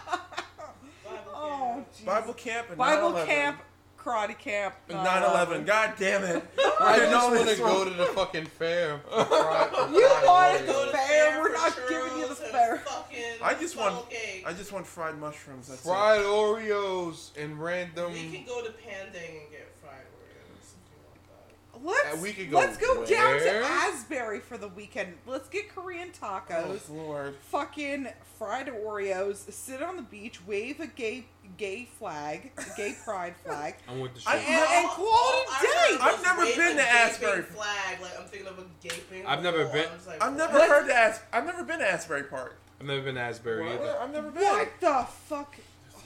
oh 1.36 1.86
camp. 1.94 2.06
Bible 2.06 2.34
camp 2.34 2.70
and 2.70 2.78
Bible 2.78 3.12
9/11. 3.14 3.26
camp, 3.26 3.62
karate 3.98 4.38
camp, 4.38 4.76
And 4.90 4.98
uh, 5.00 5.06
9/11. 5.06 5.52
Uh, 5.52 5.60
God 5.60 5.94
damn 5.98 6.24
it! 6.24 6.44
I 6.80 6.96
didn't 7.00 7.12
just 7.12 7.30
know 7.30 7.36
want 7.36 7.40
to 7.40 7.46
this 7.46 7.60
go 7.60 7.78
one. 7.80 7.88
to 7.88 7.94
the 7.94 8.06
fucking 8.08 8.46
fair. 8.46 9.02
You 9.12 10.08
want 10.08 10.26
wanted 10.26 10.66
Go 10.68 10.86
the 10.86 10.92
to 10.92 10.98
fair. 10.98 11.42
We're 11.42 11.52
not 11.54 11.76
giving 11.90 12.18
you 12.20 12.28
the 12.28 12.36
fair. 12.36 12.78
fucking 12.78 13.24
I 13.44 13.54
just 13.56 13.76
want- 13.78 14.10
cake. 14.10 14.44
I 14.48 14.54
just 14.54 14.72
want 14.72 14.86
fried 14.88 15.18
mushrooms. 15.20 15.68
That's 15.68 15.82
fried 15.84 16.22
Oreos 16.22 17.32
and 17.38 17.62
random. 17.62 18.14
We 18.14 18.32
can 18.32 18.46
go 18.46 18.62
to 18.64 18.70
Pandang 18.72 19.42
and 19.42 19.52
get 19.52 19.70
fried 19.82 20.06
Oreos 20.18 20.74
if 20.74 20.92
you 20.92 20.98
want 21.06 21.22
that. 21.28 21.71
Let's 21.84 22.22
we 22.22 22.34
could 22.34 22.52
go 22.52 22.58
let's 22.58 22.78
go 22.78 23.06
down 23.06 23.40
to? 23.40 23.64
Asbury 23.64 24.40
for 24.40 24.58
the 24.58 24.68
weekend. 24.68 25.14
Let's 25.26 25.50
get 25.50 25.74
Korean 25.74 26.10
tacos, 26.12 26.82
Oh 26.90 26.94
Lord. 26.94 27.36
fucking 27.50 28.08
fried 28.38 28.68
Oreos, 28.68 29.52
sit 29.52 29.82
on 29.82 29.96
the 29.96 30.02
beach, 30.02 30.46
wave 30.46 30.80
a 30.80 30.88
gay 30.88 31.26
gay 31.58 31.86
flag, 31.98 32.52
a 32.58 32.78
gay 32.78 32.96
pride 33.04 33.36
flag. 33.44 33.76
I'm 33.88 34.00
with 34.00 34.14
the 34.16 34.22
I- 34.30 34.40
shit. 34.40 34.50
And- 34.50 34.72
and 34.72 34.88
call 34.90 35.06
it 35.06 35.48
a 35.48 35.52
I 35.52 35.62
day. 35.62 35.98
heard 35.98 36.14
I've 36.14 36.24
never 36.24 36.46
been 36.46 36.76
to 36.78 36.84
Asbury. 36.92 37.42
Flag, 37.44 38.02
like 38.02 38.20
I'm 38.20 38.26
thinking 38.28 38.48
of 38.48 38.60
a 38.60 38.66
gaping. 38.82 39.26
I've 39.26 39.42
never 39.44 39.66
been- 39.66 39.90
I 39.90 39.96
was 39.96 40.08
like, 40.08 40.24
I've 40.24 40.36
never 40.36 40.54
what? 40.60 40.70
heard 40.70 40.88
to 40.88 40.96
As. 40.96 41.20
I've 41.34 41.46
never 41.46 41.64
been 41.64 41.80
to 41.80 41.90
Asbury 41.92 42.24
Park. 42.24 42.58
I've 42.80 42.88
never 42.88 43.02
been 43.02 43.16
to 43.16 43.22
Asbury 43.22 43.64
What? 43.66 43.74
either. 43.82 43.98
I've 44.00 44.12
never 44.12 44.32
been. 44.32 44.44
What 44.44 44.70
the 44.80 45.08
fuck? 45.28 45.56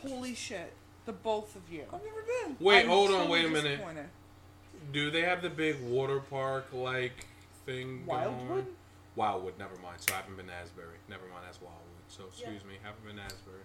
Holy 0.02 0.36
shit! 0.36 0.74
The 1.06 1.14
both 1.14 1.56
of 1.56 1.62
you. 1.72 1.84
I've 1.94 2.04
never 2.04 2.22
been. 2.22 2.58
Wait, 2.60 2.82
I'm 2.84 2.88
hold 2.90 3.12
on, 3.12 3.18
totally 3.28 3.32
wait 3.44 3.46
a 3.46 3.50
minute. 3.50 3.80
Disappointed. 4.92 4.94
Do 4.94 5.12
they 5.12 5.22
have 5.28 5.42
the 5.42 5.50
big 5.50 5.82
water 5.84 6.20
park 6.20 6.68
like 6.74 7.26
thing 7.66 8.06
Wildwood? 8.06 8.48
going? 8.48 8.66
Wildwood, 9.16 9.54
never 9.60 9.76
mind. 9.82 9.98
So 10.02 10.14
I 10.14 10.18
haven't 10.18 10.36
been 10.38 10.48
to 10.48 10.54
Asbury. 10.54 10.98
Never 11.10 11.24
mind, 11.24 11.44
that's 11.46 11.62
Wildwood. 11.62 11.82
So 12.10 12.24
excuse 12.28 12.64
me, 12.66 12.76
haven't 12.84 13.06
been 13.06 13.16
to 13.18 13.22
Asbury. 13.24 13.62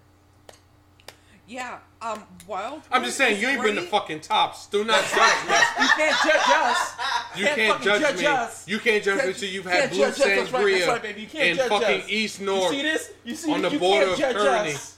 Yeah. 1.49 1.79
Um. 2.01 2.23
Wildwood. 2.47 2.83
I'm 2.93 3.03
just 3.03 3.17
saying, 3.17 3.41
you 3.41 3.49
ain't 3.49 3.61
been 3.61 3.75
to 3.75 3.83
fucking 3.83 4.21
tops. 4.21 4.67
Do 4.69 4.85
not 4.85 5.03
judge 5.03 5.49
me. 5.49 5.55
You 5.83 5.89
can't 5.97 6.17
judge 6.23 6.49
us. 6.49 6.95
You 7.37 7.45
Can't 7.45 7.57
can't 7.57 7.83
judge, 7.83 8.01
judge 8.03 8.19
me. 8.21 8.27
us. 8.27 8.69
You 8.69 8.79
can't 8.79 9.03
judge 9.05 9.15
me 9.17 9.21
Can't- 9.23 9.35
until 9.35 9.49
you've 9.49 9.65
had 9.67 9.91
blue 9.91 9.99
judge 9.99 10.11
us. 10.11 10.19
That's 10.19 10.53
right, 10.53 10.63
that's 10.63 10.85
sangria 10.85 10.89
right, 10.89 11.03
baby. 11.03 11.21
You 11.23 11.27
can't 11.27 11.59
judge 11.59 11.69
fucking 11.69 12.01
us. 12.03 12.09
East 12.09 12.41
You 12.41 12.47
North. 12.47 12.71
see 12.71 12.83
this? 12.83 13.11
You 13.25 13.35
see 13.35 13.53
On 13.53 13.63
this? 13.63 13.71
the 13.71 13.75
You 13.75 13.81
border 13.81 14.07
can't 14.07 14.13
of 14.13 14.19
judge 14.19 14.37
Kearny. 14.37 14.75
us. 14.75 14.97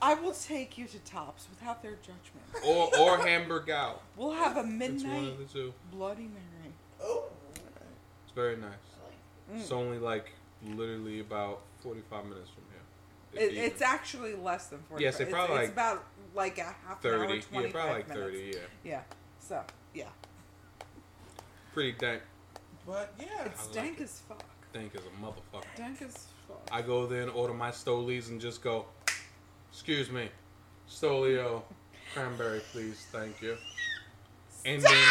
I 0.00 0.14
will 0.14 0.32
take 0.32 0.78
you 0.78 0.86
to 0.86 0.98
Tops 1.00 1.46
without 1.50 1.82
their 1.82 1.96
judgment. 1.96 2.64
or 2.64 2.96
or 2.98 3.18
Hamburg 3.18 3.70
Out. 3.70 4.02
We'll 4.16 4.32
have 4.32 4.56
a 4.56 4.60
It's 4.60 4.68
one 4.68 4.78
midnight 4.78 5.28
of 5.32 5.38
the 5.38 5.44
two. 5.44 5.74
Bloody 5.92 6.28
Mary. 6.28 6.72
Oh. 7.02 7.24
It's 8.24 8.34
very 8.34 8.56
nice. 8.56 8.70
Mm. 9.52 9.60
It's 9.60 9.72
only 9.72 9.98
like 9.98 10.32
literally 10.64 11.20
about 11.20 11.60
45 11.82 12.24
minutes 12.24 12.50
from 12.50 12.64
here. 12.70 13.42
It, 13.42 13.52
even. 13.52 13.64
it's 13.64 13.82
actually 13.82 14.34
less 14.34 14.66
than 14.68 14.80
forty. 14.88 15.04
Yes, 15.04 15.18
they 15.18 15.24
it's, 15.24 15.32
probably 15.32 15.56
it's 15.56 15.64
like 15.64 15.72
about 15.72 16.04
like 16.34 16.58
a 16.58 16.74
half 16.86 17.04
an 17.04 17.10
hour, 17.10 17.26
30. 17.26 17.34
Yeah, 17.34 17.40
25 17.50 17.72
probably 17.72 17.92
like 17.92 18.08
minutes. 18.08 18.26
30. 18.26 18.38
Yeah, 18.38 18.58
Yeah. 18.84 19.00
So 19.40 19.62
yeah, 19.94 20.04
pretty 21.74 21.92
dank. 21.92 22.22
But 22.86 23.12
yeah. 23.18 23.44
it's 23.44 23.66
like 23.66 23.74
dank 23.74 24.00
it. 24.00 24.04
as 24.04 24.22
fuck. 24.26 24.42
Dank 24.72 24.94
as 24.94 25.02
a 25.02 25.24
motherfucker. 25.24 25.64
Dank 25.76 26.02
as 26.02 26.26
fuck. 26.46 26.66
I 26.72 26.82
go 26.82 27.06
there 27.06 27.22
and 27.22 27.30
order 27.30 27.54
my 27.54 27.70
Stolies 27.70 28.28
and 28.28 28.40
just 28.40 28.62
go, 28.62 28.86
excuse 29.78 30.10
me, 30.10 30.28
Stolio, 30.90 31.62
cranberry, 32.12 32.60
please, 32.72 33.06
thank 33.12 33.40
you. 33.40 33.56
And 34.66 34.82
then, 34.82 35.04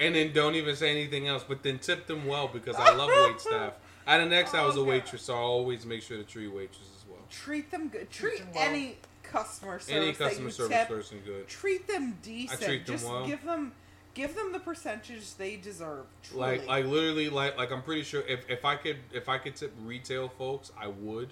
and 0.00 0.14
then 0.16 0.32
don't 0.32 0.56
even 0.56 0.74
say 0.74 0.90
anything 0.90 1.28
else, 1.28 1.44
but 1.46 1.62
then 1.62 1.78
tip 1.78 2.08
them 2.08 2.26
well 2.26 2.48
because 2.48 2.74
I 2.74 2.92
love 2.96 3.10
wait 3.14 3.40
staff. 3.40 3.74
At 4.08 4.20
an 4.20 4.32
ex, 4.32 4.54
I 4.54 4.64
was 4.66 4.74
a 4.74 4.80
God. 4.80 4.88
waitress, 4.88 5.22
so 5.22 5.34
I 5.34 5.36
always 5.36 5.86
make 5.86 6.02
sure 6.02 6.16
to 6.16 6.24
treat 6.24 6.48
waitresses 6.48 6.88
as 6.96 7.08
well. 7.08 7.20
Treat 7.30 7.70
them 7.70 7.88
good. 7.88 8.10
Treat 8.10 8.38
them 8.38 8.48
well. 8.52 8.64
any 8.68 8.96
customer 9.22 9.78
service 9.78 9.94
Any 9.94 10.06
that 10.12 10.18
customer 10.18 10.46
you 10.48 10.52
service 10.52 10.76
tip. 10.76 10.88
person 10.88 11.18
good. 11.24 11.46
Treat 11.46 11.86
them 11.86 12.18
decent. 12.20 12.60
treat 12.60 12.86
them 12.86 12.96
Just 12.96 13.06
well. 13.06 13.24
give 13.24 13.44
them 13.44 13.72
give 14.14 14.34
them 14.34 14.50
the 14.50 14.58
percentage 14.58 15.32
they 15.36 15.54
deserve. 15.56 16.06
Truly. 16.24 16.40
Like, 16.40 16.66
like 16.66 16.86
literally, 16.86 17.28
like, 17.28 17.56
like 17.56 17.70
I'm 17.70 17.82
pretty 17.82 18.02
sure 18.02 18.22
if, 18.22 18.50
if 18.50 18.64
I 18.64 18.74
could 18.74 18.96
if 19.12 19.28
I 19.28 19.38
could 19.38 19.54
tip 19.54 19.72
retail 19.84 20.28
folks, 20.28 20.72
I 20.76 20.88
would, 20.88 21.28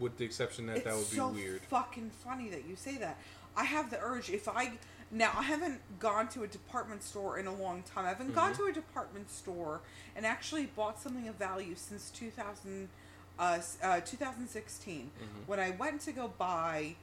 with 0.00 0.16
the 0.16 0.24
exception 0.24 0.66
that 0.66 0.76
it's 0.78 0.84
that 0.86 0.96
would 0.96 1.10
be 1.10 1.16
so 1.16 1.28
weird. 1.28 1.60
fucking 1.62 2.10
funny 2.24 2.48
that 2.48 2.66
you 2.66 2.74
say 2.74 2.96
that. 2.96 3.18
I 3.56 3.64
have 3.64 3.90
the 3.90 4.00
urge 4.00 4.30
if 4.30 4.48
I 4.48 4.72
Now 5.12 5.32
I 5.36 5.42
haven't 5.42 5.80
gone 5.98 6.28
to 6.28 6.44
a 6.44 6.46
department 6.46 7.02
store 7.02 7.36
in 7.36 7.48
a 7.48 7.52
long 7.52 7.82
time. 7.82 8.04
I 8.04 8.10
haven't 8.10 8.32
gone 8.32 8.52
Mhm. 8.52 8.56
to 8.58 8.64
a 8.66 8.72
department 8.72 9.28
store 9.28 9.80
and 10.14 10.24
actually 10.24 10.66
bought 10.66 11.00
something 11.00 11.26
of 11.26 11.34
value 11.34 11.74
since 11.74 12.10
2000, 12.10 12.88
uh, 13.36 13.60
uh, 13.82 14.00
2016 14.02 15.10
Mhm. 15.20 15.46
when 15.48 15.58
I 15.58 15.70
went 15.70 16.00
to 16.02 16.12
go 16.12 16.28
buy. 16.28 16.94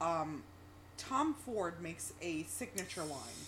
Um, 0.00 0.42
Tom 0.96 1.34
Ford 1.34 1.82
makes 1.82 2.14
a 2.22 2.44
signature 2.44 3.04
line, 3.04 3.44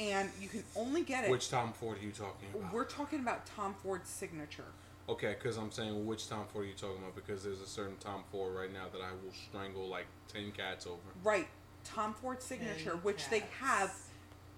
and 0.00 0.32
you 0.40 0.48
can 0.48 0.64
only 0.74 1.02
get 1.04 1.22
it. 1.24 1.30
Which 1.30 1.48
Tom 1.48 1.72
Ford 1.72 1.98
are 1.98 2.02
you 2.04 2.10
talking 2.10 2.50
about? 2.52 2.72
We're 2.72 2.84
talking 2.84 3.20
about 3.20 3.46
Tom 3.46 3.74
Ford's 3.84 4.10
signature. 4.10 4.72
Okay, 5.08 5.34
because 5.38 5.56
I'm 5.56 5.70
saying 5.70 6.04
which 6.06 6.28
Tom 6.28 6.44
Ford 6.52 6.64
are 6.64 6.68
you 6.68 6.74
talking 6.74 6.98
about? 6.98 7.14
Because 7.14 7.42
there's 7.42 7.60
a 7.62 7.66
certain 7.66 7.96
Tom 7.98 8.24
Ford 8.30 8.54
right 8.54 8.72
now 8.72 8.84
that 8.92 9.00
I 9.00 9.10
will 9.24 9.32
strangle 9.48 9.88
like 9.88 10.06
ten 10.32 10.52
cats 10.52 10.86
over. 10.86 10.98
Right, 11.24 11.48
Tom 11.84 12.12
Ford 12.12 12.42
signature, 12.42 12.90
Ten 12.90 13.00
which 13.02 13.28
they 13.30 13.44
have 13.60 13.94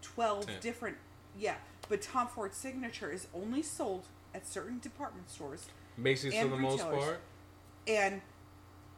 twelve 0.03 0.47
Ten. 0.47 0.57
different. 0.61 0.97
Yeah, 1.39 1.55
but 1.89 2.03
Tom 2.03 2.27
Ford 2.27 2.53
signature 2.55 3.13
is 3.13 3.29
only 3.33 3.63
sold 3.63 4.07
at 4.35 4.47
certain 4.47 4.79
department 4.81 5.31
stores 5.31 5.67
Macy's 5.97 6.33
for 6.35 6.41
And 6.41 6.53
the 6.53 6.57
most 6.57 6.83
part. 6.83 7.21
and 7.87 8.21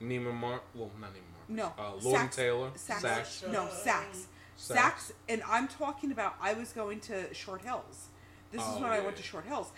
Neiman 0.01 0.35
Mark, 0.35 0.63
Well, 0.75 0.91
not 1.01 1.11
Neiman 1.11 1.49
Mar. 1.59 1.73
no 1.77 1.83
Uh, 1.83 1.93
Lord 2.03 2.21
and 2.23 2.33
Taylor. 2.33 2.71
Saks, 2.71 3.03
Saks. 3.43 3.53
no 3.53 3.67
Saks. 3.67 4.25
Saks. 4.59 4.77
Saks, 4.77 5.13
and 5.29 5.43
I'm 5.47 5.69
talking 5.69 6.13
about. 6.13 6.35
I 6.41 6.55
was 6.55 6.73
going 6.73 7.01
to 7.01 7.33
Short 7.35 7.61
Hills. 7.63 8.09
This 8.51 8.61
is 8.63 8.69
Oh, 8.71 8.81
when 8.83 8.91
I 8.91 9.01
went 9.01 9.17
to 9.17 9.23
Short 9.23 9.45
Hills. 9.47 9.71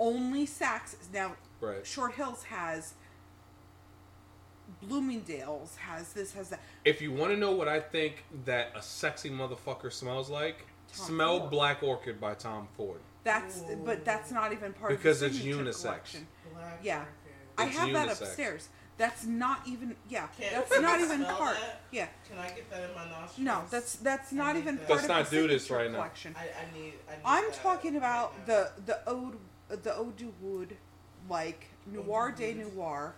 Only 0.00 0.46
Saks 0.46 0.96
now. 1.12 1.36
Right. 1.60 1.86
Short 1.86 2.14
Hills 2.14 2.42
has. 2.44 2.94
Bloomingdale's 4.82 5.76
has 5.76 6.12
this 6.12 6.32
has 6.32 6.48
that. 6.50 6.60
If 6.84 7.02
you 7.02 7.12
want 7.12 7.32
to 7.32 7.36
know 7.36 7.50
what 7.52 7.68
I 7.68 7.80
think 7.80 8.24
that 8.46 8.72
a 8.74 8.80
sexy 8.82 9.28
motherfucker 9.28 9.92
smells 9.92 10.30
like, 10.30 10.64
Tom 10.96 11.06
smell 11.06 11.38
Ford. 11.40 11.50
Black 11.50 11.82
Orchid 11.82 12.20
by 12.20 12.34
Tom 12.34 12.66
Ford. 12.76 13.00
That's 13.24 13.62
but 13.84 14.04
that's 14.04 14.30
not 14.30 14.52
even 14.52 14.72
part 14.72 14.90
Because 14.92 15.22
of 15.22 15.28
it's 15.30 15.38
the 15.38 15.44
signature 15.52 15.70
unisex. 15.70 15.82
collection. 15.82 16.26
Black 16.54 16.78
Yeah. 16.82 16.98
Orchid. 17.00 17.12
I 17.58 17.66
It's 17.66 17.76
have 17.76 17.92
that 17.92 18.08
upstairs. 18.08 18.68
That's 18.96 19.24
not 19.26 19.60
even 19.66 19.96
yeah. 20.08 20.28
Can't 20.38 20.52
that's 20.68 20.80
not 20.80 21.00
even 21.00 21.24
part. 21.24 21.56
that? 21.56 21.80
Yeah. 21.90 22.06
Can 22.28 22.38
I 22.38 22.48
get 22.50 22.70
that 22.70 22.82
in 22.88 22.94
my 22.94 23.04
nostrils? 23.10 23.38
No, 23.38 23.62
that's 23.70 23.96
that's 23.96 24.32
not 24.32 24.56
even 24.56 24.76
that. 24.76 24.86
part 24.86 24.90
Let's 24.90 25.02
of 25.04 25.08
not 25.08 25.24
the 25.30 25.36
do 25.36 25.48
this 25.48 25.64
signature 25.64 25.82
right 25.82 25.90
now. 25.90 25.98
collection. 25.98 26.34
I, 26.38 26.42
I 26.42 26.78
need. 26.78 26.94
I 27.08 27.16
need 27.16 27.22
I'm 27.24 27.52
talking 27.52 27.96
about 27.96 28.34
right 28.36 28.46
the 28.46 28.70
the 28.86 28.98
ode 29.08 29.36
the 29.76 29.96
eau 29.96 30.12
de 30.16 30.26
wood, 30.40 30.76
like 31.28 31.66
noir 31.86 32.32
de 32.32 32.54
noir, 32.54 33.14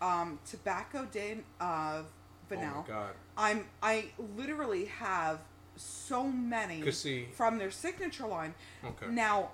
um, 0.00 0.38
tobacco 0.48 1.06
de 1.10 1.38
uh, 1.60 2.02
Oh 2.02 2.04
vanilla. 2.48 2.84
my 2.86 2.86
god. 2.86 3.10
I'm 3.36 3.66
I 3.82 4.06
literally 4.36 4.86
have 4.86 5.40
so 5.76 6.24
many 6.28 6.90
see, 6.90 7.26
from 7.34 7.58
their 7.58 7.70
signature 7.70 8.26
line. 8.26 8.54
okay, 8.84 9.06
Now, 9.10 9.50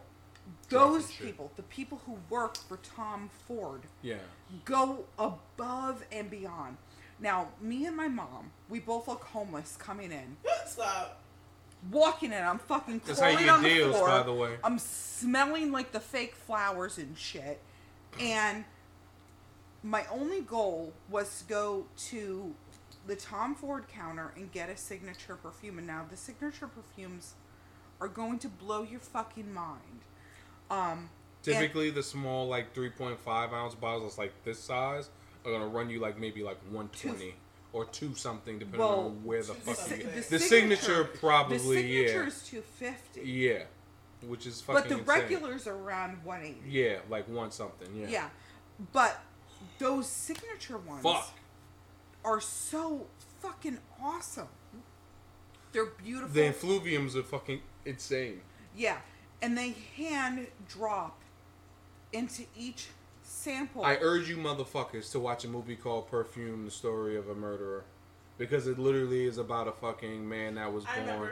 those 0.68 1.10
people, 1.10 1.50
the 1.56 1.62
people 1.64 2.00
who 2.06 2.18
work 2.30 2.56
for 2.56 2.78
Tom 2.78 3.30
Ford, 3.46 3.82
yeah, 4.02 4.16
go 4.64 5.04
above 5.18 6.04
and 6.12 6.30
beyond. 6.30 6.76
Now, 7.20 7.48
me 7.60 7.86
and 7.86 7.96
my 7.96 8.08
mom, 8.08 8.50
we 8.68 8.80
both 8.80 9.08
look 9.08 9.24
homeless 9.24 9.76
coming 9.78 10.12
in. 10.12 10.36
Stop. 10.66 11.20
Walking 11.90 12.32
in, 12.32 12.42
I'm 12.42 12.58
fucking 12.58 13.02
that's 13.04 13.20
how 13.20 13.28
you 13.28 13.36
crawling 13.36 13.46
get 13.46 13.54
on 13.54 13.62
the 13.62 13.68
deals, 13.68 13.96
floor. 13.96 14.08
by 14.08 14.22
the 14.22 14.32
way. 14.32 14.56
I'm 14.64 14.78
smelling 14.78 15.70
like 15.70 15.92
the 15.92 16.00
fake 16.00 16.34
flowers 16.34 16.98
and 16.98 17.16
shit. 17.16 17.60
And 18.18 18.64
my 19.82 20.04
only 20.10 20.40
goal 20.40 20.92
was 21.10 21.40
to 21.42 21.48
go 21.48 21.86
to 22.08 22.54
the 23.06 23.16
Tom 23.16 23.54
Ford 23.54 23.84
counter 23.88 24.32
and 24.36 24.50
get 24.50 24.70
a 24.70 24.76
signature 24.76 25.36
perfume. 25.36 25.78
And 25.78 25.86
now 25.86 26.06
the 26.08 26.16
signature 26.16 26.68
perfumes 26.68 27.34
are 28.00 28.08
going 28.08 28.38
to 28.40 28.48
blow 28.48 28.82
your 28.82 29.00
fucking 29.00 29.52
mind. 29.52 30.00
Um, 30.70 31.10
Typically, 31.42 31.90
the 31.90 32.02
small 32.02 32.48
like 32.48 32.74
3.5 32.74 33.52
ounce 33.52 33.74
bottles 33.74 34.04
that's 34.04 34.18
like 34.18 34.32
this 34.44 34.58
size 34.58 35.10
are 35.44 35.52
gonna 35.52 35.66
run 35.66 35.90
you 35.90 36.00
like 36.00 36.18
maybe 36.18 36.42
like 36.42 36.56
120 36.70 37.34
or 37.74 37.84
two 37.84 38.14
something 38.14 38.58
depending 38.58 38.80
Well, 38.80 39.00
on 39.00 39.24
where 39.24 39.42
the 39.42 39.48
the 39.52 39.54
fuck 39.74 39.90
you 39.90 39.96
the 39.96 40.02
get. 40.04 40.14
The 40.14 40.38
signature- 40.38 40.84
signature 40.84 41.04
probably 41.04 41.58
the 41.58 41.62
signature 41.82 42.22
yeah. 42.22 42.26
is 42.28 42.42
250 42.48 43.20
yeah, 43.30 43.62
which 44.26 44.46
is 44.46 44.60
fucking 44.62 44.80
but 44.80 44.88
the 44.88 44.98
insane. 45.00 45.20
regulars 45.20 45.66
are 45.66 45.74
around 45.76 46.24
180 46.24 46.60
yeah 46.70 46.98
like 47.10 47.28
one 47.28 47.50
something 47.50 47.88
yeah. 47.94 48.06
Yeah 48.08 48.28
but 48.92 49.20
those 49.78 50.06
signature 50.08 50.78
ones 50.78 51.02
fuck. 51.02 51.30
are 52.24 52.40
so 52.40 53.06
fucking 53.40 53.78
awesome. 54.02 54.48
They're 55.72 55.86
beautiful. 55.86 56.28
The 56.32 56.40
influviums 56.42 57.16
are 57.16 57.22
fucking 57.24 57.60
insane. 57.84 58.40
yeah 58.76 58.98
and 59.42 59.58
they 59.58 59.74
hand 59.96 60.46
drop 60.68 61.20
into 62.12 62.44
each 62.56 62.86
sample 63.44 63.84
I 63.84 63.98
urge 64.00 64.28
you 64.28 64.36
motherfuckers 64.36 65.10
to 65.12 65.20
watch 65.20 65.44
a 65.44 65.48
movie 65.48 65.76
called 65.76 66.08
Perfume: 66.10 66.64
The 66.64 66.70
Story 66.70 67.16
of 67.16 67.28
a 67.28 67.34
Murderer, 67.34 67.84
because 68.38 68.66
it 68.66 68.78
literally 68.78 69.26
is 69.26 69.38
about 69.38 69.68
a 69.68 69.72
fucking 69.72 70.26
man 70.28 70.54
that 70.54 70.72
was 70.72 70.84
I 70.86 71.00
born. 71.00 71.30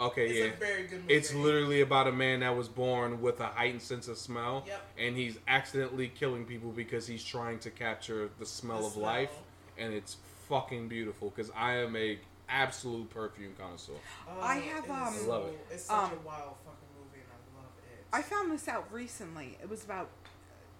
Okay, 0.00 0.26
yeah 0.26 0.30
It's 0.30 0.38
yeah. 0.38 0.44
a 0.66 0.72
very 0.72 0.82
good 0.88 1.00
movie. 1.02 1.14
It's 1.14 1.34
literally 1.34 1.80
about 1.82 2.06
a 2.08 2.12
man 2.12 2.40
that 2.40 2.56
was 2.56 2.66
born 2.68 3.20
with 3.20 3.40
a 3.40 3.46
heightened 3.46 3.82
sense 3.82 4.08
of 4.08 4.16
smell, 4.18 4.64
Yep. 4.66 4.80
and 4.98 5.16
he's 5.16 5.38
accidentally 5.46 6.08
killing 6.08 6.44
people 6.46 6.70
because 6.70 7.06
he's 7.06 7.22
trying 7.22 7.58
to 7.60 7.70
capture 7.70 8.30
the 8.38 8.46
smell 8.46 8.80
The 8.80 8.86
of 8.86 8.92
smell. 8.94 9.04
life, 9.04 9.34
and 9.78 9.92
it's 9.92 10.16
fucking 10.48 10.88
beautiful. 10.88 11.30
Because 11.30 11.50
I 11.54 11.74
am 11.76 11.94
a 11.94 12.18
absolute 12.48 13.08
perfume 13.10 13.52
connoisseur. 13.58 13.92
Oh, 14.28 14.40
I 14.40 14.56
have, 14.56 14.84
it 14.84 14.86
is 14.86 14.90
um, 14.90 14.96
I 14.98 15.26
love 15.28 15.46
it. 15.48 15.66
It's 15.70 15.84
such 15.84 15.96
um, 15.96 16.10
a 16.12 16.26
wild 16.26 16.56
fucking 16.64 16.88
movie, 16.98 17.20
and 17.22 17.30
I 17.30 17.58
love 17.58 17.70
it. 17.78 18.06
I 18.12 18.22
found 18.22 18.50
this 18.50 18.68
out 18.68 18.90
recently 18.92 19.58
it 19.62 19.68
was 19.68 19.84
about 19.84 20.08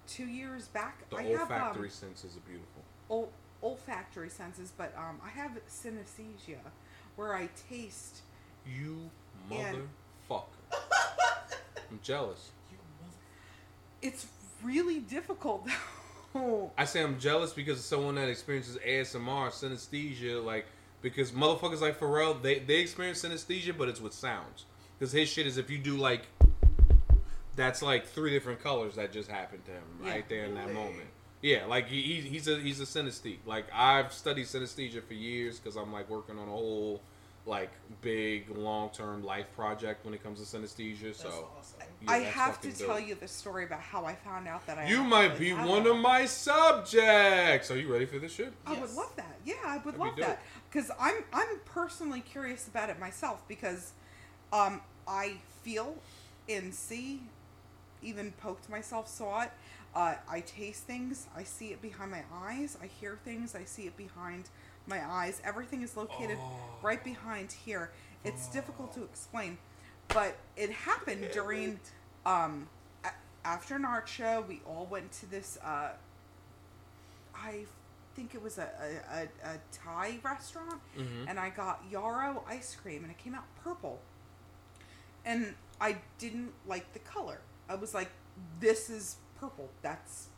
two 0.07 0.27
years 0.27 0.69
back 0.69 1.09
The 1.11 1.17
i 1.17 1.23
have 1.25 1.41
olfactory 1.43 1.89
um, 1.89 1.91
senses 1.91 2.37
are 2.37 2.41
beautiful. 2.49 2.83
ol- 3.09 3.33
olfactory 3.63 4.29
senses 4.29 4.73
but 4.77 4.95
um, 4.97 5.19
i 5.25 5.29
have 5.31 5.53
synesthesia 5.69 6.59
where 7.17 7.35
i 7.35 7.49
taste 7.69 8.21
You 8.67 9.11
motherfucker. 9.51 10.45
I'm 11.91 12.01
jealous. 12.03 12.51
You 12.71 12.79
mother- 13.01 13.13
it's 14.01 14.27
really 14.63 15.01
difficult 15.01 15.67
though 16.35 16.71
I 16.79 16.87
say 16.87 17.03
I'm 17.03 17.19
jealous 17.19 17.53
because 17.53 17.79
of 17.79 17.85
someone 17.85 18.15
that 18.15 18.29
experiences 18.29 18.79
ASMR, 18.79 19.51
synesthesia, 19.51 20.43
like 20.43 20.65
because 21.03 21.33
motherfuckers 21.33 21.81
like 21.83 22.01
Pharrell, 22.01 22.41
they 22.41 22.59
they 22.61 22.77
experience 22.81 23.23
synesthesia, 23.23 23.77
but 23.77 23.89
it's 23.91 24.01
with 24.01 24.15
sounds. 24.15 24.65
Because 24.99 25.13
his 25.13 25.29
shit 25.29 25.47
is 25.47 25.59
if 25.59 25.69
you 25.69 25.77
do 25.79 25.97
like, 25.99 26.23
that's 27.57 27.83
like 27.83 28.07
three 28.07 28.31
different 28.31 28.63
colors 28.63 28.95
that 28.97 29.13
just 29.13 29.31
happened 29.31 29.65
to 29.67 29.73
him 29.73 29.83
right 30.01 30.17
Yeah. 30.17 30.23
there 30.29 30.45
in 30.45 30.55
that 30.55 30.67
Really? 30.69 30.75
moment. 30.79 31.09
Yeah, 31.43 31.67
like 31.67 31.89
he, 31.89 32.01
he 32.03 32.21
he's 32.21 32.47
a 32.49 32.59
he's 32.61 32.81
a 32.81 32.85
synesthete. 32.85 33.39
Like 33.47 33.67
I've 33.75 34.13
studied 34.13 34.47
synesthesia 34.47 35.03
for 35.03 35.15
years 35.15 35.59
because 35.59 35.77
I'm 35.77 35.93
like 35.93 36.09
working 36.09 36.39
on 36.39 36.47
a 36.49 36.51
whole 36.53 37.01
like 37.45 37.71
big 38.03 38.49
long 38.57 38.91
term 38.91 39.25
life 39.25 39.47
project 39.57 40.05
when 40.05 40.15
it 40.15 40.23
comes 40.23 40.39
to 40.41 40.57
synesthesia. 40.57 41.07
That's 41.07 41.23
So 41.23 41.49
awesome. 41.59 41.81
yeah, 42.01 42.11
I 42.13 42.21
that's 42.21 42.35
have 42.37 42.61
to 42.61 42.71
fucking 42.71 42.87
tell 42.87 43.01
you 43.01 43.17
the 43.17 43.27
story 43.27 43.65
about 43.65 43.81
how 43.81 44.05
I 44.05 44.15
found 44.15 44.47
out 44.47 44.65
that 44.69 44.79
I 44.79 44.87
You 44.87 45.03
might 45.03 45.37
be 45.37 45.53
one 45.53 45.85
it. 45.85 45.91
of 45.91 45.97
my 45.97 46.25
subjects. 46.27 47.71
Are 47.73 47.77
you 47.79 47.93
ready 47.93 48.07
for 48.07 48.21
this 48.21 48.33
shit? 48.33 48.53
I 48.65 48.75
would 48.79 48.93
love 48.95 49.15
that. 49.17 49.37
Yeah, 49.45 49.55
I 49.65 49.79
would 49.79 49.95
That'd 49.99 50.15
be 50.15 50.23
love 50.23 50.29
that 50.29 50.43
because 50.71 50.93
I'm 51.01 51.25
I'm 51.33 51.59
personally 51.65 52.21
curious 52.21 52.69
about 52.69 52.89
it 52.91 53.01
myself 53.01 53.43
because 53.49 53.93
um, 54.53 54.81
I 55.09 55.39
feel 55.65 55.97
and 56.49 56.73
see, 56.75 57.23
even 58.03 58.33
poked 58.33 58.69
myself, 58.69 59.09
saw 59.09 59.43
it. 59.43 59.51
Uh, 59.95 60.15
I 60.29 60.41
taste 60.41 60.85
things. 60.85 61.27
I 61.37 61.45
see 61.45 61.69
it 61.69 61.83
behind 61.83 62.11
my 62.11 62.23
eyes. 62.33 62.79
I 62.83 62.87
hear 62.87 63.19
things. 63.25 63.55
I 63.55 63.65
see 63.65 63.83
it 63.83 63.97
behind 63.97 64.49
my 64.87 65.05
eyes. 65.05 65.41
Everything 65.45 65.83
is 65.83 65.97
located 65.97 66.39
Oh. 66.41 66.59
right 66.83 67.03
behind 67.05 67.53
here. 67.53 67.91
It's 68.25 68.49
difficult 68.49 68.95
to 68.95 69.03
explain, 69.05 69.59
but 70.09 70.37
it 70.57 70.71
happened 70.71 71.29
during 71.33 71.81
um, 72.25 72.69
a- 73.05 73.11
after 73.45 73.75
an 73.77 73.85
art 73.85 74.09
show. 74.09 74.45
We 74.49 74.61
all 74.67 74.87
went 74.91 75.11
to 75.13 75.31
this. 75.31 75.59
Uh, 75.63 75.91
I 77.35 77.65
think 78.15 78.35
it 78.35 78.43
was 78.43 78.59
a, 78.59 78.69
a, 79.13 79.19
a, 79.49 79.55
a 79.55 79.59
Thai 79.73 80.19
restaurant, 80.23 80.81
Mhm. 80.97 81.27
and 81.29 81.39
I 81.41 81.51
got 81.51 81.91
taro 81.91 82.45
ice 82.47 82.75
cream, 82.81 83.03
and 83.03 83.11
it 83.11 83.19
came 83.19 83.35
out 83.35 83.45
purple. 83.65 84.01
And 85.25 85.55
I 85.81 85.99
didn't 86.19 86.53
like 86.67 86.93
the 86.93 86.99
color. 87.01 87.41
I 87.73 87.77
was 87.77 87.95
like, 87.95 88.11
"This 88.61 88.91
is 88.91 89.17
purple. 89.41 89.69
That's 89.83 90.29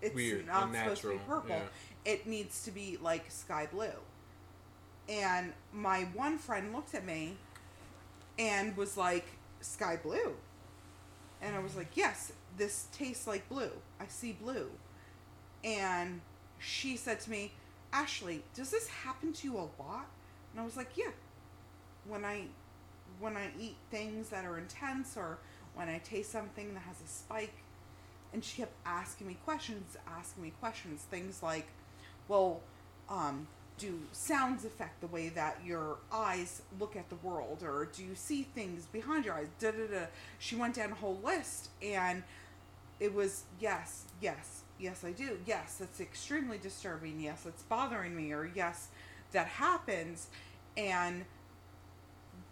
it's 0.00 0.14
Weird, 0.14 0.46
not 0.46 0.74
supposed 0.74 1.02
to 1.02 1.10
be 1.10 1.18
purple. 1.26 1.50
yeah. 1.50 2.12
It 2.12 2.26
needs 2.26 2.64
to 2.64 2.70
be 2.70 2.98
like 3.00 3.30
sky 3.30 3.68
blue." 3.70 3.98
And 5.08 5.52
my 5.72 6.02
one 6.14 6.38
friend 6.38 6.72
looked 6.72 6.94
at 6.94 7.04
me 7.04 7.36
and 8.38 8.76
was 8.76 8.96
like, 8.96 9.26
"Sky 9.60 9.98
blue." 10.02 10.36
And 11.40 11.54
I 11.56 11.58
was 11.58 11.76
like, 11.76 11.96
"Yes, 11.96 12.32
this 12.56 12.86
tastes 12.92 13.26
like 13.26 13.48
blue. 13.48 13.72
I 14.00 14.06
see 14.06 14.32
blue." 14.32 14.70
And 15.64 16.20
she 16.58 16.96
said 16.96 17.20
to 17.20 17.30
me, 17.30 17.52
Ashley, 17.92 18.42
does 18.54 18.70
this 18.70 18.88
happen 18.88 19.32
to 19.34 19.46
you 19.46 19.56
a 19.58 19.68
lot? 19.82 20.06
And 20.52 20.60
I 20.60 20.64
was 20.64 20.76
like, 20.76 20.96
Yeah. 20.96 21.10
When 22.06 22.24
I 22.24 22.46
when 23.20 23.36
I 23.36 23.50
eat 23.60 23.76
things 23.90 24.30
that 24.30 24.44
are 24.44 24.58
intense 24.58 25.16
or 25.16 25.38
when 25.74 25.88
I 25.88 25.98
taste 25.98 26.30
something 26.30 26.74
that 26.74 26.80
has 26.80 27.00
a 27.04 27.08
spike. 27.08 27.54
And 28.32 28.42
she 28.42 28.62
kept 28.62 28.72
asking 28.86 29.26
me 29.26 29.36
questions, 29.44 29.96
asking 30.06 30.42
me 30.42 30.52
questions. 30.60 31.02
Things 31.10 31.42
like, 31.42 31.66
well, 32.28 32.60
um, 33.08 33.46
do 33.78 33.98
sounds 34.12 34.64
affect 34.64 35.00
the 35.00 35.06
way 35.06 35.28
that 35.30 35.58
your 35.64 35.98
eyes 36.12 36.62
look 36.78 36.96
at 36.96 37.08
the 37.08 37.16
world? 37.16 37.62
Or 37.62 37.88
do 37.92 38.02
you 38.02 38.14
see 38.14 38.44
things 38.54 38.86
behind 38.86 39.24
your 39.24 39.34
eyes? 39.34 39.48
Da 39.58 39.70
da 39.70 39.86
da. 39.86 40.06
She 40.38 40.56
went 40.56 40.76
down 40.76 40.92
a 40.92 40.94
whole 40.94 41.18
list 41.22 41.70
and 41.82 42.22
it 43.00 43.12
was 43.12 43.44
yes, 43.60 44.04
yes, 44.20 44.62
yes, 44.78 45.04
I 45.04 45.12
do. 45.12 45.38
Yes, 45.46 45.76
that's 45.78 46.00
extremely 46.00 46.58
disturbing. 46.58 47.20
Yes, 47.20 47.44
it's 47.46 47.62
bothering 47.64 48.14
me. 48.14 48.32
Or 48.32 48.50
yes, 48.54 48.88
that 49.32 49.46
happens. 49.46 50.28
And 50.76 51.24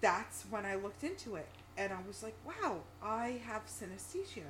that's 0.01 0.45
when 0.51 0.67
I 0.67 0.75
looked 0.75 1.05
into 1.05 1.37
it. 1.37 1.49
And 1.81 1.93
I 1.95 1.99
was 2.07 2.23
like, 2.23 2.35
wow, 2.47 2.81
I 3.03 3.41
have 3.47 3.63
synesthesia. 3.67 4.45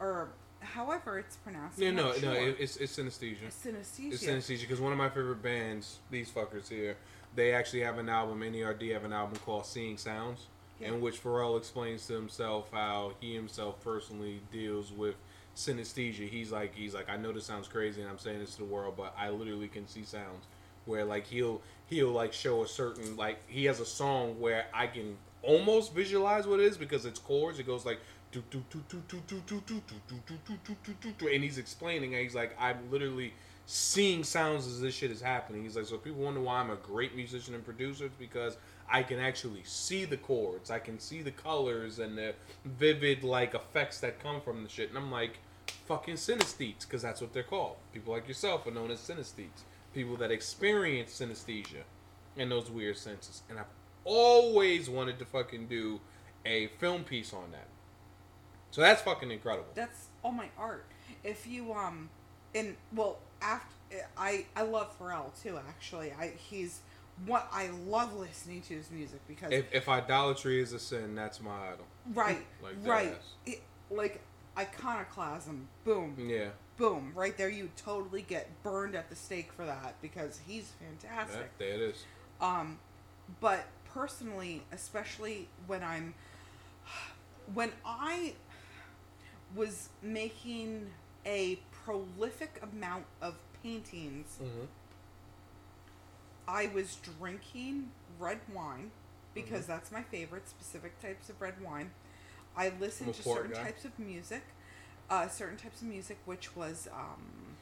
Or 0.00 0.30
however 0.60 1.18
it's 1.18 1.36
pronounced. 1.36 1.78
Yeah, 1.78 1.90
I'm 1.90 1.96
no, 1.96 2.08
no, 2.08 2.14
sure. 2.14 2.32
it, 2.34 2.56
it's 2.58 2.76
it's 2.78 2.96
synesthesia. 2.96 3.48
synesthesia. 3.50 4.12
It's 4.12 4.24
synesthesia 4.24 4.62
because 4.62 4.80
one 4.80 4.92
of 4.92 4.98
my 4.98 5.10
favorite 5.10 5.42
bands, 5.42 5.98
these 6.10 6.30
fuckers 6.30 6.68
here, 6.68 6.96
they 7.36 7.52
actually 7.52 7.80
have 7.82 7.98
an 7.98 8.08
album. 8.08 8.40
NERD 8.40 8.92
have 8.92 9.04
an 9.04 9.12
album 9.12 9.36
called 9.44 9.66
Seeing 9.66 9.98
Sounds, 9.98 10.46
Yeah. 10.80 10.88
in 10.88 11.00
which 11.02 11.22
Pharrell 11.22 11.58
explains 11.58 12.06
to 12.06 12.14
himself 12.14 12.70
how 12.72 13.12
he 13.20 13.34
himself 13.34 13.82
personally 13.84 14.40
deals 14.50 14.90
with 14.90 15.16
synesthesia. 15.54 16.26
He's 16.28 16.50
like, 16.50 16.74
he's 16.74 16.94
like, 16.94 17.10
I 17.10 17.16
know 17.18 17.30
this 17.32 17.44
sounds 17.44 17.68
crazy, 17.68 18.00
and 18.00 18.10
I'm 18.10 18.18
saying 18.18 18.38
this 18.38 18.52
to 18.52 18.58
the 18.58 18.64
world, 18.64 18.94
but 18.96 19.14
I 19.18 19.28
literally 19.28 19.68
can 19.68 19.86
see 19.86 20.02
sounds. 20.04 20.46
Where 20.86 21.04
like 21.04 21.26
he'll 21.26 21.60
he'll 21.88 22.10
like 22.12 22.32
show 22.32 22.62
a 22.62 22.68
certain 22.68 23.16
like 23.16 23.38
he 23.48 23.66
has 23.66 23.80
a 23.80 23.86
song 23.86 24.40
where 24.40 24.66
I 24.72 24.86
can 24.86 25.16
almost 25.46 25.94
visualize 25.94 26.46
what 26.46 26.60
it 26.60 26.66
is 26.66 26.76
because 26.76 27.04
it's 27.06 27.18
chords. 27.18 27.58
It 27.58 27.66
goes 27.66 27.84
like 27.84 27.98
and 31.32 31.44
he's 31.44 31.58
explaining 31.58 32.14
and 32.14 32.22
he's 32.22 32.34
like, 32.34 32.56
I'm 32.58 32.90
literally 32.90 33.32
seeing 33.66 34.24
sounds 34.24 34.66
as 34.66 34.80
this 34.80 34.94
shit 34.94 35.10
is 35.10 35.20
happening. 35.20 35.62
He's 35.62 35.76
like, 35.76 35.86
so 35.86 35.96
people 35.96 36.22
wonder 36.22 36.40
why 36.40 36.60
I'm 36.60 36.70
a 36.70 36.76
great 36.76 37.14
musician 37.14 37.54
and 37.54 37.64
producer 37.64 38.10
because 38.18 38.56
I 38.90 39.02
can 39.02 39.18
actually 39.18 39.62
see 39.64 40.04
the 40.04 40.16
chords, 40.16 40.70
I 40.70 40.78
can 40.78 40.98
see 40.98 41.22
the 41.22 41.30
colors 41.30 41.98
and 41.98 42.18
the 42.18 42.34
vivid 42.64 43.24
like 43.24 43.54
effects 43.54 44.00
that 44.00 44.22
come 44.22 44.40
from 44.40 44.62
the 44.62 44.68
shit. 44.68 44.88
And 44.90 44.98
I'm 44.98 45.10
like, 45.10 45.38
fucking 45.86 46.16
synesthetes, 46.16 46.80
because 46.80 47.02
that's 47.02 47.20
what 47.20 47.32
they're 47.32 47.42
called. 47.42 47.76
People 47.92 48.12
like 48.12 48.28
yourself 48.28 48.66
are 48.66 48.70
known 48.70 48.90
as 48.90 48.98
synesthetes, 48.98 49.62
people 49.94 50.16
that 50.16 50.30
experience 50.30 51.18
synesthesia 51.18 51.82
and 52.36 52.50
those 52.50 52.70
weird 52.70 52.98
senses. 52.98 53.42
And 53.48 53.58
I 53.58 53.62
always 54.04 54.88
wanted 54.90 55.18
to 55.18 55.24
fucking 55.24 55.66
do 55.66 56.00
a 56.44 56.68
film 56.78 57.04
piece 57.04 57.32
on 57.32 57.50
that. 57.52 57.68
So 58.70 58.80
that's 58.80 59.02
fucking 59.02 59.30
incredible. 59.30 59.68
That's 59.74 60.08
all 60.22 60.32
my 60.32 60.48
art. 60.58 60.84
If 61.22 61.46
you 61.46 61.72
um, 61.72 62.10
and 62.54 62.76
well, 62.94 63.18
after 63.40 63.74
I 64.16 64.46
I 64.56 64.62
love 64.62 64.98
Pharrell 64.98 65.30
too. 65.42 65.58
Actually, 65.68 66.12
I 66.12 66.32
he's 66.36 66.80
what 67.26 67.48
I 67.52 67.68
love 67.86 68.16
listening 68.16 68.62
to 68.62 68.74
his 68.74 68.90
music 68.90 69.20
because 69.28 69.52
If, 69.52 69.72
if 69.72 69.88
idolatry 69.88 70.60
is 70.60 70.72
a 70.72 70.78
sin, 70.78 71.14
that's 71.14 71.40
my 71.40 71.68
idol. 71.68 71.86
right, 72.12 72.44
Like 72.62 72.74
right, 72.82 73.14
it, 73.46 73.62
like 73.90 74.20
iconoclasm. 74.58 75.68
Boom, 75.84 76.16
Yeah. 76.18 76.48
boom, 76.76 77.12
right 77.14 77.36
there. 77.36 77.48
You 77.48 77.70
totally 77.76 78.22
get 78.22 78.48
burned 78.64 78.96
at 78.96 79.08
the 79.10 79.16
stake 79.16 79.52
for 79.52 79.64
that 79.64 79.94
because 80.02 80.40
he's 80.46 80.72
fantastic. 80.80 81.56
That, 81.56 81.58
there 81.58 81.74
it 81.74 81.80
is. 81.80 82.04
Um, 82.40 82.78
but 83.40 83.64
personally, 83.94 84.62
especially 84.72 85.48
when 85.66 85.82
I'm, 85.82 86.14
when 87.54 87.70
I 87.86 88.34
was 89.54 89.88
making 90.02 90.90
a 91.24 91.58
prolific 91.84 92.60
amount 92.62 93.04
of 93.22 93.36
paintings, 93.62 94.38
Mm-hmm. 94.42 94.64
I 96.46 96.70
was 96.74 96.98
drinking 97.18 97.90
red 98.18 98.38
wine 98.52 98.90
because 99.34 99.66
that's 99.66 99.90
my 99.90 100.02
favorite, 100.02 100.46
specific 100.48 101.00
types 101.00 101.30
of 101.30 101.40
red 101.40 101.54
wine. 101.62 101.90
I 102.56 102.70
listened 102.78 103.14
to 103.14 103.22
certain 103.22 103.52
guy. 103.52 103.62
types 103.64 103.84
of 103.86 103.98
music, 103.98 104.42
uh, 105.08 105.28
certain 105.28 105.56
types 105.56 105.80
of 105.80 105.88
music, 105.88 106.18
which 106.26 106.54
was, 106.54 106.86
um, 106.92 107.56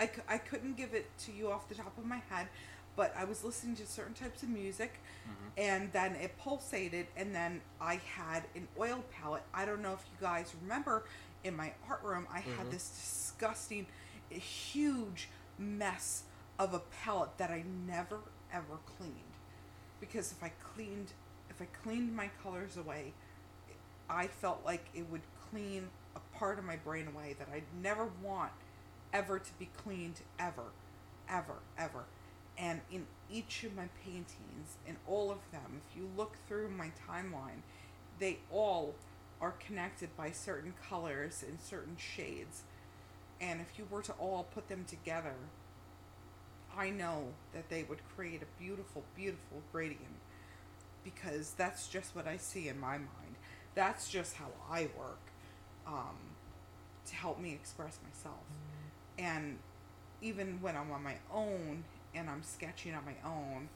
I, 0.00 0.10
I 0.28 0.38
couldn't 0.38 0.76
give 0.76 0.94
it 0.94 1.06
to 1.26 1.32
you 1.32 1.50
off 1.50 1.68
the 1.68 1.74
top 1.74 1.96
of 1.98 2.06
my 2.06 2.22
head, 2.30 2.48
but 2.96 3.14
I 3.16 3.24
was 3.24 3.44
listening 3.44 3.76
to 3.76 3.86
certain 3.86 4.14
types 4.14 4.42
of 4.42 4.48
music, 4.48 5.00
mm-hmm. 5.24 5.48
and 5.58 5.92
then 5.92 6.16
it 6.16 6.32
pulsated, 6.38 7.06
and 7.16 7.34
then 7.34 7.60
I 7.80 8.00
had 8.16 8.44
an 8.54 8.66
oil 8.78 9.04
palette. 9.12 9.44
I 9.54 9.64
don't 9.66 9.82
know 9.82 9.92
if 9.92 10.04
you 10.10 10.26
guys 10.26 10.54
remember, 10.62 11.04
in 11.44 11.54
my 11.54 11.72
art 11.88 12.02
room, 12.02 12.26
I 12.32 12.40
had 12.40 12.56
mm-hmm. 12.56 12.70
this 12.70 12.88
disgusting, 12.88 13.86
huge 14.30 15.28
mess 15.58 16.24
of 16.58 16.74
a 16.74 16.80
palette 17.04 17.36
that 17.38 17.50
I 17.50 17.64
never 17.86 18.18
ever 18.52 18.78
cleaned, 18.96 19.14
because 20.00 20.32
if 20.32 20.42
I 20.42 20.50
cleaned, 20.74 21.12
if 21.50 21.60
I 21.60 21.66
cleaned 21.82 22.16
my 22.16 22.30
colors 22.42 22.76
away, 22.76 23.12
I 24.08 24.28
felt 24.28 24.62
like 24.64 24.86
it 24.94 25.10
would 25.10 25.22
clean 25.50 25.88
a 26.14 26.38
part 26.38 26.58
of 26.58 26.64
my 26.64 26.76
brain 26.76 27.08
away 27.08 27.36
that 27.38 27.48
I'd 27.52 27.64
never 27.82 28.08
want 28.22 28.52
ever 29.12 29.38
to 29.38 29.52
be 29.58 29.68
cleaned 29.76 30.20
ever, 30.38 30.70
ever, 31.28 31.56
ever. 31.78 32.04
And 32.58 32.80
in 32.90 33.06
each 33.30 33.64
of 33.64 33.74
my 33.74 33.88
paintings, 34.04 34.78
in 34.86 34.96
all 35.06 35.30
of 35.30 35.38
them, 35.52 35.82
if 35.90 35.96
you 35.96 36.08
look 36.16 36.36
through 36.48 36.70
my 36.70 36.90
timeline, 37.08 37.62
they 38.18 38.38
all 38.50 38.94
are 39.40 39.52
connected 39.52 40.16
by 40.16 40.30
certain 40.30 40.72
colors 40.88 41.44
and 41.46 41.60
certain 41.60 41.96
shades. 41.98 42.62
And 43.40 43.60
if 43.60 43.78
you 43.78 43.86
were 43.90 44.02
to 44.02 44.12
all 44.12 44.46
put 44.54 44.68
them 44.68 44.84
together, 44.88 45.34
I 46.76 46.90
know 46.90 47.28
that 47.52 47.68
they 47.68 47.82
would 47.82 48.00
create 48.14 48.42
a 48.42 48.62
beautiful, 48.62 49.02
beautiful 49.14 49.62
gradient 49.72 50.00
because 51.04 51.52
that's 51.52 51.88
just 51.88 52.16
what 52.16 52.26
I 52.26 52.36
see 52.36 52.68
in 52.68 52.80
my 52.80 52.98
mind. 52.98 53.36
That's 53.74 54.08
just 54.08 54.36
how 54.36 54.46
I 54.70 54.88
work 54.98 55.20
um, 55.86 56.16
to 57.06 57.14
help 57.14 57.38
me 57.38 57.52
express 57.52 57.98
myself. 58.02 58.42
And 59.18 59.58
even 60.20 60.60
when 60.60 60.76
I'm 60.76 60.90
on 60.90 61.02
my 61.02 61.16
own 61.32 61.84
and 62.16 62.28
I'm 62.30 62.42
sketching 62.42 62.94
on 62.94 63.04
my 63.04 63.14
own, 63.28 63.68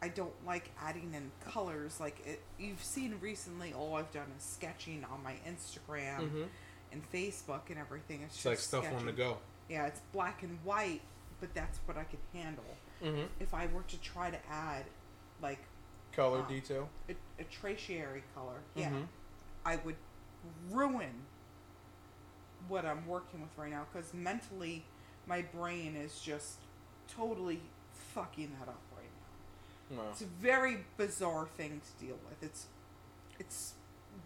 I 0.00 0.08
don't 0.08 0.32
like 0.46 0.70
adding 0.80 1.14
in 1.14 1.30
colors. 1.50 1.98
Like 2.00 2.24
it, 2.26 2.42
you've 2.58 2.82
seen 2.82 3.16
recently, 3.20 3.72
all 3.72 3.94
I've 3.96 4.10
done 4.12 4.30
is 4.36 4.44
sketching 4.44 5.04
on 5.10 5.22
my 5.22 5.36
Instagram 5.48 6.20
Mhm. 6.30 6.48
and 6.92 7.12
Facebook 7.12 7.70
and 7.70 7.78
everything. 7.78 8.22
It's, 8.22 8.36
It's 8.36 8.44
like 8.44 8.56
just 8.56 8.68
stuff 8.68 8.84
on 8.86 8.92
the 8.92 9.12
sketching. 9.12 9.16
go. 9.16 9.38
Yeah, 9.68 9.86
it's 9.86 10.00
black 10.12 10.42
and 10.42 10.58
white, 10.64 11.00
but 11.40 11.54
that's 11.54 11.78
what 11.86 11.96
I 11.96 12.04
could 12.04 12.18
handle. 12.32 12.76
Mm-hmm. 13.02 13.26
If 13.40 13.54
I 13.54 13.66
were 13.66 13.82
to 13.82 13.96
try 14.00 14.30
to 14.30 14.38
add, 14.48 14.84
like 15.40 15.60
Color 16.12 16.40
Um, 16.40 16.48
detail. 16.48 16.88
a, 17.08 17.14
a 17.40 17.44
tertiary 17.44 18.22
color, 18.34 18.60
yeah, 18.74 18.90
Mhm. 18.90 19.06
I 19.64 19.76
would 19.76 19.96
ruin 20.70 21.24
what 22.68 22.84
I'm 22.84 23.06
working 23.06 23.40
with 23.40 23.56
right 23.56 23.70
now 23.70 23.86
because 23.92 24.12
mentally, 24.12 24.84
my 25.26 25.42
brain 25.42 25.96
is 25.96 26.20
just 26.20 26.58
totally 27.08 27.60
fucking 28.14 28.52
that 28.58 28.68
up 28.68 28.80
right 28.96 29.96
now. 29.98 30.02
It's 30.10 30.22
a 30.22 30.26
very 30.40 30.78
bizarre 30.96 31.46
thing 31.56 31.80
to 31.80 32.04
deal 32.04 32.16
with. 32.28 32.42
It's 32.42 32.66
it's 33.38 33.74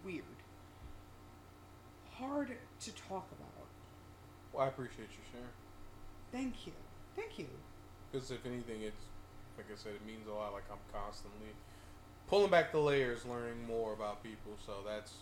weird, 0.04 0.24
hard 2.14 2.48
to 2.80 2.90
talk 2.94 3.28
about. 3.32 3.66
well, 4.52 4.64
I 4.64 4.68
appreciate 4.68 5.08
you 5.10 5.24
sharing. 5.32 5.46
Thank 6.32 6.66
you, 6.66 6.72
thank 7.16 7.38
you. 7.38 7.46
Because 8.10 8.30
if 8.30 8.44
anything, 8.46 8.82
it's 8.82 9.04
like 9.56 9.66
I 9.72 9.76
said, 9.76 9.92
it 9.94 10.06
means 10.06 10.26
a 10.28 10.32
lot. 10.32 10.52
Like 10.52 10.64
I'm 10.70 10.78
constantly 10.92 11.48
pulling 12.28 12.50
back 12.50 12.72
the 12.72 12.78
layers, 12.78 13.24
learning 13.24 13.66
more 13.66 13.92
about 13.92 14.22
people. 14.22 14.52
So 14.64 14.72
that's 14.86 15.12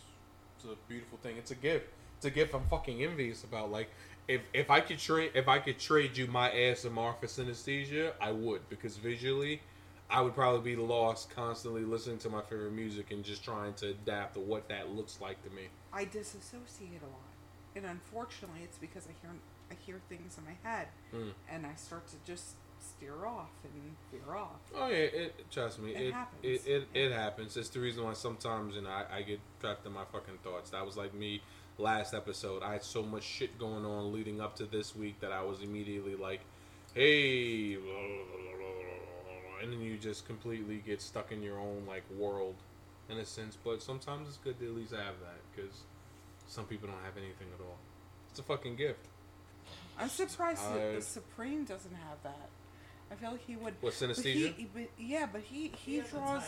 it's 0.57 0.64
a 0.64 0.76
beautiful 0.88 1.18
thing. 1.22 1.36
It's 1.36 1.50
a 1.50 1.57
gift. 1.57 1.86
It's 2.16 2.26
a 2.26 2.30
gift. 2.30 2.55
I'm 2.55 2.66
fucking 2.68 3.02
envious 3.02 3.44
about. 3.44 3.70
Like 3.70 3.90
if 4.29 4.43
if 4.53 4.70
I 4.70 4.81
could 4.81 4.99
trade 4.99 5.33
if 5.35 5.49
I 5.49 5.59
could 5.59 5.79
trade 5.79 6.16
you 6.16 6.27
my 6.27 6.51
ASMR 6.51 7.18
for 7.20 7.27
synesthesia, 7.27 8.12
I 8.20 8.33
would 8.33 8.68
because 8.68 8.97
visually. 8.97 9.61
I 10.11 10.20
would 10.20 10.35
probably 10.35 10.77
be 10.77 10.81
lost 10.81 11.31
constantly 11.35 11.81
listening 11.81 12.18
to 12.18 12.29
my 12.29 12.43
favorite 12.43 12.72
music 12.75 13.11
and 13.11 13.25
just 13.25 13.43
trying 13.43 13.72
to 13.75 13.89
adapt 13.89 14.35
to 14.35 14.41
what 14.41 14.68
that 14.68 14.91
looks 14.91 15.18
like 15.20 15.43
to 15.45 15.51
me. 15.51 15.68
I 15.95 16.05
disassociate 16.05 17.01
a 17.03 17.07
lot, 17.07 17.33
and 17.75 17.87
unfortunately, 17.87 18.61
it's 18.62 18.77
because 18.77 19.07
I 19.09 19.12
hear 19.22 19.31
I 19.70 19.75
hear 19.87 20.01
things 20.11 20.37
in 20.39 20.45
my 20.45 20.57
head, 20.62 20.89
Mm. 21.12 21.33
and 21.51 21.66
I 21.66 21.75
start 21.75 22.07
to 22.09 22.16
just 22.27 22.55
steer 22.81 23.25
off 23.27 23.49
and 23.64 23.72
veer 24.12 24.37
off. 24.37 24.61
Oh 24.77 24.89
yeah, 24.89 24.97
it 24.97 25.51
trust 25.51 25.79
me, 25.81 25.95
It 25.95 26.09
it 26.09 26.12
happens. 26.12 26.45
it 26.45 26.66
it, 26.70 26.89
it, 26.95 27.12
happens. 27.12 27.57
It's 27.57 27.70
the 27.70 27.81
reason 27.81 28.05
why 28.05 28.12
sometimes 28.12 28.75
you 28.77 28.83
know 28.83 28.91
I, 28.91 29.07
I 29.16 29.22
get 29.22 29.41
trapped 29.59 29.87
in 29.87 29.93
my 29.93 30.05
fucking 30.12 30.39
thoughts. 30.45 30.70
That 30.70 30.85
was 30.85 30.97
like 30.99 31.14
me 31.14 31.41
last 31.79 32.14
episode. 32.14 32.62
I 32.62 32.72
had 32.72 32.85
so 32.85 33.03
much 33.03 33.22
shit 33.22 33.59
going 33.59 33.85
on 33.85 34.12
leading 34.12 34.41
up 34.41 34.57
to 34.57 34.64
this 34.64 34.95
week 34.95 35.20
that 35.20 35.33
I 35.33 35.43
was 35.43 35.61
immediately 35.62 36.14
like, 36.14 36.41
hey, 36.95 37.75
and 39.62 39.72
then 39.72 39.81
you 39.81 39.97
just 39.97 40.27
completely 40.27 40.83
get 40.85 41.01
stuck 41.01 41.33
in 41.33 41.43
your 41.43 41.59
own 41.59 41.85
like 41.87 42.05
world 42.16 42.55
in 43.09 43.18
a 43.18 43.25
sense. 43.25 43.57
But 43.62 43.83
sometimes 43.83 44.29
it's 44.29 44.39
good 44.39 44.59
to 44.61 44.66
at 44.66 44.75
least 44.75 44.93
have 44.93 45.18
that 45.20 45.41
because 45.55 45.81
some 46.49 46.64
people 46.64 46.89
don't 46.89 47.05
have 47.05 47.16
anything 47.16 47.49
at 47.59 47.61
all. 47.64 47.79
It's 48.31 48.39
a 48.39 48.43
fucking 48.43 48.77
gift. 48.77 49.07
I'm 49.99 50.09
surprised 50.09 50.62
that 50.75 50.97
the 50.97 51.03
Supreme 51.03 51.64
doesn't 51.64 51.95
have 51.95 52.22
that. 52.25 52.49
I 53.11 53.14
feel 53.14 53.33
like 53.33 53.47
he 53.47 53.57
would. 53.57 53.75
What 53.81 53.95
But 54.01 54.09
synesthesia? 54.09 54.55
he, 54.55 54.68
but 54.75 54.89
yeah, 54.99 55.27
but 55.31 55.43
he 55.43 55.72
he 55.85 55.99
has 55.99 56.09
a 56.09 56.11
draws 56.11 56.43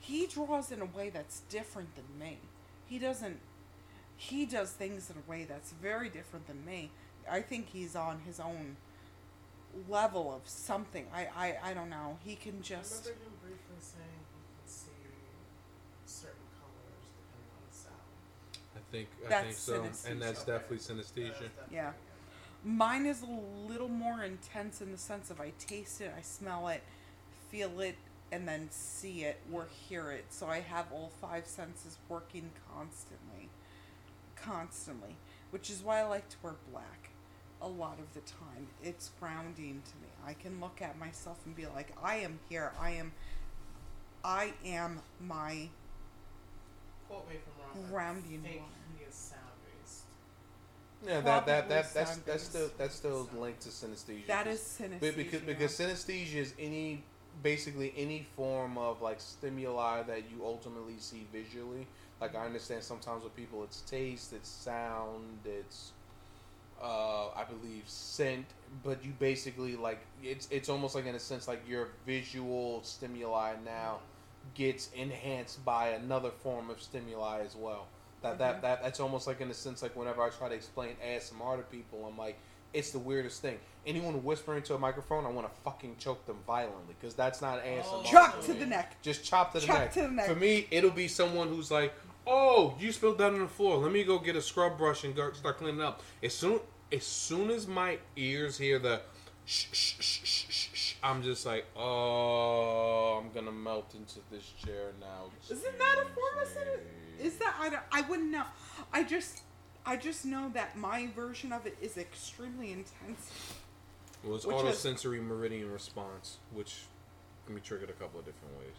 he 0.00 0.26
draws 0.26 0.70
in 0.70 0.80
a 0.80 0.84
way 0.84 1.10
that's 1.10 1.40
different 1.48 1.88
than 1.96 2.04
me. 2.18 2.38
He 2.86 2.98
doesn't. 2.98 3.38
He 4.16 4.46
does 4.46 4.70
things 4.72 5.10
in 5.10 5.16
a 5.16 5.30
way 5.30 5.44
that's 5.44 5.72
very 5.72 6.08
different 6.08 6.46
than 6.46 6.64
me. 6.64 6.90
I 7.30 7.40
think 7.42 7.68
he's 7.70 7.96
on 7.96 8.20
his 8.26 8.40
own 8.40 8.76
level 9.88 10.32
of 10.34 10.48
something. 10.48 11.06
I 11.14 11.28
I, 11.36 11.70
I 11.70 11.74
don't 11.74 11.90
know. 11.90 12.18
He 12.24 12.36
can 12.36 12.62
just. 12.62 12.92
I 12.92 12.96
just. 12.96 13.04
remember 13.06 13.24
him 13.24 13.32
briefly 13.42 13.76
saying 13.80 14.26
he 14.32 14.40
can 14.54 14.66
see 14.66 14.90
certain 16.04 16.46
colors 16.58 17.08
depending 17.16 17.50
on 17.56 17.62
the 17.68 17.76
sound. 17.76 17.94
I 18.76 18.80
think 18.90 19.08
I 19.24 19.28
That's 19.28 19.44
think 19.44 19.56
so, 19.56 19.72
synesthesia. 19.82 20.10
and 20.12 20.22
that's 20.22 20.44
definitely 20.44 20.78
synesthesia. 20.78 21.40
was 21.40 21.52
definitely 21.54 21.76
Yeah. 21.76 21.90
it. 21.90 21.94
Mine 22.64 23.06
is 23.06 23.22
a 23.22 23.26
little 23.26 23.88
more 23.88 24.22
intense 24.24 24.80
in 24.80 24.90
the 24.92 24.98
sense 24.98 25.30
of 25.30 25.40
I 25.40 25.52
taste 25.58 26.00
it, 26.00 26.12
I 26.16 26.22
smell 26.22 26.68
it, 26.68 26.82
feel 27.50 27.80
it, 27.80 27.96
and 28.32 28.48
then 28.48 28.68
see 28.70 29.24
it 29.24 29.40
or 29.52 29.66
hear 29.66 30.10
it. 30.10 30.26
So 30.30 30.46
I 30.46 30.60
have 30.60 30.90
all 30.92 31.12
five 31.20 31.46
senses 31.46 31.98
working 32.08 32.50
constantly. 32.74 33.35
Constantly. 34.46 35.16
Which 35.50 35.70
is 35.70 35.82
why 35.82 36.00
I 36.00 36.04
like 36.04 36.28
to 36.28 36.36
wear 36.42 36.54
black 36.70 37.10
a 37.62 37.68
lot 37.68 37.98
of 37.98 38.12
the 38.14 38.20
time. 38.20 38.66
It's 38.82 39.10
grounding 39.18 39.82
to 39.84 39.96
me. 40.02 40.08
I 40.26 40.34
can 40.34 40.60
look 40.60 40.82
at 40.82 40.98
myself 40.98 41.38
and 41.46 41.56
be 41.56 41.66
like, 41.66 41.92
I 42.02 42.16
am 42.16 42.38
here. 42.48 42.72
I 42.80 42.90
am 42.92 43.12
I 44.24 44.52
am 44.64 45.00
my 45.20 45.68
Quote 47.08 47.28
me 47.28 47.36
if 47.36 47.42
I'm 47.46 47.80
wrong. 47.82 47.90
Grounding 47.90 48.42
I 48.44 48.48
think 48.48 48.62
he 48.98 49.04
is 49.04 49.14
sound 49.14 49.42
based. 49.64 50.02
Yeah, 51.06 51.20
that 51.20 51.46
that 51.46 51.68
Probably 51.68 51.74
that 51.76 51.94
that's 51.94 52.16
that's 52.18 52.42
still 52.42 52.70
that's 52.76 52.94
still 52.94 53.28
linked 53.38 53.60
to 53.62 53.68
synesthesia. 53.68 54.26
that 54.26 54.46
is 54.48 54.58
synesthesia. 54.60 55.16
because 55.16 55.40
because 55.42 55.78
synesthesia 55.78 56.36
is 56.36 56.54
any 56.58 57.04
basically 57.42 57.92
any 57.96 58.26
form 58.34 58.76
of 58.78 59.00
like 59.02 59.20
stimuli 59.20 60.02
that 60.02 60.22
you 60.30 60.44
ultimately 60.44 60.96
see 60.98 61.26
visually. 61.32 61.86
Like 62.20 62.34
I 62.34 62.44
understand 62.46 62.82
sometimes 62.82 63.24
with 63.24 63.36
people 63.36 63.62
it's 63.64 63.80
taste, 63.82 64.32
it's 64.32 64.48
sound, 64.48 65.38
it's 65.44 65.92
uh 66.82 67.28
I 67.28 67.44
believe 67.44 67.84
scent, 67.86 68.46
but 68.84 69.04
you 69.04 69.12
basically 69.18 69.76
like 69.76 70.00
it's 70.22 70.48
it's 70.50 70.68
almost 70.68 70.94
like 70.94 71.06
in 71.06 71.14
a 71.14 71.18
sense 71.20 71.48
like 71.48 71.62
your 71.68 71.88
visual 72.06 72.80
stimuli 72.82 73.54
now 73.64 73.98
gets 74.54 74.90
enhanced 74.94 75.64
by 75.64 75.88
another 75.88 76.30
form 76.30 76.70
of 76.70 76.80
stimuli 76.80 77.40
as 77.44 77.54
well. 77.56 77.86
That 78.22 78.38
that 78.38 78.58
Mhm. 78.58 78.62
that 78.62 78.82
that's 78.82 79.00
almost 79.00 79.26
like 79.26 79.40
in 79.40 79.50
a 79.50 79.54
sense 79.54 79.82
like 79.82 79.94
whenever 79.96 80.22
I 80.22 80.30
try 80.30 80.48
to 80.48 80.54
explain 80.54 80.96
ASMR 81.04 81.56
to 81.58 81.62
people, 81.64 82.06
I'm 82.06 82.16
like, 82.18 82.38
it's 82.72 82.90
the 82.90 82.98
weirdest 82.98 83.40
thing. 83.42 83.58
Anyone 83.86 84.22
whispering 84.24 84.62
to 84.64 84.74
a 84.74 84.78
microphone, 84.78 85.24
I 85.24 85.30
want 85.30 85.46
to 85.48 85.60
fucking 85.62 85.96
choke 85.98 86.26
them 86.26 86.38
violently 86.46 86.94
because 87.00 87.14
that's 87.14 87.40
not 87.40 87.62
ASMR. 87.64 87.84
Oh. 87.86 88.02
Chop 88.04 88.42
to 88.44 88.52
the 88.54 88.66
neck. 88.66 88.96
Just 89.02 89.24
chop 89.24 89.52
to 89.52 89.60
the 89.60 89.66
Chop 89.66 89.78
neck. 89.78 89.92
to 89.92 90.02
the 90.02 90.08
neck. 90.08 90.26
For 90.28 90.34
me, 90.34 90.66
it'll 90.70 90.90
be 90.90 91.08
someone 91.08 91.48
who's 91.48 91.70
like, 91.70 91.94
"Oh, 92.26 92.74
you 92.78 92.92
spilled 92.92 93.18
that 93.18 93.32
on 93.32 93.40
the 93.40 93.48
floor. 93.48 93.78
Let 93.78 93.92
me 93.92 94.04
go 94.04 94.18
get 94.18 94.36
a 94.36 94.42
scrub 94.42 94.78
brush 94.78 95.04
and 95.04 95.14
go 95.14 95.32
start 95.32 95.58
cleaning 95.58 95.80
up." 95.80 96.02
As 96.22 96.34
soon 96.34 96.60
as 96.92 97.04
soon 97.04 97.50
as 97.50 97.66
my 97.66 97.98
ears 98.16 98.58
hear 98.58 98.78
the 98.78 99.02
shh 99.44 99.66
shh 99.72 99.94
shh 100.00 100.20
shh 100.24 100.46
shh, 100.48 100.68
shh 100.72 100.94
I'm 101.02 101.22
just 101.22 101.46
like, 101.46 101.66
"Oh, 101.76 103.20
I'm 103.20 103.32
gonna 103.32 103.52
melt 103.52 103.94
into 103.94 104.20
this 104.30 104.52
chair 104.64 104.92
now." 105.00 105.30
Isn't 105.48 105.78
that 105.78 105.98
a 105.98 106.06
form 106.14 106.38
of. 106.42 106.46
Is 107.20 107.36
that 107.38 107.54
I 107.58 107.68
don't 107.70 107.82
I 107.92 108.02
wouldn't 108.02 108.30
know. 108.30 108.44
I 108.92 109.02
just 109.02 109.42
I 109.84 109.96
just 109.96 110.24
know 110.24 110.50
that 110.54 110.76
my 110.76 111.06
version 111.14 111.52
of 111.52 111.66
it 111.66 111.76
is 111.80 111.96
extremely 111.96 112.72
intense. 112.72 113.30
Well, 114.24 114.36
it's 114.36 114.44
Which 114.44 114.56
autosensory 114.56 115.22
meridian 115.22 115.72
response, 115.72 116.38
which 116.52 116.82
can 117.46 117.54
be 117.54 117.60
triggered 117.60 117.90
a 117.90 117.92
couple 117.94 118.18
of 118.18 118.26
different 118.26 118.58
ways. 118.58 118.76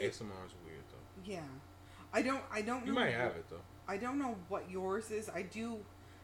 ASMR 0.00 0.44
is 0.46 0.54
weird 0.66 0.82
though. 0.90 1.32
Yeah, 1.32 1.40
I 2.14 2.22
don't 2.22 2.40
I 2.50 2.62
don't 2.62 2.86
You 2.86 2.92
know. 2.94 3.00
might 3.00 3.12
have 3.12 3.32
it 3.32 3.44
though. 3.50 3.60
I 3.86 3.96
don't 3.98 4.18
know 4.18 4.36
what 4.48 4.70
yours 4.70 5.10
is. 5.10 5.28
I 5.28 5.42
do 5.42 5.78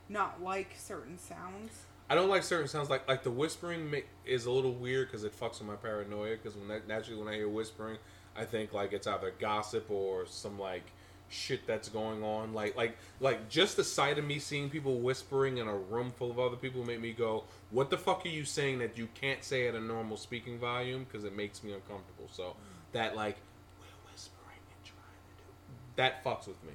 not 0.08 0.42
like 0.42 0.74
certain 0.78 1.18
sounds. 1.18 1.72
I 2.08 2.14
don't 2.14 2.30
like 2.30 2.42
certain 2.42 2.68
sounds 2.68 2.88
like 2.88 3.06
like 3.08 3.22
the 3.22 3.30
whispering 3.30 3.94
is 4.24 4.46
a 4.46 4.50
little 4.50 4.72
weird 4.72 5.08
because 5.08 5.24
it 5.24 5.38
fucks 5.38 5.58
with 5.58 5.68
my 5.68 5.76
paranoia. 5.76 6.36
Because 6.36 6.56
when 6.56 6.68
that, 6.68 6.88
naturally 6.88 7.18
when 7.22 7.28
I 7.32 7.36
hear 7.36 7.48
whispering, 7.48 7.98
I 8.36 8.44
think 8.44 8.72
like 8.72 8.92
it's 8.92 9.06
either 9.06 9.32
gossip 9.38 9.90
or 9.90 10.26
some 10.26 10.58
like 10.58 10.84
shit 11.28 11.64
that's 11.66 11.88
going 11.88 12.22
on. 12.24 12.54
Like 12.54 12.76
like 12.76 12.96
like 13.20 13.48
just 13.48 13.76
the 13.76 13.84
sight 13.84 14.18
of 14.18 14.24
me 14.24 14.38
seeing 14.38 14.70
people 14.70 14.98
whispering 15.00 15.58
in 15.58 15.68
a 15.68 15.76
room 15.76 16.10
full 16.12 16.30
of 16.30 16.38
other 16.38 16.56
people 16.56 16.84
make 16.84 17.00
me 17.00 17.12
go, 17.12 17.44
"What 17.70 17.90
the 17.90 17.98
fuck 17.98 18.24
are 18.24 18.28
you 18.28 18.44
saying 18.44 18.78
that 18.78 18.96
you 18.96 19.08
can't 19.14 19.42
say 19.44 19.68
at 19.68 19.74
a 19.74 19.80
normal 19.80 20.16
speaking 20.16 20.58
volume?" 20.58 21.04
Because 21.04 21.24
it 21.24 21.36
makes 21.36 21.62
me 21.62 21.72
uncomfortable. 21.72 22.28
So 22.32 22.56
that 22.92 23.14
like 23.14 23.36
we're 23.78 24.10
whispering 24.12 24.58
and 24.58 24.84
trying 24.84 24.96
to 25.36 25.44
do 25.44 25.48
that 25.96 26.24
fucks 26.24 26.46
with 26.46 26.62
me. 26.64 26.72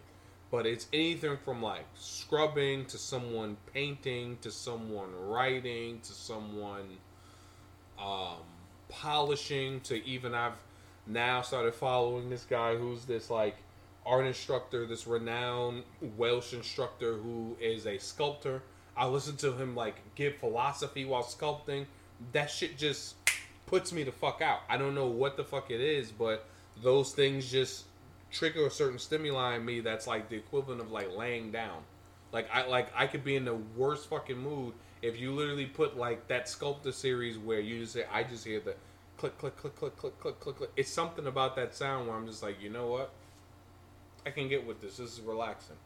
But 0.51 0.65
it's 0.65 0.87
anything 0.93 1.37
from 1.43 1.61
like 1.61 1.85
scrubbing 1.95 2.85
to 2.85 2.97
someone 2.97 3.57
painting 3.73 4.37
to 4.41 4.51
someone 4.51 5.09
writing 5.27 5.99
to 6.01 6.13
someone 6.13 6.97
um, 7.99 8.37
polishing 8.89 9.81
to 9.81 10.05
even 10.05 10.33
I've 10.33 10.53
now 11.07 11.41
started 11.41 11.73
following 11.73 12.29
this 12.29 12.45
guy 12.45 12.75
who's 12.75 13.05
this 13.05 13.29
like 13.29 13.57
art 14.05 14.25
instructor, 14.25 14.85
this 14.85 15.07
renowned 15.07 15.83
Welsh 16.17 16.53
instructor 16.53 17.13
who 17.15 17.55
is 17.59 17.87
a 17.87 17.97
sculptor. 17.97 18.61
I 18.95 19.07
listen 19.07 19.35
to 19.37 19.51
him 19.53 19.75
like 19.75 19.95
give 20.15 20.35
philosophy 20.37 21.05
while 21.05 21.23
sculpting. 21.23 21.85
That 22.31 22.49
shit 22.49 22.77
just 22.77 23.15
puts 23.65 23.91
me 23.91 24.03
the 24.03 24.11
fuck 24.11 24.41
out. 24.41 24.59
I 24.69 24.77
don't 24.77 24.95
know 24.95 25.07
what 25.07 25.37
the 25.37 25.43
fuck 25.43 25.71
it 25.71 25.81
is, 25.81 26.11
but 26.11 26.45
those 26.81 27.13
things 27.13 27.49
just 27.49 27.85
trigger 28.35 28.67
a 28.67 28.71
certain 28.71 28.99
stimuli 28.99 29.55
in 29.55 29.65
me 29.65 29.79
that's 29.79 30.07
like 30.07 30.29
the 30.29 30.35
equivalent 30.35 30.81
of 30.81 30.91
like 30.91 31.15
laying 31.15 31.51
down. 31.51 31.83
Like 32.31 32.49
I 32.53 32.67
like 32.67 32.91
I 32.95 33.07
could 33.07 33.23
be 33.23 33.35
in 33.35 33.45
the 33.45 33.55
worst 33.55 34.09
fucking 34.09 34.37
mood 34.37 34.73
if 35.01 35.19
you 35.19 35.33
literally 35.33 35.65
put 35.65 35.97
like 35.97 36.27
that 36.27 36.49
sculptor 36.49 36.91
series 36.91 37.37
where 37.37 37.59
you 37.59 37.79
just 37.79 37.93
say 37.93 38.05
I 38.11 38.23
just 38.23 38.43
hear 38.43 38.59
the 38.59 38.75
click 39.17 39.37
click 39.37 39.55
click 39.55 39.75
click 39.75 39.95
click 39.97 40.19
click 40.19 40.39
click 40.39 40.57
click. 40.57 40.69
It's 40.75 40.91
something 40.91 41.27
about 41.27 41.55
that 41.55 41.73
sound 41.73 42.07
where 42.07 42.17
I'm 42.17 42.27
just 42.27 42.43
like, 42.43 42.61
you 42.61 42.69
know 42.69 42.87
what? 42.87 43.11
I 44.25 44.31
can 44.31 44.49
get 44.49 44.65
with 44.65 44.81
this. 44.81 44.97
This 44.97 45.13
is 45.13 45.21
relaxing. 45.21 45.77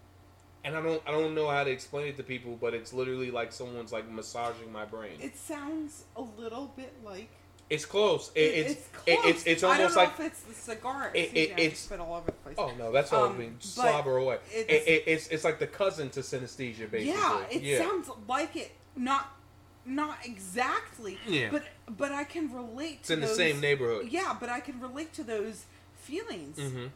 And 0.64 0.76
I 0.76 0.82
don't 0.82 1.02
I 1.08 1.12
don't 1.12 1.36
know 1.36 1.50
how 1.50 1.64
to 1.64 1.70
explain 1.70 2.08
it 2.08 2.18
to 2.18 2.24
people, 2.24 2.58
but 2.60 2.74
it's 2.74 2.93
literally 2.93 3.30
like 3.30 3.52
someone's 3.52 3.93
like 3.93 4.10
massaging 4.10 4.72
my 4.72 4.86
brain. 4.86 5.20
It 5.22 5.38
sounds 5.38 6.06
a 6.16 6.22
little 6.22 6.74
bit 6.76 6.93
like 7.06 7.30
It's 7.70 7.86
close. 7.86 8.32
It, 8.36 8.39
it- 8.41 8.43
it's 8.43 8.72
it's 8.72 8.89
it- 9.05 9.20
close. 9.22 9.26
it's 9.36 9.43
it's 9.47 9.63
I 9.63 9.67
almost 9.67 9.95
don't 9.95 9.95
know 9.95 10.09
like 10.09 10.20
if 10.20 10.26
it's 10.26 10.41
the 10.41 10.53
cigar. 10.53 11.11
it- 11.13 11.17
It, 11.20 11.22
it- 11.38 11.38
it, 11.51 11.59
it's- 11.59 11.80
spit 11.80 11.99
all 11.99 12.15
over 12.15 12.26
the 12.26 12.32
place. 12.32 12.55
oh 12.57 12.72
no, 12.78 12.91
that's 12.91 13.13
all 13.13 13.26
Um, 13.26 13.38
being 13.38 13.55
slobber 13.59 14.17
away. 14.17 14.39
It's- 14.53 14.84
it, 14.88 15.03
it's 15.05 15.28
it's 15.28 15.43
like 15.43 15.59
the 15.59 15.67
cousin 15.67 16.09
to 16.11 16.22
synesthesia, 16.22 16.89
basically. 16.89 17.05
yeah, 17.05 17.45
it 17.51 17.78
sounds 17.78 18.09
like 18.28 18.55
it. 18.55 18.72
Not 18.95 19.36
not 19.86 20.17
exactly. 20.26 21.17
Yeah. 21.28 21.49
But 21.51 21.63
but 21.97 22.11
I 22.11 22.24
can 22.24 22.51
relate 22.53 22.97
It's 22.99 23.07
to 23.07 23.13
in 23.13 23.22
the 23.22 23.28
same 23.28 23.59
neighborhood. 23.59 24.07
Yeah, 24.09 24.36
but 24.39 24.49
I 24.49 24.59
can 24.59 24.80
relate 24.80 25.13
to 25.13 25.24
those 25.24 25.65
feelings. 25.95 26.57
Mm-hmm. 26.57 26.88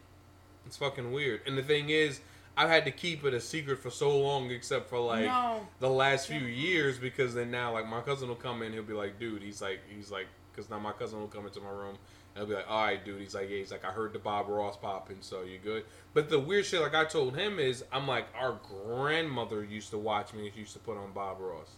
It's 0.66 0.76
fucking 0.76 1.12
weird. 1.12 1.40
And 1.46 1.56
the 1.58 1.62
thing 1.62 1.90
is, 1.90 2.20
I've 2.56 2.68
had 2.68 2.84
to 2.84 2.90
keep 2.90 3.24
it 3.24 3.34
a 3.34 3.40
secret 3.40 3.78
for 3.80 3.90
so 3.90 4.16
long, 4.18 4.50
except 4.50 4.88
for 4.88 4.98
like 4.98 5.24
No. 5.26 5.66
the 5.80 5.90
last 5.90 6.26
few 6.28 6.38
years, 6.40 6.98
because 6.98 7.34
then 7.34 7.50
now 7.50 7.72
like 7.72 7.86
my 7.88 8.00
cousin 8.00 8.28
will 8.28 8.36
come 8.36 8.62
in, 8.62 8.72
he'll 8.72 8.82
be 8.82 8.92
like, 8.92 9.18
dude, 9.18 9.42
he's 9.42 9.60
like, 9.62 9.80
he's 9.94 10.10
like, 10.10 10.26
because 10.54 10.70
now 10.70 10.78
my 10.78 10.92
cousin 10.92 11.20
will 11.20 11.28
come 11.28 11.46
into 11.46 11.60
my 11.60 11.70
room. 11.70 11.96
And 12.34 12.42
I'll 12.42 12.46
be 12.46 12.54
like, 12.54 12.68
all 12.68 12.84
right, 12.84 13.04
dude. 13.04 13.20
He's 13.20 13.34
like, 13.34 13.48
yeah. 13.50 13.58
He's 13.58 13.70
like, 13.70 13.84
I 13.84 13.90
heard 13.90 14.12
the 14.12 14.18
Bob 14.18 14.48
Ross 14.48 14.76
popping, 14.76 15.18
so 15.20 15.42
you 15.42 15.58
good. 15.58 15.84
But 16.12 16.28
the 16.28 16.38
weird 16.38 16.66
shit, 16.66 16.80
like 16.80 16.94
I 16.94 17.04
told 17.04 17.36
him, 17.36 17.58
is 17.58 17.84
I'm 17.92 18.06
like, 18.06 18.26
our 18.38 18.58
grandmother 18.86 19.64
used 19.64 19.90
to 19.90 19.98
watch 19.98 20.32
me 20.34 20.46
and 20.46 20.54
she 20.54 20.60
used 20.60 20.72
to 20.74 20.78
put 20.78 20.96
on 20.96 21.12
Bob 21.12 21.38
Ross. 21.40 21.70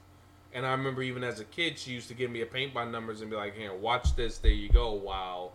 And 0.53 0.65
I 0.65 0.71
remember 0.71 1.03
even 1.03 1.25
as 1.25 1.41
a 1.41 1.45
kid, 1.45 1.79
she 1.79 1.93
used 1.93 2.09
to 2.09 2.15
give 2.15 2.31
me 2.31 2.41
a 2.41 2.47
paint 2.47 2.73
by 2.73 2.85
numbers 2.85 3.21
and 3.21 3.31
be 3.31 3.37
like, 3.37 3.57
here, 3.57 3.75
watch 3.75 4.17
this. 4.17 4.39
There 4.39 4.51
you 4.51 4.69
go. 4.69 4.93
While 4.93 5.53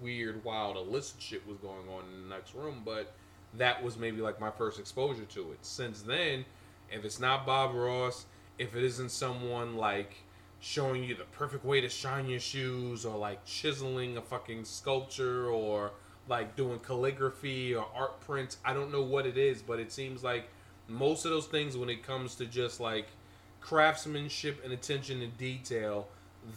weird, 0.00 0.44
wild, 0.44 0.76
illicit 0.76 1.20
shit 1.20 1.46
was 1.46 1.58
going 1.58 1.88
on 1.88 2.04
in 2.12 2.28
the 2.28 2.34
next 2.34 2.54
room. 2.54 2.82
But 2.84 3.12
that 3.54 3.82
was 3.82 3.98
maybe 3.98 4.20
like 4.20 4.40
my 4.40 4.50
first 4.50 4.78
exposure 4.78 5.24
to 5.24 5.52
it. 5.52 5.58
Since 5.62 6.02
then, 6.02 6.44
if 6.90 7.04
it's 7.04 7.18
not 7.18 7.46
Bob 7.46 7.74
Ross, 7.74 8.26
if 8.58 8.76
it 8.76 8.84
isn't 8.84 9.10
someone 9.10 9.76
like 9.76 10.16
showing 10.62 11.02
you 11.02 11.12
the 11.12 11.24
perfect 11.24 11.64
way 11.64 11.80
to 11.80 11.88
shine 11.88 12.28
your 12.28 12.38
shoes 12.38 13.04
or 13.04 13.18
like 13.18 13.44
chiseling 13.44 14.16
a 14.16 14.22
fucking 14.22 14.64
sculpture 14.64 15.48
or 15.48 15.90
like 16.28 16.54
doing 16.54 16.78
calligraphy 16.78 17.74
or 17.74 17.84
art 17.96 18.20
prints, 18.20 18.58
I 18.64 18.72
don't 18.72 18.92
know 18.92 19.02
what 19.02 19.26
it 19.26 19.36
is, 19.36 19.60
but 19.60 19.80
it 19.80 19.90
seems 19.90 20.22
like 20.22 20.48
most 20.86 21.24
of 21.24 21.32
those 21.32 21.46
things 21.46 21.76
when 21.76 21.88
it 21.88 22.04
comes 22.06 22.36
to 22.36 22.46
just 22.46 22.78
like 22.78 23.08
craftsmanship 23.60 24.62
and 24.62 24.72
attention 24.72 25.18
to 25.18 25.26
detail, 25.26 26.06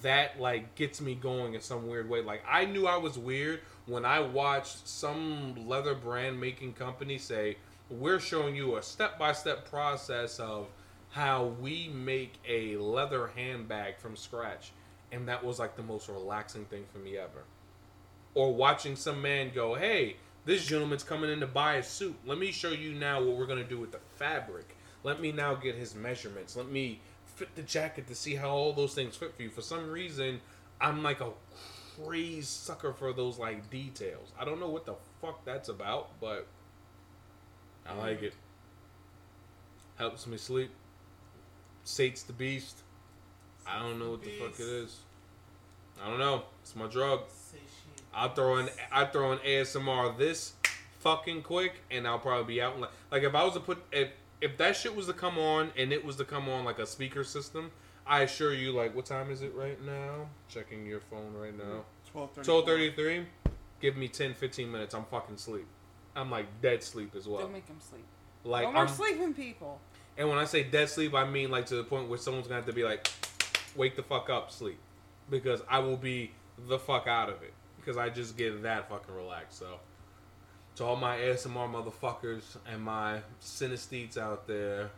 that 0.03 0.39
like 0.39 0.75
gets 0.75 1.01
me 1.01 1.15
going 1.15 1.55
in 1.55 1.61
some 1.61 1.87
weird 1.87 2.07
way. 2.07 2.21
Like 2.21 2.43
I 2.47 2.65
knew 2.65 2.85
I 2.85 2.97
was 2.97 3.17
weird 3.17 3.61
when 3.87 4.05
I 4.05 4.19
watched 4.19 4.87
some 4.87 5.67
leather 5.67 5.95
brand 5.95 6.39
making 6.39 6.73
company 6.73 7.17
say, 7.17 7.57
"We're 7.89 8.19
showing 8.19 8.55
you 8.55 8.77
a 8.77 8.83
step 8.83 9.17
by 9.17 9.31
step 9.33 9.67
process 9.67 10.39
of 10.39 10.67
how 11.15 11.45
we 11.45 11.87
make 11.87 12.33
a 12.47 12.77
leather 12.77 13.27
handbag 13.27 13.97
from 13.97 14.15
scratch," 14.15 14.71
and 15.11 15.27
that 15.27 15.43
was 15.43 15.59
like 15.59 15.75
the 15.75 15.83
most 15.83 16.07
relaxing 16.07 16.65
thing 16.65 16.85
for 16.91 16.99
me 16.99 17.17
ever. 17.17 17.43
Or 18.33 18.53
watching 18.53 18.95
some 18.95 19.21
man 19.21 19.51
go, 19.53 19.75
"Hey." 19.75 20.17
This 20.45 20.63
gentleman's 20.63 21.03
coming 21.03 21.31
in 21.31 21.39
to 21.39 21.47
buy 21.47 21.77
a 21.77 21.83
suit. 21.83 22.15
Let 22.23 22.37
me 22.37 22.51
show 22.51 22.69
you 22.69 22.93
now 22.93 23.19
what 23.19 23.35
we're 23.35 23.47
gonna 23.47 23.63
do 23.63 23.79
with 23.79 23.91
the 23.91 23.97
fabric. 24.17 24.77
Let 25.03 25.19
me 25.19 25.31
now 25.31 25.55
get 25.55 25.73
his 25.73 25.95
measurements. 25.95 26.55
Let 26.55 26.67
me 26.67 27.01
fit 27.25 27.55
the 27.55 27.63
jacket 27.63 28.05
to 28.07 28.13
see 28.13 28.35
how 28.35 28.49
all 28.49 28.71
those 28.71 28.93
things 28.93 29.15
fit 29.15 29.35
for 29.35 29.41
you. 29.41 29.49
For 29.49 29.63
some 29.63 29.89
reason, 29.89 30.41
I'm 30.79 31.01
like 31.01 31.19
a 31.19 31.31
crazy 31.97 32.41
sucker 32.43 32.93
for 32.93 33.11
those 33.11 33.39
like 33.39 33.71
details. 33.71 34.31
I 34.39 34.45
don't 34.45 34.59
know 34.59 34.69
what 34.69 34.85
the 34.85 34.93
fuck 35.19 35.43
that's 35.45 35.67
about, 35.67 36.19
but 36.19 36.45
I 37.87 37.95
like 37.95 38.21
it. 38.21 38.35
Helps 39.95 40.27
me 40.27 40.37
sleep. 40.37 40.69
Sates 41.85 42.23
the 42.23 42.33
beast. 42.33 42.79
I 43.65 43.79
don't 43.79 43.97
know 43.97 44.11
what 44.11 44.23
the 44.23 44.31
fuck 44.31 44.59
it 44.59 44.67
is. 44.67 44.99
I 46.03 46.09
don't 46.09 46.19
know. 46.19 46.43
It's 46.61 46.75
my 46.75 46.87
drug. 46.87 47.21
I'll 48.13 48.33
throw 48.33 48.57
in 48.57 48.69
I 48.91 49.05
throw 49.05 49.31
in 49.31 49.39
ASMR 49.39 50.17
this 50.17 50.53
fucking 50.99 51.43
quick, 51.43 51.81
and 51.89 52.05
I'll 52.07 52.19
probably 52.19 52.55
be 52.55 52.61
out. 52.61 52.75
in 52.75 52.81
Like, 52.81 52.91
like 53.11 53.23
if 53.23 53.33
I 53.33 53.43
was 53.43 53.53
to 53.53 53.59
put 53.61 53.81
if 53.93 54.09
if 54.41 54.57
that 54.57 54.75
shit 54.75 54.93
was 54.95 55.05
to 55.07 55.13
come 55.13 55.37
on 55.37 55.71
and 55.77 55.93
it 55.93 56.03
was 56.03 56.17
to 56.17 56.25
come 56.25 56.49
on 56.49 56.65
like 56.65 56.79
a 56.79 56.85
speaker 56.85 57.23
system, 57.23 57.71
I 58.05 58.21
assure 58.21 58.53
you, 58.53 58.71
like, 58.71 58.95
what 58.95 59.05
time 59.05 59.31
is 59.31 59.41
it 59.41 59.53
right 59.55 59.83
now? 59.83 60.27
Checking 60.47 60.85
your 60.85 60.99
phone 60.99 61.33
right 61.33 61.57
now. 61.57 61.85
Twelve 62.11 62.31
thirty. 62.33 62.45
Twelve 62.45 62.65
thirty 62.65 62.91
three. 62.91 63.25
Give 63.81 63.97
me 63.97 64.07
10, 64.07 64.33
15 64.33 64.71
minutes. 64.71 64.95
I'm 64.95 65.03
fucking 65.05 65.37
sleep. 65.37 65.67
I'm 66.15 66.31
like 66.31 66.45
dead 66.61 66.81
sleep 66.81 67.13
as 67.15 67.27
well. 67.27 67.41
Don't 67.41 67.51
make 67.51 67.67
him 67.67 67.79
sleep. 67.79 68.05
Like 68.43 68.63
no 68.63 68.71
more 68.71 68.81
I'm, 68.83 68.87
sleeping 68.87 69.33
people. 69.33 69.79
And 70.17 70.29
when 70.29 70.37
I 70.37 70.45
say 70.45 70.63
dead 70.63 70.89
sleep, 70.89 71.13
I 71.13 71.25
mean 71.25 71.51
like 71.51 71.65
to 71.67 71.75
the 71.75 71.83
point 71.83 72.09
where 72.09 72.17
someone's 72.17 72.47
gonna 72.47 72.57
have 72.57 72.65
to 72.67 72.73
be 72.73 72.83
like, 72.83 73.07
wake 73.75 73.95
the 73.95 74.03
fuck 74.03 74.29
up, 74.29 74.51
sleep, 74.51 74.77
because 75.29 75.61
I 75.69 75.79
will 75.79 75.97
be 75.97 76.31
the 76.67 76.79
fuck 76.79 77.07
out 77.07 77.29
of 77.29 77.41
it 77.43 77.53
because 77.77 77.97
I 77.97 78.09
just 78.09 78.37
get 78.37 78.63
that 78.63 78.89
fucking 78.89 79.13
relaxed. 79.13 79.59
So, 79.59 79.79
to 80.77 80.83
all 80.83 80.95
my 80.95 81.17
ASMR 81.17 81.69
motherfuckers 81.71 82.57
and 82.71 82.81
my 82.81 83.19
synesthetes 83.41 84.17
out 84.17 84.47
there, 84.47 84.89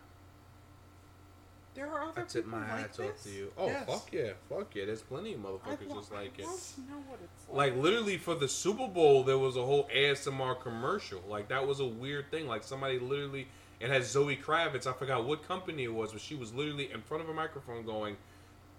There 1.76 1.88
are 1.88 2.04
other 2.04 2.22
I 2.22 2.24
tip 2.24 2.46
people 2.46 2.60
my 2.60 2.60
like 2.62 2.80
hats 2.80 3.00
off 3.00 3.24
to 3.24 3.30
you. 3.30 3.52
Oh 3.58 3.68
Yes. 3.68 3.86
fuck 3.88 4.08
yeah, 4.12 4.32
fuck 4.50 4.74
yeah. 4.76 4.86
There's 4.86 5.02
plenty 5.02 5.34
of 5.34 5.42
motherfuckers 5.42 5.94
just 5.94 6.12
like 6.12 6.34
I'd 6.36 6.40
it. 6.40 6.46
to 6.46 6.82
know 6.82 7.04
what 7.08 7.20
it's 7.24 7.48
like. 7.50 7.74
Like 7.74 7.76
literally 7.84 8.18
for 8.18 8.34
the 8.36 8.48
Super 8.48 8.88
Bowl, 8.88 9.24
there 9.24 9.38
was 9.38 9.58
a 9.58 9.64
whole 9.64 9.88
ASMR 9.96 10.60
commercial. 10.62 11.22
Like 11.28 11.50
that 11.50 11.68
was 11.68 11.80
a 11.80 11.86
weird 11.86 12.32
thing. 12.32 12.48
Like 12.48 12.64
somebody 12.64 12.98
literally, 13.00 13.48
it 13.80 13.90
had 13.90 14.04
Zoe 14.04 14.36
Kravitz. 14.36 14.88
I 14.88 14.94
forgot 14.94 15.26
what 15.26 15.48
company 15.48 15.84
it 15.84 15.94
was, 15.94 16.12
but 16.12 16.22
she 16.22 16.36
was 16.36 16.54
literally 16.54 16.92
in 16.92 17.02
front 17.02 17.24
of 17.24 17.30
a 17.30 17.34
microphone 17.34 17.86
going, 17.86 18.18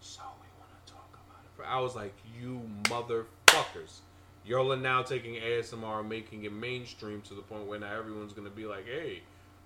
"So 0.01 0.23
we 0.41 0.49
want 0.59 0.87
to 0.87 0.93
talk 0.93 1.09
about 1.13 1.67
it." 1.67 1.71
I 1.71 1.81
was 1.81 1.95
like, 1.95 2.15
"You 2.39 2.69
motherfuckers." 2.85 4.01
Y'all 4.45 4.73
are 4.73 4.77
now 4.77 5.03
taking 5.03 5.37
ASMR 5.37 6.03
making 6.03 6.45
it 6.45 6.53
mainstream 6.53 7.21
to 7.23 7.35
the 7.35 7.43
point 7.43 7.67
where 7.67 7.79
now 7.79 7.93
everyone's 7.93 8.33
gonna 8.33 8.51
be 8.51 8.67
like, 8.67 8.87
"Hey, 8.87 9.23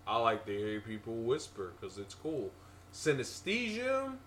I 0.06 0.18
like 0.18 0.44
to 0.46 0.56
hear 0.56 0.80
people 0.80 1.14
whisper 1.14 1.72
because 1.80 1.98
it's 1.98 2.14
cool." 2.14 2.52
Synesthesia. 2.92 4.18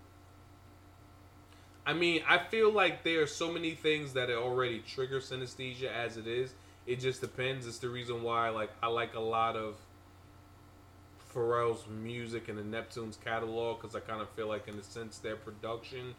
I 1.86 1.92
mean, 1.92 2.24
I 2.26 2.38
feel 2.38 2.72
like 2.72 3.04
there 3.04 3.22
are 3.22 3.28
so 3.28 3.52
many 3.52 3.76
things 3.76 4.14
that 4.14 4.28
already 4.28 4.80
trigger 4.80 5.20
synesthesia 5.20 5.88
as 5.88 6.16
it 6.16 6.26
is. 6.26 6.52
It 6.84 6.98
just 6.98 7.20
depends. 7.20 7.64
It's 7.66 7.78
the 7.78 7.88
reason 7.88 8.24
why, 8.24 8.48
like, 8.48 8.70
I 8.82 8.88
like 8.88 9.14
a 9.14 9.20
lot 9.20 9.54
of 9.54 9.76
Pharrell's 11.36 11.84
music 11.88 12.48
and 12.48 12.58
the 12.58 12.64
Neptune's 12.64 13.18
catalog 13.22 13.80
because 13.80 13.94
I 13.94 14.00
kind 14.00 14.22
of 14.22 14.30
feel 14.30 14.48
like, 14.48 14.68
in 14.68 14.78
a 14.78 14.82
sense, 14.82 15.18
their 15.18 15.36
production 15.36 16.14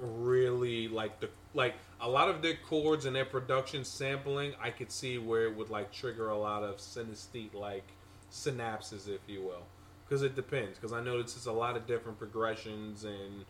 really 0.00 0.88
like 0.88 1.20
the 1.20 1.30
like 1.54 1.74
a 2.00 2.08
lot 2.08 2.28
of 2.28 2.42
their 2.42 2.56
chords 2.68 3.06
and 3.06 3.16
their 3.16 3.24
production 3.24 3.84
sampling. 3.84 4.52
I 4.62 4.70
could 4.70 4.92
see 4.92 5.18
where 5.18 5.46
it 5.46 5.56
would 5.56 5.70
like 5.70 5.92
trigger 5.92 6.28
a 6.28 6.38
lot 6.38 6.62
of 6.62 6.76
synesthete 6.76 7.54
like 7.54 7.86
synapses, 8.30 9.08
if 9.08 9.20
you 9.26 9.42
will, 9.42 9.64
because 10.06 10.22
it 10.22 10.36
depends. 10.36 10.78
Because 10.78 10.92
I 10.92 11.02
know 11.02 11.18
it's 11.18 11.46
a 11.46 11.52
lot 11.52 11.76
of 11.76 11.86
different 11.86 12.18
progressions 12.18 13.04
and 13.04 13.44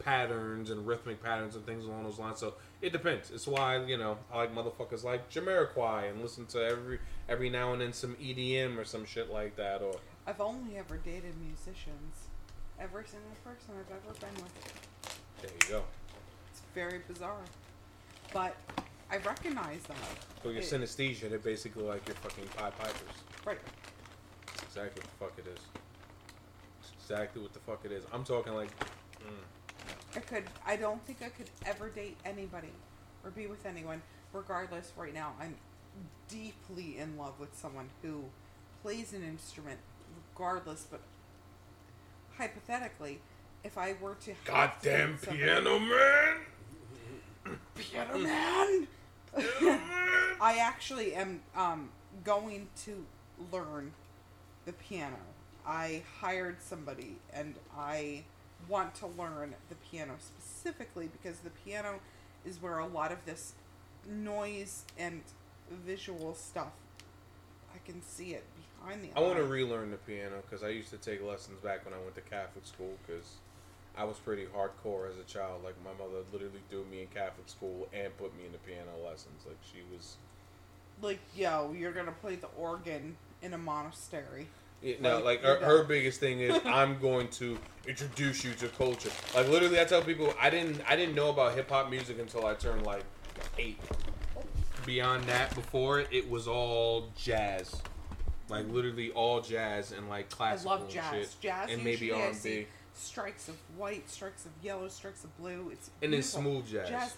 patterns 0.00 0.70
and 0.70 0.86
rhythmic 0.86 1.22
patterns 1.22 1.54
and 1.54 1.64
things 1.66 1.84
along 1.84 2.04
those 2.04 2.18
lines. 2.18 2.38
So 2.38 2.54
it 2.80 2.90
depends. 2.92 3.30
It's 3.30 3.46
why 3.46 3.84
you 3.84 3.98
know 3.98 4.18
I 4.32 4.38
like 4.38 4.54
motherfuckers 4.54 5.04
like 5.04 5.30
Jamiroquai 5.30 6.10
and 6.10 6.22
listen 6.22 6.46
to 6.46 6.64
every 6.64 6.98
every 7.28 7.50
now 7.50 7.72
and 7.72 7.80
then 7.80 7.92
some 7.92 8.16
EDM 8.16 8.78
or 8.78 8.84
some 8.84 9.04
shit 9.04 9.30
like 9.30 9.56
that. 9.56 9.82
Or 9.82 9.94
I've 10.26 10.40
only 10.40 10.76
ever 10.76 10.96
dated 10.96 11.34
musicians. 11.40 12.28
Every 12.78 13.04
single 13.04 13.30
person 13.44 13.74
I've 13.78 13.90
ever 13.90 14.14
been 14.18 14.42
with. 14.42 14.82
there 15.42 15.50
you 15.50 15.68
go. 15.68 15.84
It's 16.50 16.62
very 16.74 17.00
bizarre. 17.06 17.42
But 18.32 18.56
I 19.10 19.16
recognize 19.18 19.82
that. 19.84 19.96
So 20.42 20.50
your 20.50 20.62
It- 20.62 20.64
synesthesia, 20.70 21.28
they're 21.28 21.38
basically 21.38 21.82
like 21.82 22.06
your 22.06 22.16
fucking 22.16 22.46
Pied 22.48 22.76
Pipers. 22.78 23.16
Right. 23.44 23.58
That's 24.46 24.62
exactly 24.62 25.02
what 25.02 25.10
the 25.10 25.16
fuck 25.24 25.38
it 25.38 25.46
is. 25.50 25.60
That's 26.80 26.92
exactly 27.02 27.42
what 27.42 27.52
the 27.52 27.58
fuck 27.60 27.84
it 27.84 27.92
is. 27.92 28.04
I'm 28.12 28.24
talking 28.24 28.54
like, 28.54 28.70
mm, 28.78 29.44
I 30.16 30.20
could 30.20 30.44
I 30.64 30.76
don't 30.76 31.04
think 31.06 31.22
I 31.22 31.28
could 31.28 31.50
ever 31.66 31.88
date 31.88 32.16
anybody 32.24 32.72
or 33.24 33.30
be 33.30 33.46
with 33.46 33.66
anyone. 33.66 34.02
Regardless, 34.32 34.92
right 34.96 35.12
now 35.12 35.34
I'm 35.40 35.56
deeply 36.28 36.98
in 36.98 37.16
love 37.18 37.38
with 37.40 37.56
someone 37.58 37.90
who 38.02 38.24
plays 38.82 39.12
an 39.12 39.24
instrument 39.24 39.80
regardless, 40.40 40.86
but 40.90 41.00
hypothetically, 42.38 43.20
if 43.62 43.76
I 43.76 43.94
were 44.00 44.14
to 44.22 44.32
goddamn 44.44 45.12
date 45.12 45.20
somebody- 45.20 45.38
piano 45.44 45.78
man. 45.78 47.56
piano 47.74 48.18
man. 48.18 48.88
I 50.40 50.58
actually 50.60 51.14
am 51.14 51.40
um, 51.54 51.90
going 52.24 52.68
to 52.84 53.04
learn 53.52 53.92
the 54.64 54.72
piano. 54.72 55.18
I 55.66 56.02
hired 56.20 56.62
somebody 56.62 57.16
and 57.34 57.54
I 57.76 58.24
want 58.68 58.94
to 58.96 59.06
learn 59.06 59.54
the 59.68 59.74
piano 59.90 60.14
specifically 60.18 61.10
because 61.12 61.40
the 61.40 61.50
piano 61.50 62.00
is 62.46 62.62
where 62.62 62.78
a 62.78 62.86
lot 62.86 63.12
of 63.12 63.18
this 63.26 63.52
noise 64.08 64.84
and 64.98 65.20
visual 65.70 66.34
stuff 66.34 66.72
I 67.74 67.78
can 67.86 68.02
see 68.02 68.34
it 68.34 68.44
the 68.88 69.10
I 69.16 69.20
want 69.20 69.36
to 69.36 69.44
relearn 69.44 69.90
the 69.90 69.96
piano 69.98 70.42
because 70.48 70.64
I 70.64 70.68
used 70.68 70.90
to 70.90 70.96
take 70.96 71.22
lessons 71.22 71.58
back 71.62 71.84
when 71.84 71.94
I 71.94 71.98
went 71.98 72.14
to 72.14 72.20
Catholic 72.22 72.66
school 72.66 72.92
because 73.06 73.26
I 73.96 74.04
was 74.04 74.16
pretty 74.18 74.46
hardcore 74.46 75.10
as 75.10 75.18
a 75.18 75.24
child. 75.24 75.62
Like 75.64 75.74
my 75.84 75.92
mother 75.92 76.20
literally 76.32 76.60
threw 76.70 76.84
me 76.90 77.02
in 77.02 77.08
Catholic 77.08 77.48
school 77.48 77.88
and 77.92 78.16
put 78.16 78.36
me 78.36 78.46
in 78.46 78.52
the 78.52 78.58
piano 78.58 78.90
lessons. 79.04 79.42
Like 79.46 79.58
she 79.62 79.78
was. 79.94 80.16
like 81.02 81.20
yo, 81.36 81.74
you're 81.76 81.92
gonna 81.92 82.12
play 82.12 82.36
the 82.36 82.48
organ 82.58 83.16
in 83.42 83.54
a 83.54 83.58
monastery. 83.58 84.48
Yeah, 84.82 84.94
no, 85.00 85.16
Like, 85.16 85.24
like 85.24 85.42
her, 85.42 85.64
her 85.64 85.84
biggest 85.84 86.20
thing 86.20 86.40
is 86.40 86.58
I'm 86.64 86.98
going 87.00 87.28
to 87.28 87.58
introduce 87.86 88.44
you 88.44 88.54
to 88.54 88.68
culture. 88.68 89.10
Like 89.34 89.48
literally, 89.48 89.78
I 89.80 89.84
tell 89.84 90.02
people 90.02 90.32
I 90.40 90.48
didn't 90.50 90.80
I 90.88 90.96
didn't 90.96 91.14
know 91.14 91.30
about 91.30 91.54
hip 91.54 91.68
hop 91.68 91.90
music 91.90 92.18
until 92.18 92.46
I 92.46 92.54
turned 92.54 92.86
like 92.86 93.04
eight. 93.58 93.78
Beyond 94.86 95.24
that, 95.24 95.54
before 95.54 96.00
it, 96.00 96.08
it 96.10 96.30
was 96.30 96.48
all 96.48 97.10
jazz, 97.16 97.82
like 98.50 98.68
literally 98.68 99.10
all 99.12 99.40
jazz 99.40 99.92
and 99.92 100.08
like 100.08 100.26
I 100.32 100.34
classical 100.36 100.70
love 100.72 100.82
and 100.82 100.90
shit, 100.92 101.34
Jazz 101.40 101.70
and 101.70 101.84
maybe 101.84 102.10
R 102.12 102.28
and 102.28 102.42
B. 102.42 102.66
strikes 102.94 103.48
of 103.48 103.56
white, 103.76 104.08
strikes 104.10 104.44
of 104.44 104.50
yellow, 104.62 104.88
strikes 104.88 105.24
of 105.24 105.36
blue. 105.38 105.70
It's 105.72 105.90
and 106.02 106.12
then 106.12 106.22
smooth 106.22 106.66
jazz. 106.68 106.88
jazz. 106.88 107.16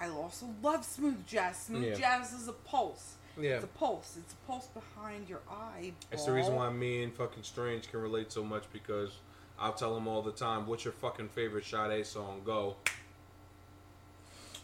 I 0.00 0.08
also 0.08 0.46
love 0.62 0.84
smooth 0.84 1.26
jazz. 1.26 1.58
Smooth 1.64 1.84
Yeah. 1.84 1.94
jazz 1.94 2.32
is 2.32 2.48
a 2.48 2.52
pulse. 2.52 3.14
Yeah, 3.38 3.56
It's 3.56 3.64
a 3.64 3.68
pulse. 3.68 4.16
It's 4.18 4.32
a 4.32 4.46
pulse 4.46 4.66
behind 4.68 5.28
your 5.28 5.40
eye. 5.50 5.92
it's 6.10 6.24
the 6.24 6.32
reason 6.32 6.54
why 6.56 6.70
me 6.70 7.02
and 7.02 7.14
fucking 7.14 7.42
Strange 7.42 7.90
can 7.90 8.00
relate 8.00 8.32
so 8.32 8.42
much 8.44 8.64
because 8.72 9.12
I'll 9.58 9.72
tell 9.72 9.96
him 9.96 10.08
all 10.08 10.22
the 10.22 10.32
time, 10.32 10.66
"What's 10.66 10.84
your 10.84 10.92
fucking 10.92 11.28
favorite 11.28 11.64
Sade 11.64 12.06
song? 12.06 12.42
Go." 12.44 12.76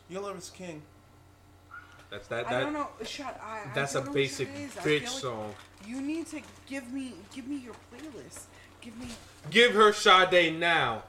Your 0.09 0.23
Love 0.23 0.39
is 0.39 0.51
King. 0.51 0.83
That's 2.17 2.29
that. 2.29 2.47
I 2.49 2.61
don't 2.61 2.73
know. 2.73 2.89
Shut. 3.05 3.39
I. 3.45 3.59
I 3.71 3.75
that's 3.75 3.93
a 3.95 3.99
don't 3.99 4.05
know 4.07 4.11
what 4.11 4.15
basic 4.15 4.49
it 4.49 4.61
is. 4.61 4.77
I 4.79 4.81
feel 4.81 5.01
bitch 5.01 5.03
like 5.05 5.09
song. 5.11 5.55
You 5.87 6.01
need 6.01 6.27
to 6.29 6.41
give 6.67 6.91
me 6.93 7.13
give 7.35 7.47
me 7.47 7.57
your 7.57 7.75
playlist. 7.93 8.45
Give 8.81 8.97
me. 8.99 9.09
Give 9.51 9.73
her 9.75 9.93
Sade 9.93 10.59
now. 10.59 11.03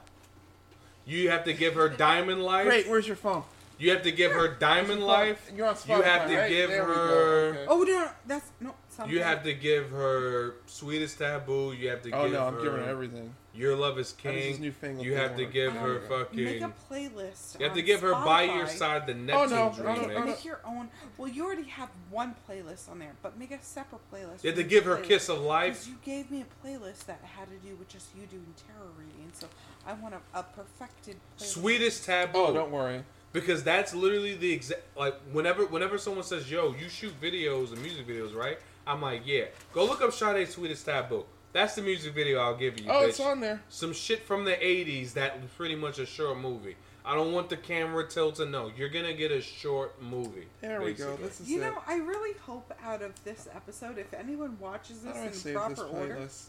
You 1.06 1.30
have 1.30 1.44
to 1.44 1.54
give 1.54 1.74
her 1.74 1.88
Diamond 1.88 2.42
Life. 2.42 2.66
Great, 2.66 2.88
where's 2.88 3.06
your 3.06 3.16
phone? 3.16 3.42
You 3.78 3.90
have 3.92 4.02
to 4.02 4.12
give 4.12 4.32
her 4.32 4.48
Diamond 4.48 5.02
Life. 5.02 5.50
You're 5.56 5.68
on 5.68 5.74
Spotify, 5.76 5.96
You 5.96 6.02
have 6.02 6.28
to 6.28 6.36
right? 6.36 6.48
give 6.50 6.68
There 6.70 6.84
her- 6.84 7.50
okay. 7.54 7.66
Oh 7.68 7.82
no, 7.82 8.10
that's 8.26 8.50
no. 8.60 8.74
Something. 8.98 9.14
You 9.14 9.22
have 9.22 9.44
to 9.44 9.54
give 9.54 9.90
her 9.90 10.56
Sweetest 10.66 11.18
Taboo. 11.18 11.72
You 11.72 11.88
have 11.90 12.02
to 12.02 12.10
Oh 12.10 12.24
give 12.24 12.32
no, 12.32 12.46
I'm 12.48 12.54
her 12.54 12.62
giving 12.62 12.80
her 12.80 12.90
everything. 12.90 13.32
Your 13.54 13.76
Love 13.76 13.96
is 13.98 14.12
How 14.24 14.30
this 14.32 14.56
King. 14.56 14.60
newfangled 14.62 15.06
You 15.06 15.14
have 15.14 15.36
to 15.36 15.44
work? 15.44 15.52
give 15.52 15.70
Um, 15.70 15.76
her 15.78 16.00
fucking. 16.08 16.44
Make 16.44 16.62
a 16.62 16.72
playlist. 16.90 17.58
You 17.60 17.66
have 17.66 17.74
to 17.76 17.80
on 17.80 17.86
give 17.86 18.00
her 18.00 18.12
By 18.12 18.42
Your 18.42 18.66
Side 18.66 19.06
the 19.06 19.12
Oh, 19.12 19.16
Neptune 19.16 19.50
no, 19.50 19.72
Dream 19.72 19.86
no, 19.86 19.94
no, 19.94 20.06
no, 20.08 20.18
no. 20.20 20.24
Make 20.26 20.44
your 20.44 20.60
own. 20.64 20.88
Well, 21.16 21.28
you 21.28 21.46
already 21.46 21.62
have 21.64 21.90
one 22.10 22.34
playlist 22.48 22.90
on 22.90 22.98
there, 22.98 23.12
but 23.22 23.38
make 23.38 23.52
a 23.52 23.62
separate 23.62 24.00
playlist. 24.12 24.42
You 24.42 24.50
have 24.50 24.56
to 24.58 24.64
give 24.64 24.84
her 24.84 24.96
playlist. 24.96 25.04
Kiss 25.04 25.28
of 25.28 25.36
Because 25.36 25.46
Life. 25.46 25.86
you 25.88 25.94
gave 26.04 26.30
me 26.32 26.42
a 26.44 26.66
playlist 26.66 27.06
that 27.06 27.20
had 27.22 27.46
to 27.50 27.56
do 27.68 27.76
with 27.76 27.88
just 27.88 28.08
you 28.16 28.26
doing 28.26 28.46
tarot 28.66 28.90
reading, 28.98 29.30
so 29.32 29.46
I 29.86 29.92
want 29.94 30.14
a, 30.14 30.38
a 30.38 30.42
perfected 30.42 31.16
playlist. 31.38 31.44
Sweetest 31.46 32.04
Taboo. 32.04 32.38
Oh, 32.38 32.52
don't 32.52 32.72
worry. 32.72 33.02
because 33.32 33.62
that's 33.62 33.94
literally 33.94 34.34
the 34.34 34.50
exact 34.52 34.82
like 34.96 35.14
whenever 35.32 35.66
whenever 35.66 35.98
someone 35.98 36.24
says 36.24 36.50
yo 36.50 36.74
you 36.80 36.88
shoot 36.88 37.12
videos 37.20 37.72
and 37.72 37.82
music 37.82 38.06
videos 38.08 38.34
right 38.34 38.58
i'm 38.88 39.00
like 39.02 39.22
yeah 39.24 39.44
go 39.72 39.84
look 39.84 40.00
up 40.02 40.12
Sade's 40.12 40.50
sweetest 40.54 40.84
taboo 40.86 41.24
that's 41.52 41.74
the 41.76 41.82
music 41.82 42.12
video 42.14 42.40
i'll 42.40 42.56
give 42.56 42.78
you 42.80 42.86
Oh, 42.90 43.02
bitch. 43.04 43.08
it's 43.10 43.20
on 43.20 43.40
there. 43.40 43.62
some 43.68 43.92
shit 43.92 44.24
from 44.24 44.44
the 44.44 44.52
80s 44.56 45.12
that 45.14 45.40
was 45.40 45.50
pretty 45.56 45.76
much 45.76 45.98
a 45.98 46.06
short 46.06 46.38
movie 46.38 46.76
i 47.04 47.14
don't 47.14 47.32
want 47.32 47.48
the 47.48 47.56
camera 47.56 48.06
tilted 48.08 48.50
no 48.50 48.70
you're 48.76 48.88
gonna 48.88 49.12
get 49.14 49.30
a 49.30 49.40
short 49.40 50.00
movie 50.02 50.46
There 50.60 50.80
we 50.82 50.92
go. 50.94 51.06
basically. 51.16 51.24
This 51.26 51.40
is 51.40 51.50
You 51.50 51.58
it. 51.62 51.64
know, 51.66 51.82
I 51.86 51.96
really 51.96 52.36
hope 52.40 52.72
out 52.84 53.00
of 53.02 53.12
this 53.24 53.48
episode, 53.54 53.96
if 53.98 54.12
anyone 54.12 54.58
watches 54.60 55.00
this 55.00 55.16
in 55.16 55.32
save 55.32 55.54
proper 55.54 55.70
this 55.74 55.80
order, 55.84 56.16
playlist? 56.16 56.44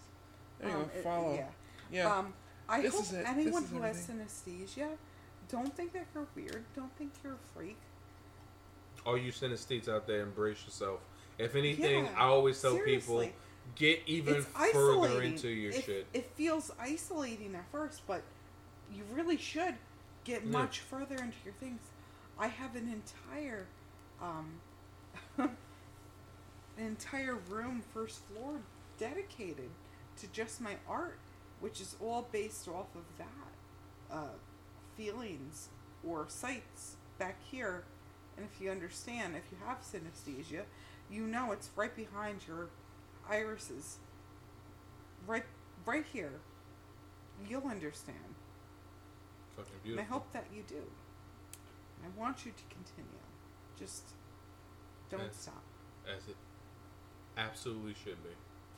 There 0.59 0.69
you 0.69 0.75
um, 0.75 0.81
go. 0.83 0.89
it- 0.97 1.03
Follow. 1.03 1.33
yeah. 1.35 1.45
Yeah. 1.91 2.17
Um, 2.17 2.33
I 2.67 2.81
This 2.81 2.93
hope 2.93 3.03
is 3.03 3.13
it. 3.13 3.17
This 3.19 3.27
anyone 3.27 3.63
who 3.65 3.81
has 3.81 4.09
everything. 4.09 4.27
synesthesia, 4.27 4.89
don't 5.49 5.73
think 5.75 5.93
that 5.93 6.05
you're 6.13 6.27
weird. 6.35 6.63
Don't 6.75 6.93
think 6.97 7.11
you're 7.23 7.33
a 7.33 7.53
freak. 7.55 7.77
all 9.05 9.17
you 9.17 9.31
synesthetes 9.31 9.87
out 9.87 10.05
there 10.07 10.21
embrace 10.21 10.63
yourself 10.65 10.99
if 11.39 11.55
anything 11.55 12.03
Yeah, 12.03 12.09
i 12.17 12.25
always 12.25 12.61
tell 12.61 12.77
people 12.77 13.27
get 13.75 14.01
even 14.05 14.35
it's 14.35 14.45
further 14.45 15.07
isolating. 15.07 15.33
into 15.33 15.47
your 15.47 15.71
it, 15.71 15.83
shit 15.83 16.05
It 16.13 16.25
feels 16.35 16.71
isolating 16.79 17.55
at 17.55 17.69
first, 17.71 18.01
but 18.05 18.21
you 18.93 19.03
really 19.13 19.37
should 19.37 19.75
get 20.25 20.43
Yeah. 20.43 20.51
much 20.51 20.79
further 20.81 21.15
into 21.15 21.37
your 21.45 21.53
things. 21.59 21.81
I 22.37 22.47
have 22.47 22.75
an 22.75 22.91
entire, 22.91 23.67
um, 24.21 24.59
an 25.37 25.49
entire 26.77 27.35
room, 27.35 27.81
first 27.93 28.21
floor, 28.25 28.61
dedicated 28.97 29.69
to 30.17 30.27
just 30.27 30.61
my 30.61 30.75
art, 30.87 31.19
which 31.59 31.79
is 31.81 31.95
all 32.01 32.27
based 32.31 32.67
off 32.67 32.87
of 32.95 33.03
that, 33.17 34.15
uh, 34.15 34.35
feelings 34.97 35.69
or 36.07 36.25
sights 36.27 36.95
back 37.17 37.35
here. 37.51 37.83
And 38.37 38.45
if 38.51 38.61
you 38.61 38.71
understand, 38.71 39.35
if 39.35 39.43
you 39.51 39.57
have 39.65 39.81
synesthesia, 39.81 40.63
you 41.09 41.23
know 41.27 41.51
it's 41.51 41.69
right 41.75 41.95
behind 41.95 42.41
your 42.47 42.67
irises. 43.29 43.97
Right 45.27 45.45
right 45.85 46.05
here. 46.11 46.33
You'll 47.47 47.67
understand. 47.67 48.17
fucking 49.55 49.91
And 49.91 49.99
I 49.99 50.03
hope 50.03 50.31
that 50.33 50.45
you 50.53 50.63
do. 50.67 50.75
And 50.75 52.05
I 52.13 52.19
want 52.19 52.45
you 52.45 52.51
to 52.51 52.63
continue. 52.75 53.19
Just 53.77 54.03
don't 55.09 55.21
Yes. 55.21 55.41
stop. 55.41 55.63
as 56.07 56.27
it 56.27 56.35
absolutely 57.37 57.93
should 58.03 58.21
be. 58.23 58.29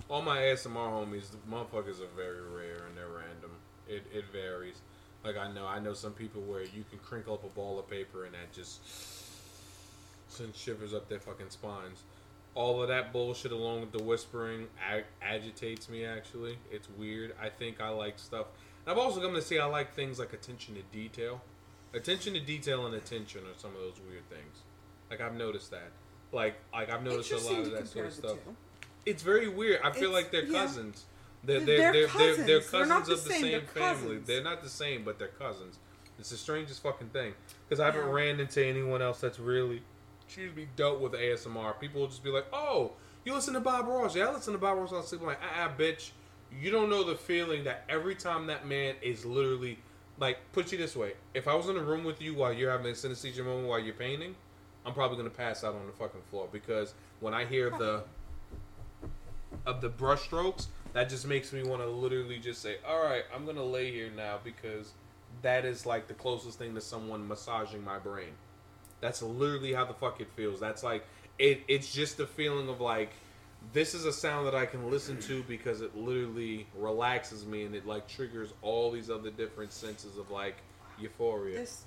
All 0.10 0.22
my 0.22 0.40
ASMR 0.40 0.90
homies, 0.90 1.32
the 1.32 1.38
motherfuckers 1.50 2.02
are 2.02 2.08
very 2.16 2.42
rare 2.42 2.86
and 2.88 2.98
they're 2.98 3.08
random. 3.08 3.52
It 3.88 4.06
it 4.12 4.26
varies. 4.32 4.82
Like 5.24 5.38
I 5.38 5.52
know, 5.52 5.66
I 5.68 5.80
know 5.80 5.94
some 5.94 6.14
people 6.14 6.42
where 6.42 6.64
you 6.64 6.84
can 6.90 7.00
crinkle 7.00 7.36
up 7.36 7.44
a 7.44 7.50
ball 7.50 7.78
of 7.80 7.88
paper 7.90 8.26
and 8.26 8.34
that 8.34 8.52
just 8.54 8.82
sends 10.28 10.58
shivers 10.58 10.94
up 10.94 11.08
their 11.10 11.20
fucking 11.20 11.50
spines. 11.50 12.04
All 12.54 12.82
of 12.82 12.90
that 12.90 13.14
bullshit, 13.14 13.52
along 13.54 13.82
with 13.82 13.92
the 13.94 14.04
whispering, 14.04 14.68
ag- 14.86 15.06
agitates 15.22 15.88
me. 15.88 16.04
Actually, 16.06 16.58
it's 16.70 16.90
weird. 16.98 17.34
I 17.42 17.48
think 17.50 17.80
I 17.80 17.90
like 17.90 18.20
stuff. 18.20 18.48
And 18.86 18.92
I've 18.92 18.98
also 18.98 19.22
come 19.22 19.34
to 19.36 19.42
see 19.42 19.58
I 19.60 19.66
like 19.66 19.94
things 19.94 20.20
like 20.20 20.34
attention 20.34 20.76
to 20.76 20.82
detail. 20.92 21.42
Attention 21.94 22.34
to 22.34 22.40
detail 22.42 22.86
and 22.86 22.96
attention 22.96 23.42
are 23.42 23.58
some 23.58 23.72
of 23.76 23.80
those 23.82 24.00
weird 24.10 24.28
things. 24.30 24.64
Like 25.10 25.22
I've 25.22 25.36
noticed 25.36 25.72
that. 25.72 25.92
Like 26.34 26.56
like 26.74 26.90
I've 26.92 27.04
noticed 27.04 27.32
a 27.32 27.38
lot 27.38 27.60
of 27.60 27.72
that 27.72 27.88
sort 27.88 28.08
of 28.08 28.14
stuff. 28.14 28.38
two. 28.46 28.56
It's 29.06 29.24
very 29.24 29.48
weird. 29.48 29.80
I 29.84 29.92
feel 29.92 30.10
It's- 30.10 30.14
like 30.24 30.32
they're 30.32 30.44
yeah. 30.46 30.62
cousins. 30.62 31.06
They're 31.44 31.60
They're 31.62 31.66
they're 31.66 31.92
they're, 31.92 31.92
they're, 31.92 32.04
they're 32.04 32.08
cousins. 32.08 32.48
They're 32.48 32.62
cousins 32.62 33.08
the 33.08 33.14
of 33.14 33.24
the 33.24 33.30
same. 33.30 33.42
same 33.42 33.62
family. 33.62 33.90
cousins. 33.94 34.28
They're 34.28 34.44
not 34.44 34.62
the 34.64 34.70
same, 34.70 35.04
but 35.04 35.18
they're 35.20 35.28
cousins. 35.30 35.80
It's 36.20 36.30
the 36.30 36.38
strangest 36.38 36.84
fucking 36.84 37.10
thing 37.10 37.34
because 37.68 37.80
I 37.80 37.86
haven't 37.86 38.06
Yeah. 38.08 38.14
ran 38.14 38.40
into 38.40 38.64
anyone 38.66 39.02
else 39.02 39.20
that's 39.22 39.40
really, 39.40 39.82
excuse 40.32 40.56
me, 40.56 40.66
dealt 40.78 41.02
with 41.02 41.12
ASMR. 41.12 41.78
People 41.78 42.00
will 42.00 42.08
just 42.08 42.24
be 42.24 42.30
like, 42.30 42.46
"Oh, 42.54 42.94
you 43.26 43.34
listen 43.34 43.54
to 43.54 43.60
Bob 43.60 43.86
Ross? 43.86 44.16
Yeah, 44.16 44.28
I 44.28 44.32
listen 44.32 44.54
to 44.54 44.60
Bob 44.60 44.78
Ross 44.78 44.94
on 44.94 45.04
sleep." 45.04 45.20
I'm 45.20 45.28
like, 45.28 45.42
ah, 45.44 45.66
ah, 45.66 45.72
bitch, 45.78 46.12
you 46.58 46.72
don't 46.72 46.90
know 46.90 47.04
the 47.04 47.16
feeling 47.16 47.66
that 47.66 47.84
every 47.90 48.16
time 48.16 48.48
that 48.48 48.66
man 48.66 48.96
is 49.02 49.26
literally 49.26 49.78
like, 50.20 50.38
put 50.54 50.72
you 50.72 50.78
this 50.78 50.96
way: 50.96 51.16
if 51.34 51.50
I 51.50 51.54
was 51.54 51.68
in 51.68 51.76
a 51.76 51.84
room 51.84 52.06
with 52.06 52.22
you 52.22 52.34
while 52.34 52.54
you're 52.54 52.72
having 52.72 52.88
a 52.88 52.96
synesthesia 52.96 53.44
moment 53.44 53.68
while 53.68 53.80
you're 53.80 53.94
painting, 53.94 54.34
I'm 54.86 54.94
probably 54.94 55.18
gonna 55.18 55.32
pass 55.32 55.66
out 55.66 55.76
on 55.76 55.86
the 55.86 55.92
fucking 55.92 56.22
floor 56.30 56.48
because 56.50 56.94
when 57.20 57.34
I 57.34 57.44
hear 57.44 57.70
the 57.70 58.04
of 59.66 59.82
the 59.82 59.90
brush 59.90 60.22
strokes, 60.22 60.70
that 60.94 61.10
just 61.10 61.28
makes 61.28 61.52
me 61.52 61.62
want 61.62 61.82
to 61.82 61.90
literally 61.90 62.40
just 62.40 62.62
say, 62.62 62.78
"All 62.88 63.04
right, 63.04 63.26
I'm 63.36 63.46
gonna 63.46 63.66
lay 63.66 63.92
here 63.92 64.10
now," 64.10 64.40
because 64.42 64.94
that 65.42 65.66
is 65.66 65.86
like 65.86 66.08
the 66.08 66.14
closest 66.14 66.58
thing 66.58 66.74
to 66.76 66.80
someone 66.80 67.28
massaging 67.28 67.84
my 67.84 68.00
brain. 68.00 68.32
That's 69.02 69.22
literally 69.22 69.74
how 69.74 69.86
the 69.86 69.94
fuck 69.94 70.22
it 70.22 70.30
feels. 70.36 70.60
That's 70.60 70.84
like 70.84 71.06
it. 71.38 71.62
It's 71.68 71.92
just 71.92 72.18
the 72.18 72.28
feeling 72.28 72.70
of 72.70 72.80
like 72.80 73.12
this 73.74 73.94
is 73.94 74.06
a 74.06 74.14
sound 74.14 74.48
that 74.48 74.56
I 74.56 74.66
can 74.66 74.90
listen 74.90 75.20
to 75.22 75.44
because 75.44 75.82
it 75.82 75.96
literally 75.96 76.68
relaxes 76.76 77.46
me 77.46 77.66
and 77.66 77.76
it 77.76 77.86
like 77.86 78.08
triggers 78.08 78.54
all 78.62 78.92
these 78.92 79.10
other 79.10 79.30
different 79.30 79.72
senses 79.72 80.18
of 80.18 80.32
like 80.32 80.56
euphoria 81.00 81.60
This 81.60 81.84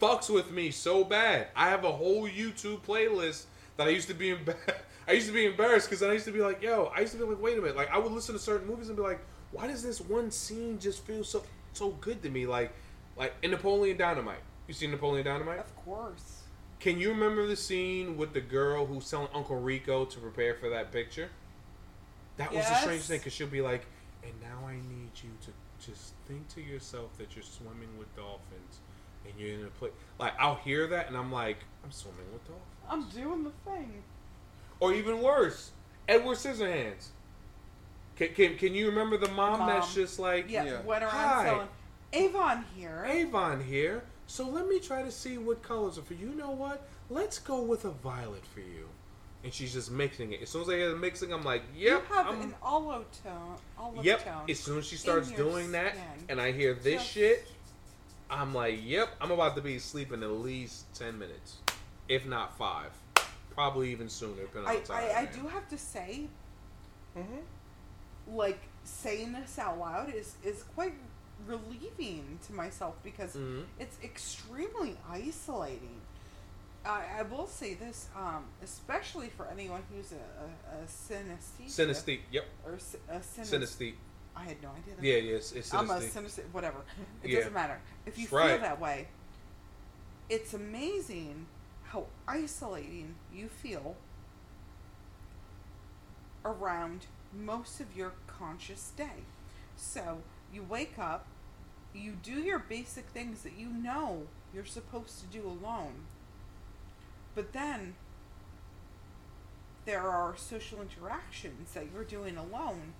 fucks 0.00 0.28
with 0.28 0.50
me 0.50 0.70
so 0.70 1.04
bad. 1.04 1.48
I 1.54 1.68
have 1.68 1.84
a 1.84 1.92
whole 1.92 2.28
YouTube 2.28 2.80
playlist 2.80 3.44
that 3.76 3.86
I 3.86 3.90
used 3.90 4.08
to 4.08 4.14
be 4.14 4.36
I 5.08 5.12
used 5.12 5.26
to 5.26 5.32
be 5.32 5.46
embarrassed 5.46 5.88
because 5.88 6.02
I 6.02 6.12
used 6.12 6.24
to 6.26 6.32
be 6.32 6.40
like, 6.40 6.62
yo, 6.62 6.92
I 6.96 7.00
used 7.00 7.12
to 7.12 7.18
be 7.18 7.24
like, 7.24 7.40
wait 7.40 7.58
a 7.58 7.60
minute, 7.60 7.76
like 7.76 7.90
I 7.90 7.98
would 7.98 8.12
listen 8.12 8.34
to 8.34 8.40
certain 8.40 8.68
movies 8.68 8.88
and 8.88 8.96
be 8.96 9.02
like, 9.02 9.20
why 9.50 9.66
does 9.66 9.82
this 9.82 10.00
one 10.00 10.30
scene 10.30 10.78
just 10.78 11.04
feel 11.04 11.24
so 11.24 11.42
so 11.72 11.90
good 12.00 12.22
to 12.22 12.30
me? 12.30 12.46
Like, 12.46 12.72
like 13.16 13.34
in 13.42 13.50
Napoleon 13.50 13.96
Dynamite. 13.96 14.42
You 14.66 14.74
seen 14.74 14.90
Napoleon 14.90 15.24
Dynamite? 15.24 15.58
of 15.58 15.76
course. 15.84 16.42
Can 16.80 16.98
you 16.98 17.10
remember 17.10 17.46
the 17.46 17.56
scene 17.56 18.16
with 18.16 18.32
the 18.32 18.40
girl 18.40 18.86
who's 18.86 19.08
telling 19.08 19.28
Uncle 19.34 19.60
Rico 19.60 20.04
to 20.04 20.18
prepare 20.18 20.54
for 20.54 20.68
that 20.70 20.90
picture? 20.90 21.28
That 22.38 22.52
was 22.52 22.66
the 22.66 22.74
strange 22.76 23.02
thing 23.02 23.18
because 23.18 23.32
she'll 23.32 23.46
be 23.46 23.60
like, 23.60 23.86
and 24.24 24.32
now 24.40 24.66
I 24.66 24.72
need 24.74 25.10
you 25.22 25.30
to 25.42 25.52
just 25.90 26.14
think 26.26 26.48
to 26.54 26.60
yourself 26.60 27.16
that 27.18 27.36
you're 27.36 27.44
swimming 27.44 27.88
with 27.98 28.14
dolphins 28.16 28.80
and 29.24 29.34
you're 29.38 29.58
in 29.60 29.64
a 29.64 29.68
place. 29.70 29.92
Like, 30.18 30.32
I'll 30.40 30.56
hear 30.56 30.86
that 30.88 31.06
and 31.08 31.16
I'm 31.16 31.30
like, 31.30 31.58
I'm 31.84 31.92
swimming 31.92 32.26
with 32.32 32.44
dolphins. 32.46 32.66
I'm 32.88 33.08
doing 33.22 33.44
the 33.44 33.52
thing. 33.70 34.02
Or 34.80 34.92
even 34.92 35.22
worse, 35.22 35.70
Edward 36.08 36.36
Scissorhands. 36.38 37.08
Can, 38.16 38.34
can, 38.34 38.56
can 38.56 38.74
you 38.74 38.88
remember 38.88 39.16
the 39.16 39.28
mom, 39.28 39.60
Mom. 39.60 39.68
that's 39.68 39.94
just 39.94 40.18
like, 40.18 40.50
Yeah, 40.50 40.64
Yeah. 40.64 40.80
went 40.82 41.04
around 41.04 41.10
Hi. 41.12 41.44
selling 41.44 41.68
Avon 42.12 42.64
here. 42.76 43.04
Avon 43.08 43.62
here. 43.62 44.02
So 44.32 44.48
let 44.48 44.66
me 44.66 44.78
try 44.78 45.02
to 45.02 45.10
see 45.10 45.36
what 45.36 45.62
colors 45.62 45.98
are 45.98 46.02
for 46.02 46.14
you. 46.14 46.30
You 46.30 46.34
know 46.34 46.52
what? 46.52 46.88
Let's 47.10 47.38
go 47.38 47.60
with 47.60 47.84
a 47.84 47.90
violet 47.90 48.46
for 48.46 48.60
you. 48.60 48.88
And 49.44 49.52
she's 49.52 49.74
just 49.74 49.90
mixing 49.90 50.32
it. 50.32 50.40
As 50.40 50.48
soon 50.48 50.62
as 50.62 50.70
I 50.70 50.76
hear 50.76 50.88
the 50.88 50.96
mixing, 50.96 51.34
I'm 51.34 51.44
like, 51.44 51.60
yep. 51.76 52.02
you 52.08 52.14
have 52.14 52.28
I'm, 52.28 52.40
an 52.40 52.54
olive 52.62 53.04
tone. 53.22 53.56
Olive 53.76 54.02
yep. 54.02 54.24
tone. 54.24 54.44
As 54.48 54.58
soon 54.58 54.78
as 54.78 54.86
she 54.86 54.96
starts 54.96 55.30
doing 55.32 55.72
that, 55.72 55.94
and 56.30 56.40
I 56.40 56.50
hear 56.50 56.72
this 56.72 57.02
Just- 57.02 57.10
shit, 57.10 57.46
I'm 58.30 58.54
like, 58.54 58.80
yep. 58.82 59.10
I'm 59.20 59.32
about 59.32 59.54
to 59.56 59.60
be 59.60 59.78
sleeping 59.78 60.22
in 60.22 60.22
at 60.22 60.30
least 60.30 60.86
ten 60.94 61.18
minutes, 61.18 61.58
if 62.08 62.24
not 62.24 62.56
five, 62.56 62.90
probably 63.50 63.92
even 63.92 64.08
sooner. 64.08 64.40
Depending 64.40 64.64
on 64.70 64.76
I, 64.76 64.80
the 64.80 64.86
time. 64.86 65.04
I, 65.14 65.20
I 65.20 65.24
do 65.26 65.46
have 65.48 65.68
to 65.68 65.76
say, 65.76 66.22
Mm-hmm. 67.18 68.34
like 68.34 68.60
saying 68.84 69.32
this 69.32 69.58
out 69.58 69.78
loud 69.78 70.14
is 70.14 70.36
is 70.42 70.62
quite 70.74 70.94
relieving 71.46 72.38
to 72.46 72.52
myself 72.52 72.94
because 73.02 73.34
Mhm. 73.34 73.64
it's 73.78 73.96
extremely 74.02 74.96
isolating. 75.08 76.00
I, 76.84 77.04
I 77.18 77.22
will 77.22 77.46
say 77.46 77.74
this, 77.74 78.08
um, 78.16 78.44
especially 78.62 79.28
for 79.28 79.46
anyone 79.46 79.82
who's 79.92 80.12
a, 80.12 80.16
a, 80.16 80.82
a 80.82 80.86
synesthesia. 80.86 81.68
Synesthete. 81.68 82.20
Yep. 82.32 82.44
Or 82.66 82.72
a 82.74 83.22
synes- 83.22 83.50
Synesthete. 83.50 83.94
I 84.34 84.44
had 84.44 84.62
no 84.62 84.70
idea. 84.70 84.94
That 84.96 85.04
Yeah, 85.04 85.16
yeah. 85.16 85.36
It's, 85.36 85.52
it's 85.52 85.72
I'm 85.74 85.88
a 85.90 85.94
synesthete. 85.94 86.10
synesthete. 86.24 86.50
Whatever. 86.52 86.78
It 87.22 87.30
Yeah. 87.30 87.38
doesn't 87.38 87.52
matter. 87.52 87.80
If 88.06 88.18
you 88.18 88.26
That's 88.26 88.48
feel 88.50 88.58
that 88.58 88.80
way, 88.80 89.08
it's 90.28 90.54
amazing 90.54 91.46
how 91.84 92.06
isolating 92.26 93.14
you 93.32 93.48
feel 93.48 93.96
around 96.44 97.06
most 97.32 97.80
of 97.80 97.96
your 97.96 98.12
conscious 98.26 98.90
day. 98.96 99.24
So 99.76 100.22
you 100.52 100.62
wake 100.62 100.98
up, 100.98 101.26
you 101.94 102.12
do 102.22 102.32
your 102.32 102.58
basic 102.58 103.06
things 103.06 103.42
that 103.42 103.52
you 103.58 103.68
know 103.68 104.26
you're 104.54 104.64
supposed 104.64 105.20
to 105.20 105.26
do 105.26 105.46
alone. 105.46 106.04
But 107.34 107.52
then 107.52 107.94
there 109.84 110.02
are 110.02 110.34
social 110.36 110.80
interactions 110.80 111.72
that 111.74 111.86
you're 111.92 112.04
doing 112.04 112.36
alone, 112.36 112.92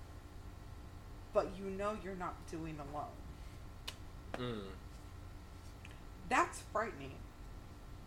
but 1.33 1.51
you 1.59 1.71
know 1.71 1.97
you're 2.03 2.17
not 2.17 2.35
doing 2.51 2.79
alone. 2.79 3.07
Mm. 4.39 4.63
That's 6.29 6.63
frightening. 6.73 7.15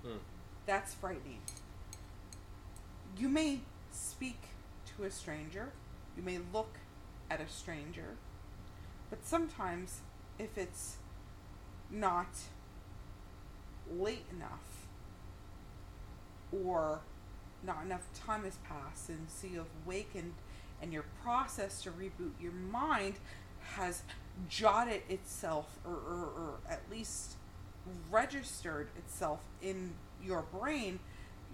Hmm. 0.04 0.18
That's 0.66 0.94
frightening. 0.96 1.40
You 3.18 3.30
may 3.30 3.60
speak 3.92 4.40
to 4.98 5.04
a 5.04 5.12
stranger, 5.12 5.72
you 6.18 6.24
may 6.24 6.40
look 6.54 6.78
at 7.30 7.40
a 7.40 7.48
stranger, 7.48 8.18
but 9.16 9.26
sometimes 9.26 10.02
if 10.38 10.58
it's 10.58 10.98
not 11.90 12.28
late 13.98 14.26
enough 14.36 14.88
or 16.52 17.00
not 17.64 17.86
enough 17.86 18.08
time 18.14 18.44
has 18.44 18.58
passed 18.58 19.10
and 19.10 19.28
so 19.30 19.48
you've 19.48 19.66
awakened 19.86 20.34
and 20.82 20.92
your 20.92 21.06
process 21.24 21.82
to 21.82 21.92
reboot 21.92 22.32
your 22.42 22.52
mind 22.52 23.16
has 23.76 24.04
jotted 24.50 25.02
itself 25.08 25.80
or, 25.86 25.94
or, 25.94 26.30
or 26.38 26.54
at 26.70 26.82
least 26.92 27.36
registered 28.12 28.90
itself 28.98 29.40
in 29.62 29.94
your 30.22 30.42
brain 30.42 31.00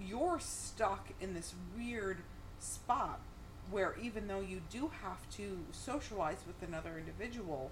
you're 0.04 0.40
stuck 0.40 1.10
in 1.20 1.36
this 1.36 1.54
weird 1.78 2.18
spot 2.60 3.20
where 3.72 3.96
even 4.02 4.28
though 4.28 4.42
you 4.42 4.62
do 4.70 4.92
have 5.02 5.30
to 5.32 5.60
socialize 5.72 6.44
with 6.46 6.68
another 6.68 6.98
individual 6.98 7.72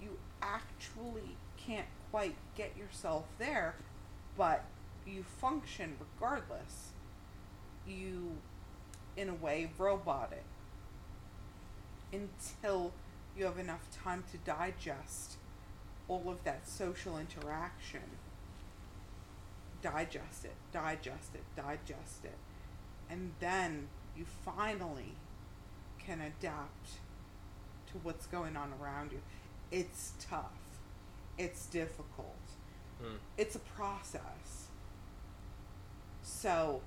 you 0.00 0.16
actually 0.40 1.36
can't 1.56 1.86
quite 2.10 2.34
get 2.56 2.76
yourself 2.76 3.24
there 3.38 3.74
but 4.36 4.64
you 5.06 5.22
function 5.22 5.96
regardless. 6.00 6.90
You 7.86 8.36
in 9.16 9.28
a 9.28 9.34
way 9.34 9.70
robot 9.76 10.32
it 10.32 10.44
until 12.12 12.92
you 13.36 13.44
have 13.44 13.58
enough 13.58 13.88
time 14.04 14.24
to 14.30 14.38
digest 14.38 15.36
all 16.08 16.24
of 16.28 16.44
that 16.44 16.68
social 16.68 17.18
interaction. 17.18 18.02
Digest 19.82 20.44
it 20.44 20.54
digest 20.72 21.34
it 21.34 21.44
digest 21.56 22.24
it. 22.24 22.38
And 23.10 23.32
then 23.40 23.88
you 24.16 24.24
finally 24.44 25.14
can 25.98 26.20
adapt 26.20 26.90
to 27.86 27.98
what's 28.02 28.26
going 28.26 28.56
on 28.56 28.72
around 28.80 29.12
you. 29.12 29.20
It's 29.70 30.12
tough. 30.20 30.52
It's 31.38 31.66
difficult. 31.66 32.36
Hmm. 33.00 33.16
it's 33.36 33.56
a 33.56 33.60
process. 33.60 34.68
So 36.22 36.82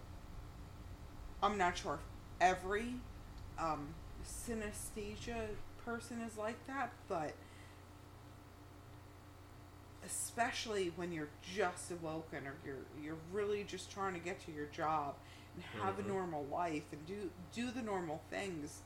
i'm 1.46 1.58
not 1.58 1.78
sure 1.78 1.96
if 1.96 2.00
every 2.42 2.96
um, 3.60 3.88
synesthesia 4.26 5.48
person 5.86 6.20
is 6.22 6.38
like 6.38 6.66
that 6.68 6.92
but 7.08 7.34
especially 10.06 10.92
when 10.96 11.12
you're 11.12 11.30
just 11.56 11.92
awoken 11.92 12.48
or 12.48 12.54
you're 12.66 12.86
you're 13.02 13.18
really 13.32 13.64
just 13.64 13.92
trying 13.92 14.14
to 14.14 14.20
get 14.20 14.44
to 14.46 14.52
your 14.52 14.66
job 14.68 15.16
have 15.82 16.00
a 16.00 16.04
normal 16.04 16.46
life 16.52 16.84
and 16.92 17.06
do 17.06 17.30
do 17.54 17.72
the 17.72 17.82
normal 17.82 18.22
things 18.30 18.82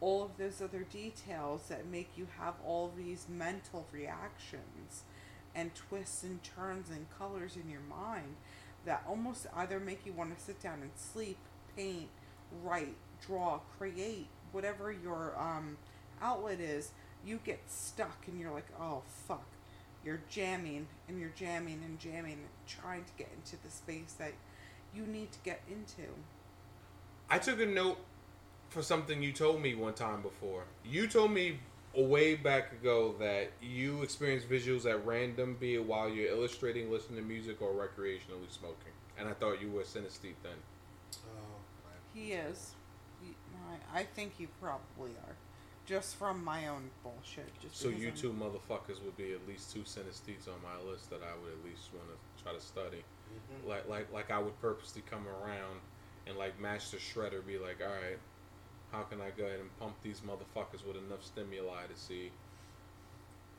all 0.00 0.22
of 0.24 0.36
those 0.36 0.60
other 0.60 0.84
details 0.90 1.68
that 1.68 1.86
make 1.86 2.10
you 2.16 2.26
have 2.38 2.54
all 2.66 2.92
these 2.96 3.26
mental 3.28 3.86
reactions 3.92 5.04
and 5.54 5.74
twists 5.74 6.22
and 6.22 6.42
turns 6.42 6.90
and 6.90 7.06
colors 7.18 7.56
in 7.56 7.70
your 7.70 7.80
mind 7.80 8.34
that 8.84 9.02
almost 9.08 9.46
either 9.56 9.80
make 9.80 10.04
you 10.04 10.12
want 10.12 10.36
to 10.36 10.44
sit 10.44 10.60
down 10.60 10.80
and 10.82 10.90
sleep, 10.94 11.38
paint, 11.76 12.08
write, 12.62 12.96
draw, 13.24 13.60
create, 13.78 14.26
whatever 14.52 14.92
your 14.92 15.34
um, 15.38 15.76
outlet 16.20 16.60
is, 16.60 16.90
you 17.24 17.40
get 17.44 17.60
stuck 17.66 18.26
and 18.26 18.38
you're 18.38 18.52
like, 18.52 18.68
oh 18.78 19.02
fuck. 19.26 19.46
You're 20.04 20.20
jamming 20.28 20.86
and 21.08 21.18
you're 21.18 21.32
jamming 21.34 21.80
and 21.82 21.98
jamming, 21.98 22.32
and 22.32 22.48
trying 22.66 23.04
to 23.04 23.12
get 23.16 23.30
into 23.34 23.56
the 23.64 23.70
space 23.70 24.14
that 24.18 24.32
you 24.94 25.06
need 25.06 25.32
to 25.32 25.38
get 25.44 25.60
into. 25.68 26.08
I 27.30 27.38
took 27.38 27.60
a 27.60 27.66
note 27.66 27.98
for 28.70 28.82
something 28.82 29.22
you 29.22 29.32
told 29.32 29.60
me 29.62 29.74
one 29.74 29.94
time 29.94 30.22
before. 30.22 30.64
You 30.84 31.06
told 31.06 31.30
me 31.32 31.58
a 31.96 32.02
way 32.02 32.34
back 32.34 32.72
ago 32.72 33.14
that 33.20 33.50
you 33.62 34.02
experience 34.02 34.44
visuals 34.44 34.84
at 34.88 35.04
random, 35.06 35.56
be 35.60 35.74
it 35.74 35.84
while 35.84 36.08
you're 36.08 36.30
illustrating, 36.30 36.90
listening 36.90 37.20
to 37.20 37.24
music, 37.24 37.62
or 37.62 37.70
recreationally 37.72 38.50
smoking. 38.50 38.92
And 39.18 39.28
I 39.28 39.32
thought 39.32 39.60
you 39.62 39.70
were 39.70 39.82
synesthete 39.82 40.34
then. 40.42 40.58
Oh, 41.14 41.60
He 42.12 42.32
is. 42.32 42.72
He, 43.22 43.34
I, 43.94 44.00
I 44.00 44.02
think 44.02 44.34
you 44.38 44.48
probably 44.60 45.12
are. 45.26 45.36
Just 45.86 46.16
from 46.16 46.42
my 46.42 46.66
own 46.68 46.90
bullshit. 47.02 47.46
Just 47.60 47.76
So 47.76 47.88
you 47.88 48.08
I'm- 48.08 48.16
two 48.16 48.32
motherfuckers 48.32 49.02
would 49.04 49.16
be 49.16 49.32
at 49.32 49.46
least 49.46 49.72
two 49.72 49.80
synesthetes 49.82 50.48
on 50.48 50.58
my 50.62 50.90
list 50.90 51.10
that 51.10 51.20
I 51.22 51.36
would 51.42 51.52
at 51.52 51.64
least 51.64 51.90
want 51.94 52.08
to 52.08 52.42
try 52.42 52.52
to 52.52 52.60
study. 52.60 53.04
Mhm. 53.34 53.68
Like 53.68 53.88
like 53.88 54.12
like 54.12 54.30
I 54.30 54.38
would 54.38 54.58
purposely 54.60 55.02
come 55.08 55.26
around 55.28 55.80
and 56.26 56.36
like 56.36 56.58
Master 56.60 56.96
Shredder 56.96 57.44
be 57.46 57.58
like, 57.58 57.80
all 57.82 57.92
right, 57.92 58.18
how 58.92 59.02
can 59.02 59.20
I 59.20 59.30
go 59.30 59.44
ahead 59.44 59.60
and 59.60 59.78
pump 59.78 59.94
these 60.02 60.20
motherfuckers 60.20 60.86
with 60.86 60.96
enough 60.96 61.24
stimuli 61.24 61.86
to 61.92 61.98
see 61.98 62.30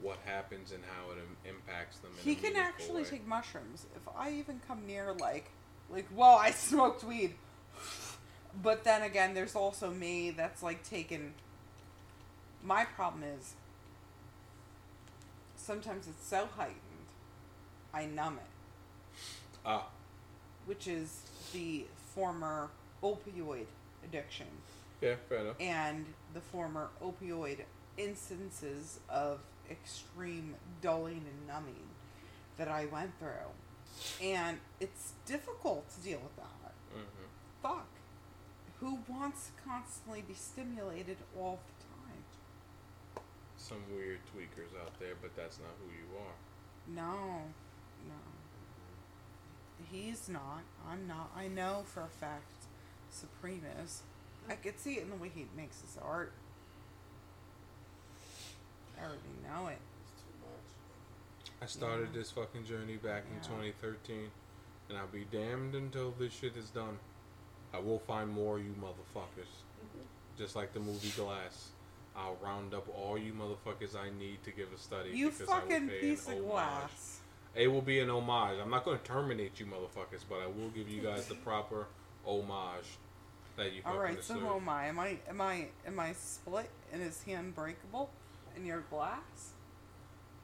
what 0.01 0.17
happens 0.25 0.71
and 0.71 0.83
how 0.83 1.11
it 1.11 1.17
Im- 1.17 1.55
impacts 1.55 1.99
them. 1.99 2.11
He 2.23 2.35
can 2.35 2.55
actually 2.55 3.03
way. 3.03 3.09
take 3.09 3.27
mushrooms. 3.27 3.85
If 3.95 4.01
I 4.17 4.31
even 4.31 4.59
come 4.67 4.85
near, 4.85 5.13
like, 5.13 5.49
like, 5.89 6.07
well, 6.13 6.35
I 6.35 6.51
smoked 6.69 7.03
weed. 7.03 7.35
But 8.61 8.83
then 8.83 9.01
again, 9.03 9.33
there's 9.33 9.55
also 9.55 9.91
me 9.91 10.31
that's 10.31 10.61
like 10.63 10.83
taking. 10.83 11.33
My 12.63 12.83
problem 12.85 13.23
is 13.23 13.53
sometimes 15.55 16.07
it's 16.07 16.25
so 16.27 16.47
heightened, 16.57 16.79
I 17.93 18.05
numb 18.05 18.37
it, 18.37 18.54
Ah, 19.65 19.87
which 20.65 20.87
is 20.87 21.21
the 21.53 21.85
former 22.13 22.69
opioid 23.03 23.65
addiction 24.03 24.47
yeah, 25.01 25.15
fair 25.27 25.39
enough. 25.39 25.55
and 25.59 26.05
the 26.33 26.39
former 26.41 26.89
opioid 27.03 27.59
instances 27.97 28.99
of 29.09 29.39
extreme 29.69 30.55
dulling 30.81 31.23
and 31.27 31.47
numbing 31.47 31.87
that 32.57 32.67
I 32.67 32.85
went 32.85 33.11
through. 33.19 33.51
And 34.21 34.59
it's 34.79 35.13
difficult 35.25 35.89
to 35.95 36.01
deal 36.01 36.19
with 36.19 36.35
that. 36.37 36.73
hmm 36.93 37.25
Fuck. 37.61 37.87
Who 38.79 38.99
wants 39.07 39.47
to 39.47 39.51
constantly 39.69 40.21
be 40.27 40.33
stimulated 40.33 41.17
all 41.37 41.59
the 41.65 41.83
time? 43.21 43.23
Some 43.57 43.81
weird 43.95 44.19
tweakers 44.35 44.79
out 44.81 44.99
there, 44.99 45.15
but 45.21 45.35
that's 45.35 45.57
not 45.59 45.69
who 45.81 45.91
you 45.91 46.19
are. 46.19 46.35
No. 46.93 47.41
No. 48.07 48.15
He's 49.91 50.27
not. 50.29 50.61
I'm 50.89 51.07
not. 51.07 51.31
I 51.35 51.47
know 51.47 51.83
for 51.85 52.01
a 52.01 52.07
fact 52.07 52.51
Supreme 53.11 53.63
is. 53.83 54.01
I 54.49 54.53
could 54.55 54.79
see 54.79 54.95
it 54.95 55.03
in 55.03 55.09
the 55.09 55.15
way 55.15 55.31
he 55.33 55.45
makes 55.55 55.81
his 55.81 55.97
art. 56.03 56.31
I 58.99 59.03
already 59.05 59.19
know 59.43 59.67
it. 59.67 59.77
It's 60.01 60.21
too 60.21 60.39
much. 60.41 61.51
I 61.61 61.65
started 61.65 62.09
Yeah. 62.13 62.19
this 62.19 62.31
fucking 62.31 62.65
journey 62.65 62.97
back 62.97 63.23
in 63.33 63.41
2013, 63.41 64.31
and 64.89 64.97
I'll 64.97 65.07
be 65.07 65.25
damned 65.25 65.75
until 65.75 66.11
this 66.11 66.33
shit 66.33 66.55
is 66.55 66.69
done. 66.69 66.99
I 67.73 67.79
will 67.79 67.99
find 67.99 68.29
more 68.29 68.59
you 68.59 68.73
motherfuckers. 68.79 69.49
Mm-hmm. 69.83 70.37
Just 70.37 70.55
like 70.55 70.73
the 70.73 70.79
movie 70.79 71.09
Glass. 71.11 71.69
I'll 72.17 72.35
round 72.41 72.73
up 72.73 72.87
all 72.97 73.17
you 73.17 73.33
motherfuckers 73.33 73.93
I 73.95 74.09
need 74.17 74.41
to 74.45 74.51
give 74.51 74.71
a 74.73 74.77
study. 74.77 75.09
You 75.09 75.31
because 75.31 75.49
I 75.49 75.55
will 75.55 75.61
fucking 75.63 75.89
pay 75.89 75.99
piece 75.99 76.27
an 76.27 76.33
of 76.33 76.39
homage. 76.39 76.51
glass. 76.51 77.19
It 77.55 77.67
will 77.67 77.81
be 77.81 77.99
an 77.99 78.09
homage. 78.09 78.59
I'm 78.61 78.69
not 78.69 78.83
going 78.83 78.97
to 78.97 79.03
terminate 79.03 79.59
you 79.59 79.65
motherfuckers, 79.65 80.23
but 80.29 80.39
I 80.39 80.47
will 80.47 80.69
give 80.75 80.89
you 80.89 81.01
guys 81.01 81.27
the 81.27 81.35
proper 81.35 81.87
homage 82.25 82.97
that 83.55 83.71
you 83.73 83.81
All 83.85 83.97
right, 83.97 84.21
so 84.21 84.33
who 84.33 84.55
am 84.57 84.67
I? 84.67 84.87
Am 84.87 84.99
I 84.99 85.17
am 85.29 85.39
I 85.39 85.67
am 85.87 85.99
I 85.99 86.11
split 86.13 86.69
and 86.91 87.01
is 87.01 87.21
he 87.25 87.31
unbreakable? 87.31 88.09
And 88.55 88.65
you're 88.65 88.81
glass? 88.89 89.53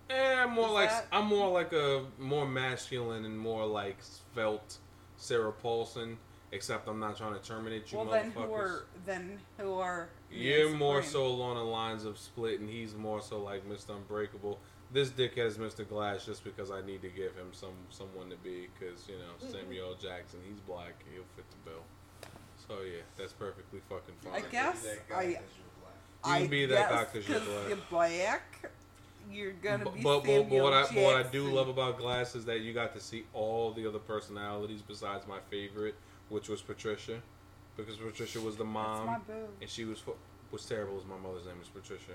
Eh, 0.10 0.36
I'm 0.36 0.52
more 0.52 0.68
Is 0.68 0.72
like 0.74 0.90
that- 0.90 1.08
I'm 1.12 1.26
more 1.26 1.50
like 1.50 1.74
a 1.74 2.06
more 2.18 2.46
masculine 2.46 3.26
and 3.26 3.38
more 3.38 3.66
like 3.66 3.98
felt 4.34 4.78
Sarah 5.18 5.52
Paulson. 5.52 6.18
Except 6.54 6.90
I'm 6.90 7.00
not 7.00 7.16
trying 7.16 7.34
to 7.34 7.40
terminate 7.40 7.90
you, 7.94 7.98
well, 8.00 8.08
motherfuckers. 8.08 8.14
then 8.14 8.32
who 8.34 8.54
are 8.54 8.86
then 9.06 9.40
who 9.58 9.74
are? 9.76 10.10
You're 10.30 10.76
more 10.76 11.02
so 11.02 11.26
along 11.26 11.56
the 11.56 11.64
lines 11.64 12.04
of 12.04 12.18
split, 12.18 12.60
and 12.60 12.70
he's 12.70 12.94
more 12.94 13.22
so 13.22 13.42
like 13.42 13.66
Mr. 13.70 13.96
Unbreakable. 13.96 14.60
This 14.94 15.10
dickhead 15.10 15.46
is 15.48 15.58
Mr. 15.58 15.88
Glass 15.88 16.26
just 16.26 16.44
because 16.44 16.70
I 16.70 16.82
need 16.82 17.02
to 17.02 17.08
give 17.10 17.34
him 17.36 17.48
some 17.52 17.74
someone 17.90 18.30
to 18.30 18.36
be, 18.38 18.68
because 18.78 19.08
you 19.08 19.16
know 19.16 19.34
mm-hmm. 19.42 19.52
Samuel 19.54 19.96
Jackson, 19.96 20.40
he's 20.48 20.60
black, 20.60 21.04
he'll 21.14 21.24
fit 21.36 21.46
the 21.50 21.70
bill. 21.70 21.84
So 22.68 22.82
yeah, 22.84 23.02
that's 23.18 23.34
perfectly 23.34 23.80
fucking 23.90 24.16
fine. 24.24 24.34
I 24.34 24.42
guess 24.50 24.82
That 24.84 25.08
guy 25.10 25.16
I- 25.20 25.34
'cause 25.34 25.44
you're 25.58 25.82
black. 25.82 26.36
You 26.36 26.42
can 26.44 26.50
be 26.52 26.66
that 26.68 26.90
guy 26.90 27.04
guess 27.04 27.14
'cause 27.14 27.30
you're 27.30 27.40
black. 27.40 27.68
you're 27.70 27.78
black. 27.90 28.72
you're 29.30 29.52
gonna 29.54 29.86
But, 29.86 29.94
be 29.96 30.02
but, 30.02 30.20
but, 30.20 30.26
Samuel 30.28 30.64
what 30.64 30.74
I 30.74 30.82
but 30.84 30.96
what 31.04 31.16
I 31.16 31.24
do 31.24 31.44
love 31.54 31.70
about 31.70 31.98
Glass 31.98 32.36
is 32.36 32.44
that 32.46 32.60
you 32.62 32.74
got 32.74 32.94
to 32.94 33.00
see 33.00 33.26
all 33.34 33.72
the 33.72 33.88
other 33.88 34.00
personalities 34.00 34.82
besides 34.82 35.26
my 35.26 35.40
favorite, 35.50 35.96
which 36.30 36.50
was 36.50 36.62
Patricia, 36.62 37.22
because 37.78 37.96
Patricia 37.98 38.42
was 38.42 38.58
the 38.58 38.64
That's 38.66 38.74
mom, 38.74 39.06
my 39.06 39.20
boo. 39.20 39.48
and 39.62 39.70
she 39.70 39.86
was 39.86 40.00
fu- 40.00 40.18
was 40.52 40.66
terrible. 40.66 40.98
As 40.98 41.06
my 41.06 41.18
mother's 41.18 41.46
name 41.46 41.60
is 41.62 41.70
Patricia, 41.70 42.14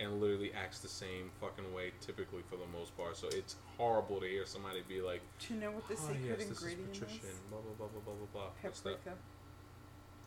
and 0.00 0.20
literally 0.20 0.52
acts 0.52 0.80
the 0.80 0.88
same 0.88 1.30
fucking 1.40 1.72
way 1.74 1.92
typically 2.00 2.42
for 2.48 2.56
the 2.56 2.66
most 2.78 2.96
part. 2.96 3.16
So 3.16 3.28
it's 3.28 3.56
horrible 3.78 4.20
to 4.20 4.26
hear 4.26 4.44
somebody 4.46 4.82
be 4.88 5.00
like, 5.00 5.22
Do 5.38 5.54
you 5.54 5.60
know 5.60 5.70
what 5.70 5.88
the 5.88 5.94
"Oh 5.94 6.08
secret 6.08 6.24
yes, 6.26 6.38
this 6.38 6.50
is 6.50 6.62
ingredient 6.62 6.90
is? 6.92 6.98
Patricia," 6.98 7.26
blah 7.50 7.60
blah 7.60 7.72
blah 7.78 7.86
blah 7.88 8.00
blah 8.04 8.14
blah 8.14 8.26
blah. 8.32 8.50
What's 8.62 8.80
that? 8.80 8.98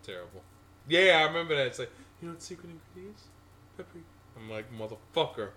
Terrible. 0.04 0.42
Yeah, 0.88 1.20
I 1.20 1.24
remember 1.28 1.56
that. 1.56 1.68
It's 1.68 1.80
like, 1.80 1.92
you 2.22 2.28
know 2.28 2.34
what 2.34 2.40
the 2.40 2.46
secret 2.46 2.70
ingredient 2.72 3.16
is? 3.18 3.24
Paprika. 3.78 4.06
I'm 4.38 4.50
like, 4.50 4.66
motherfucker. 4.72 5.50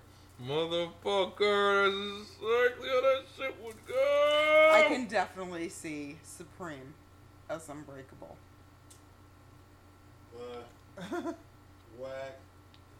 Motherfucker, 0.43 2.19
that's 2.19 2.31
exactly 2.33 2.89
how 2.89 3.01
that 3.01 3.23
shit 3.37 3.55
would 3.63 3.87
go. 3.87 4.71
I 4.73 4.85
can 4.89 5.07
definitely 5.07 5.69
see 5.69 6.17
Supreme 6.25 6.95
as 7.49 7.69
Unbreakable. 7.69 8.37
Uh, 10.37 11.01
whack. 11.99 12.39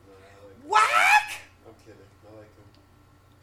No, 0.07 0.13
I 0.15 0.47
like 0.47 0.63
him. 0.63 0.69
Whack! 0.69 1.33
I'm 1.67 1.75
kidding. 1.85 1.99
I 2.31 2.37
like 2.37 2.45
him. 2.45 2.65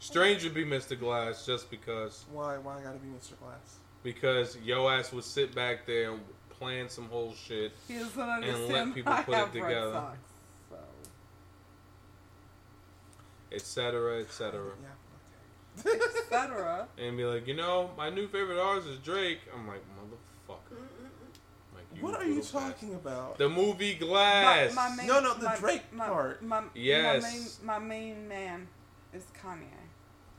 Strange 0.00 0.42
would 0.44 0.54
be 0.54 0.64
Mr. 0.64 0.98
Glass 0.98 1.46
just 1.46 1.70
because 1.70 2.24
Why? 2.32 2.58
Why 2.58 2.78
I 2.78 2.82
gotta 2.82 2.98
be 2.98 3.08
Mr. 3.08 3.38
Glass? 3.38 3.78
because 4.02 4.56
yo 4.64 4.88
ass 4.88 5.12
would 5.12 5.24
sit 5.24 5.54
back 5.54 5.86
there 5.86 6.12
and 6.12 6.20
plan 6.48 6.88
some 6.88 7.08
whole 7.08 7.34
shit. 7.34 7.72
He 7.88 7.94
doesn't 7.94 8.16
let 8.68 8.94
people 8.94 9.12
put 9.12 9.28
it 9.28 9.34
have 9.34 9.54
Red 9.54 9.62
together. 9.62 9.92
Sox, 9.92 10.18
so. 10.70 10.76
etc., 13.52 14.20
etc. 14.20 14.62
Yeah. 14.82 15.92
Etc. 15.92 16.88
And 16.98 17.16
be 17.16 17.24
like, 17.24 17.46
you 17.46 17.54
know, 17.54 17.90
my 17.96 18.10
new 18.10 18.26
favorite 18.28 18.60
artist 18.60 18.88
is 18.88 18.98
Drake. 18.98 19.40
I'm 19.54 19.66
like, 19.66 19.82
motherfucker. 19.98 20.78
Like, 21.74 22.02
What 22.02 22.14
are 22.14 22.24
you 22.24 22.36
little 22.36 22.60
talking 22.60 22.94
about? 22.94 23.38
The 23.38 23.48
movie 23.48 23.94
Glass. 23.94 24.74
My, 24.74 24.88
my 24.88 24.96
main, 24.96 25.06
No, 25.06 25.20
no, 25.20 25.34
the 25.34 25.46
my, 25.46 25.56
Drake 25.56 25.92
my, 25.92 26.06
part. 26.06 26.42
My, 26.42 26.62
Yes. 26.74 27.22
My 27.22 27.78
main, 27.78 27.80
my 27.80 27.86
main 27.86 28.28
man 28.28 28.68
is 29.14 29.24
Kanye. 29.42 29.79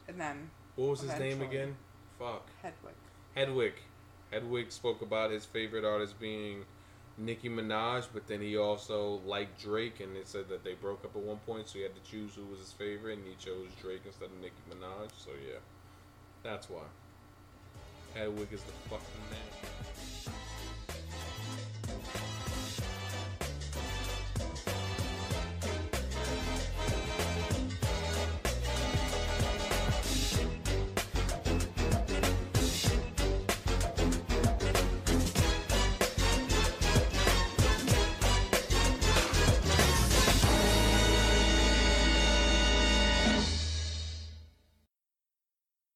And 0.08 0.20
then 0.20 0.50
what 0.76 0.90
was 0.90 1.02
his 1.02 1.18
name 1.20 1.42
again? 1.42 1.76
Fuck. 2.20 2.48
Hedwig. 2.62 2.94
Hedwig. 3.36 3.74
Hedwig 4.32 4.72
spoke 4.72 5.02
about 5.02 5.32
his 5.32 5.46
favorite 5.46 5.84
artist 5.84 6.20
being 6.20 6.66
Nicki 7.18 7.50
Minaj, 7.50 8.08
but 8.14 8.28
then 8.28 8.42
he 8.42 8.58
also 8.58 9.22
liked 9.26 9.62
Drake, 9.62 10.00
and 10.00 10.16
it 10.16 10.28
said 10.28 10.50
that 10.50 10.64
they 10.64 10.74
broke 10.74 11.04
up 11.04 11.16
at 11.16 11.22
one 11.22 11.38
point, 11.46 11.68
so 11.68 11.80
he 11.80 11.84
had 11.84 11.96
to 11.96 12.12
choose 12.12 12.34
who 12.36 12.46
was 12.46 12.60
his 12.60 12.72
favorite, 12.72 13.18
and 13.18 13.28
he 13.28 13.36
chose 13.36 13.68
Drake 13.82 14.02
instead 14.06 14.26
of 14.26 14.40
Nicki 14.42 14.54
Minaj. 14.70 15.10
So 15.18 15.32
yeah, 15.46 15.60
that's 16.44 16.70
why. 16.70 16.84
Hedwig 18.14 18.52
is 18.52 18.64
the 18.64 18.72
fucking 18.90 19.06
man. 19.30 20.36